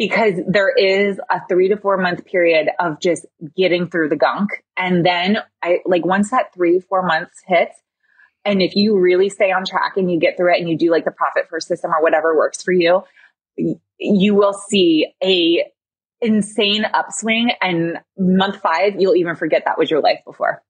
because 0.00 0.40
there 0.48 0.70
is 0.74 1.20
a 1.30 1.42
three 1.46 1.68
to 1.68 1.76
four 1.76 1.98
month 1.98 2.24
period 2.24 2.68
of 2.78 3.00
just 3.02 3.26
getting 3.54 3.90
through 3.90 4.08
the 4.08 4.16
gunk. 4.16 4.48
And 4.74 5.04
then 5.04 5.36
I 5.62 5.80
like 5.84 6.06
once 6.06 6.30
that 6.30 6.54
three, 6.54 6.80
four 6.80 7.06
months 7.06 7.42
hits, 7.46 7.78
and 8.42 8.62
if 8.62 8.74
you 8.74 8.98
really 8.98 9.28
stay 9.28 9.52
on 9.52 9.66
track 9.66 9.98
and 9.98 10.10
you 10.10 10.18
get 10.18 10.38
through 10.38 10.54
it 10.54 10.58
and 10.58 10.70
you 10.70 10.78
do 10.78 10.90
like 10.90 11.04
the 11.04 11.10
profit 11.10 11.50
first 11.50 11.68
system 11.68 11.90
or 11.90 12.02
whatever 12.02 12.34
works 12.34 12.62
for 12.62 12.72
you, 12.72 13.02
you 13.98 14.34
will 14.34 14.54
see 14.54 15.12
a 15.22 15.66
insane 16.22 16.86
upswing. 16.86 17.50
And 17.60 17.98
month 18.18 18.62
five, 18.62 18.94
you'll 18.98 19.16
even 19.16 19.36
forget 19.36 19.64
that 19.66 19.76
was 19.76 19.90
your 19.90 20.00
life 20.00 20.20
before. 20.24 20.62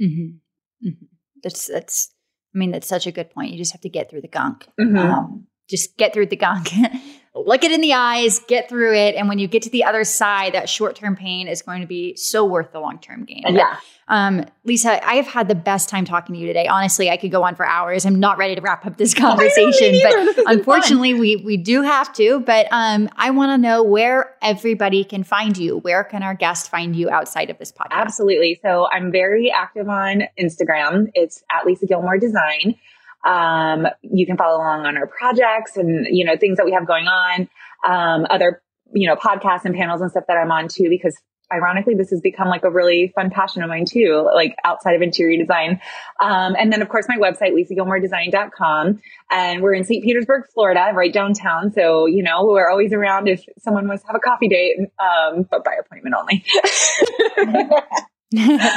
Mm-hmm. 0.00 0.88
Mm-hmm. 0.88 1.04
That's, 1.42 1.66
that's, 1.66 2.14
I 2.54 2.58
mean, 2.58 2.70
that's 2.70 2.88
such 2.88 3.06
a 3.06 3.12
good 3.12 3.28
point. 3.28 3.52
You 3.52 3.58
just 3.58 3.72
have 3.72 3.82
to 3.82 3.90
get 3.90 4.08
through 4.08 4.22
the 4.22 4.28
gunk. 4.28 4.66
Mm-hmm. 4.80 4.96
Um, 4.96 5.46
just 5.68 5.98
get 5.98 6.14
through 6.14 6.28
the 6.28 6.36
gunk. 6.36 6.70
look 7.46 7.64
it 7.64 7.72
in 7.72 7.80
the 7.80 7.92
eyes, 7.92 8.38
get 8.40 8.68
through 8.68 8.94
it. 8.94 9.14
And 9.14 9.28
when 9.28 9.38
you 9.38 9.46
get 9.48 9.62
to 9.62 9.70
the 9.70 9.84
other 9.84 10.04
side, 10.04 10.54
that 10.54 10.68
short 10.68 10.96
term 10.96 11.16
pain 11.16 11.48
is 11.48 11.62
going 11.62 11.80
to 11.80 11.86
be 11.86 12.16
so 12.16 12.44
worth 12.44 12.72
the 12.72 12.80
long 12.80 12.98
term 12.98 13.24
gain. 13.24 13.42
Yeah. 13.48 13.76
Um, 14.06 14.44
Lisa, 14.64 15.06
I 15.06 15.14
have 15.14 15.26
had 15.26 15.48
the 15.48 15.54
best 15.54 15.88
time 15.88 16.04
talking 16.04 16.34
to 16.34 16.40
you 16.40 16.46
today. 16.46 16.66
Honestly, 16.66 17.10
I 17.10 17.16
could 17.16 17.30
go 17.30 17.42
on 17.42 17.54
for 17.54 17.66
hours. 17.66 18.04
I'm 18.04 18.20
not 18.20 18.36
ready 18.36 18.54
to 18.54 18.60
wrap 18.60 18.84
up 18.84 18.98
this 18.98 19.14
conversation, 19.14 19.98
but 20.02 20.44
unfortunately, 20.46 21.14
we 21.14 21.36
we 21.36 21.56
do 21.56 21.82
have 21.82 22.12
to. 22.14 22.40
But 22.40 22.66
um, 22.70 23.08
I 23.16 23.30
want 23.30 23.50
to 23.52 23.58
know 23.58 23.82
where 23.82 24.34
everybody 24.42 25.04
can 25.04 25.24
find 25.24 25.56
you. 25.56 25.78
Where 25.78 26.04
can 26.04 26.22
our 26.22 26.34
guests 26.34 26.68
find 26.68 26.94
you 26.94 27.08
outside 27.08 27.48
of 27.50 27.58
this 27.58 27.72
podcast? 27.72 27.92
Absolutely. 27.92 28.58
So 28.62 28.88
I'm 28.92 29.10
very 29.10 29.50
active 29.50 29.88
on 29.88 30.24
Instagram. 30.38 31.10
It's 31.14 31.42
at 31.52 31.64
Lisa 31.64 31.86
Gilmore 31.86 32.18
Design. 32.18 32.76
Um, 33.24 33.86
you 34.02 34.26
can 34.26 34.36
follow 34.36 34.58
along 34.58 34.86
on 34.86 34.96
our 34.96 35.06
projects 35.06 35.76
and, 35.76 36.06
you 36.10 36.24
know, 36.24 36.36
things 36.36 36.58
that 36.58 36.66
we 36.66 36.72
have 36.72 36.86
going 36.86 37.06
on, 37.06 37.48
um, 37.86 38.26
other, 38.30 38.62
you 38.92 39.08
know, 39.08 39.16
podcasts 39.16 39.64
and 39.64 39.74
panels 39.74 40.00
and 40.00 40.10
stuff 40.10 40.24
that 40.28 40.36
I'm 40.36 40.50
on 40.52 40.68
too, 40.68 40.88
because 40.88 41.16
ironically, 41.52 41.94
this 41.94 42.10
has 42.10 42.20
become 42.20 42.48
like 42.48 42.64
a 42.64 42.70
really 42.70 43.12
fun 43.14 43.30
passion 43.30 43.62
of 43.62 43.68
mine 43.68 43.84
too, 43.86 44.28
like 44.34 44.56
outside 44.64 44.94
of 44.94 45.02
interior 45.02 45.38
design. 45.38 45.80
Um, 46.20 46.54
and 46.58 46.72
then 46.72 46.82
of 46.82 46.88
course 46.88 47.06
my 47.08 47.16
website, 47.16 47.52
lisagilmoredesign.com. 47.52 49.00
And 49.30 49.62
we're 49.62 49.74
in 49.74 49.84
St. 49.84 50.04
Petersburg, 50.04 50.44
Florida, 50.52 50.90
right 50.94 51.12
downtown. 51.12 51.72
So, 51.72 52.06
you 52.06 52.22
know, 52.22 52.46
we're 52.46 52.68
always 52.68 52.92
around 52.92 53.28
if 53.28 53.44
someone 53.58 53.88
wants 53.88 54.02
to 54.02 54.08
have 54.08 54.16
a 54.16 54.20
coffee 54.20 54.48
date, 54.48 54.76
um, 54.98 55.46
but 55.50 55.64
by 55.64 55.74
appointment 55.80 56.14
only. 56.18 56.44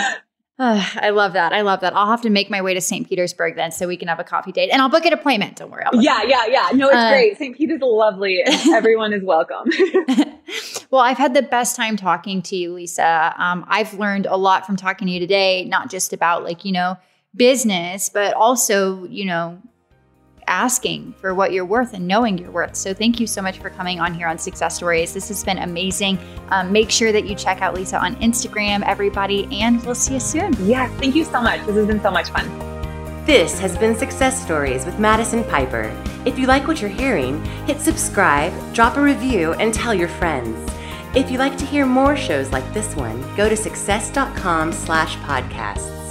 I 0.59 1.11
love 1.11 1.33
that. 1.33 1.53
I 1.53 1.61
love 1.61 1.81
that. 1.81 1.95
I'll 1.95 2.09
have 2.09 2.23
to 2.23 2.31
make 2.31 2.49
my 2.49 2.63
way 2.63 2.73
to 2.73 2.81
St. 2.81 3.07
Petersburg 3.07 3.55
then 3.55 3.71
so 3.71 3.87
we 3.87 3.95
can 3.95 4.07
have 4.07 4.19
a 4.19 4.23
coffee 4.23 4.51
date 4.51 4.71
and 4.71 4.81
I'll 4.81 4.89
book 4.89 5.05
an 5.05 5.13
appointment. 5.13 5.57
Don't 5.57 5.69
worry. 5.69 5.83
Yeah, 5.93 6.23
yeah, 6.23 6.47
yeah. 6.47 6.69
No, 6.73 6.87
it's 6.87 6.95
uh, 6.95 7.09
great. 7.11 7.37
St. 7.37 7.55
Pete 7.55 7.69
is 7.69 7.79
lovely 7.81 8.41
everyone 8.73 9.13
is 9.13 9.23
welcome. 9.23 9.69
well, 10.89 11.01
I've 11.01 11.19
had 11.19 11.35
the 11.35 11.43
best 11.43 11.75
time 11.75 11.95
talking 11.95 12.41
to 12.43 12.55
you, 12.55 12.73
Lisa. 12.73 13.35
Um, 13.37 13.65
I've 13.67 13.93
learned 13.93 14.25
a 14.25 14.35
lot 14.35 14.65
from 14.65 14.77
talking 14.77 15.07
to 15.07 15.13
you 15.13 15.19
today, 15.19 15.63
not 15.65 15.91
just 15.91 16.11
about 16.11 16.43
like, 16.43 16.65
you 16.65 16.71
know, 16.71 16.97
business, 17.35 18.09
but 18.09 18.33
also, 18.33 19.05
you 19.05 19.25
know, 19.25 19.61
asking 20.47 21.13
for 21.19 21.33
what 21.35 21.51
you're 21.51 21.65
worth 21.65 21.93
and 21.93 22.07
knowing 22.07 22.37
your 22.37 22.51
worth. 22.51 22.75
So 22.75 22.93
thank 22.93 23.19
you 23.19 23.27
so 23.27 23.41
much 23.41 23.59
for 23.59 23.69
coming 23.69 23.99
on 23.99 24.13
here 24.13 24.27
on 24.27 24.37
Success 24.37 24.75
Stories. 24.75 25.13
This 25.13 25.27
has 25.27 25.43
been 25.43 25.59
amazing. 25.59 26.17
Um, 26.49 26.71
make 26.71 26.89
sure 26.89 27.11
that 27.11 27.25
you 27.25 27.35
check 27.35 27.61
out 27.61 27.73
Lisa 27.73 27.99
on 27.99 28.15
Instagram, 28.17 28.83
everybody, 28.85 29.47
and 29.51 29.83
we'll 29.85 29.95
see 29.95 30.15
you 30.15 30.19
soon. 30.19 30.53
Yes, 30.65 30.91
thank 30.99 31.15
you 31.15 31.23
so 31.23 31.41
much. 31.41 31.59
This 31.65 31.75
has 31.75 31.87
been 31.87 32.01
so 32.01 32.11
much 32.11 32.29
fun. 32.29 32.47
This 33.25 33.59
has 33.59 33.77
been 33.77 33.93
Success 33.93 34.41
Stories 34.41 34.85
with 34.85 34.99
Madison 34.99 35.43
Piper. 35.43 35.91
If 36.25 36.39
you 36.39 36.47
like 36.47 36.65
what 36.65 36.81
you're 36.81 36.89
hearing, 36.89 37.43
hit 37.65 37.81
subscribe, 37.81 38.53
drop 38.73 38.95
a 38.95 39.01
review, 39.01 39.51
and 39.53 39.73
tell 39.73 39.93
your 39.93 40.07
friends. 40.07 40.71
If 41.13 41.29
you'd 41.29 41.39
like 41.39 41.57
to 41.57 41.65
hear 41.65 41.85
more 41.85 42.15
shows 42.15 42.51
like 42.51 42.73
this 42.73 42.95
one, 42.95 43.21
go 43.35 43.49
to 43.49 43.57
success.com 43.57 44.71
slash 44.71 45.17
podcasts. 45.17 46.06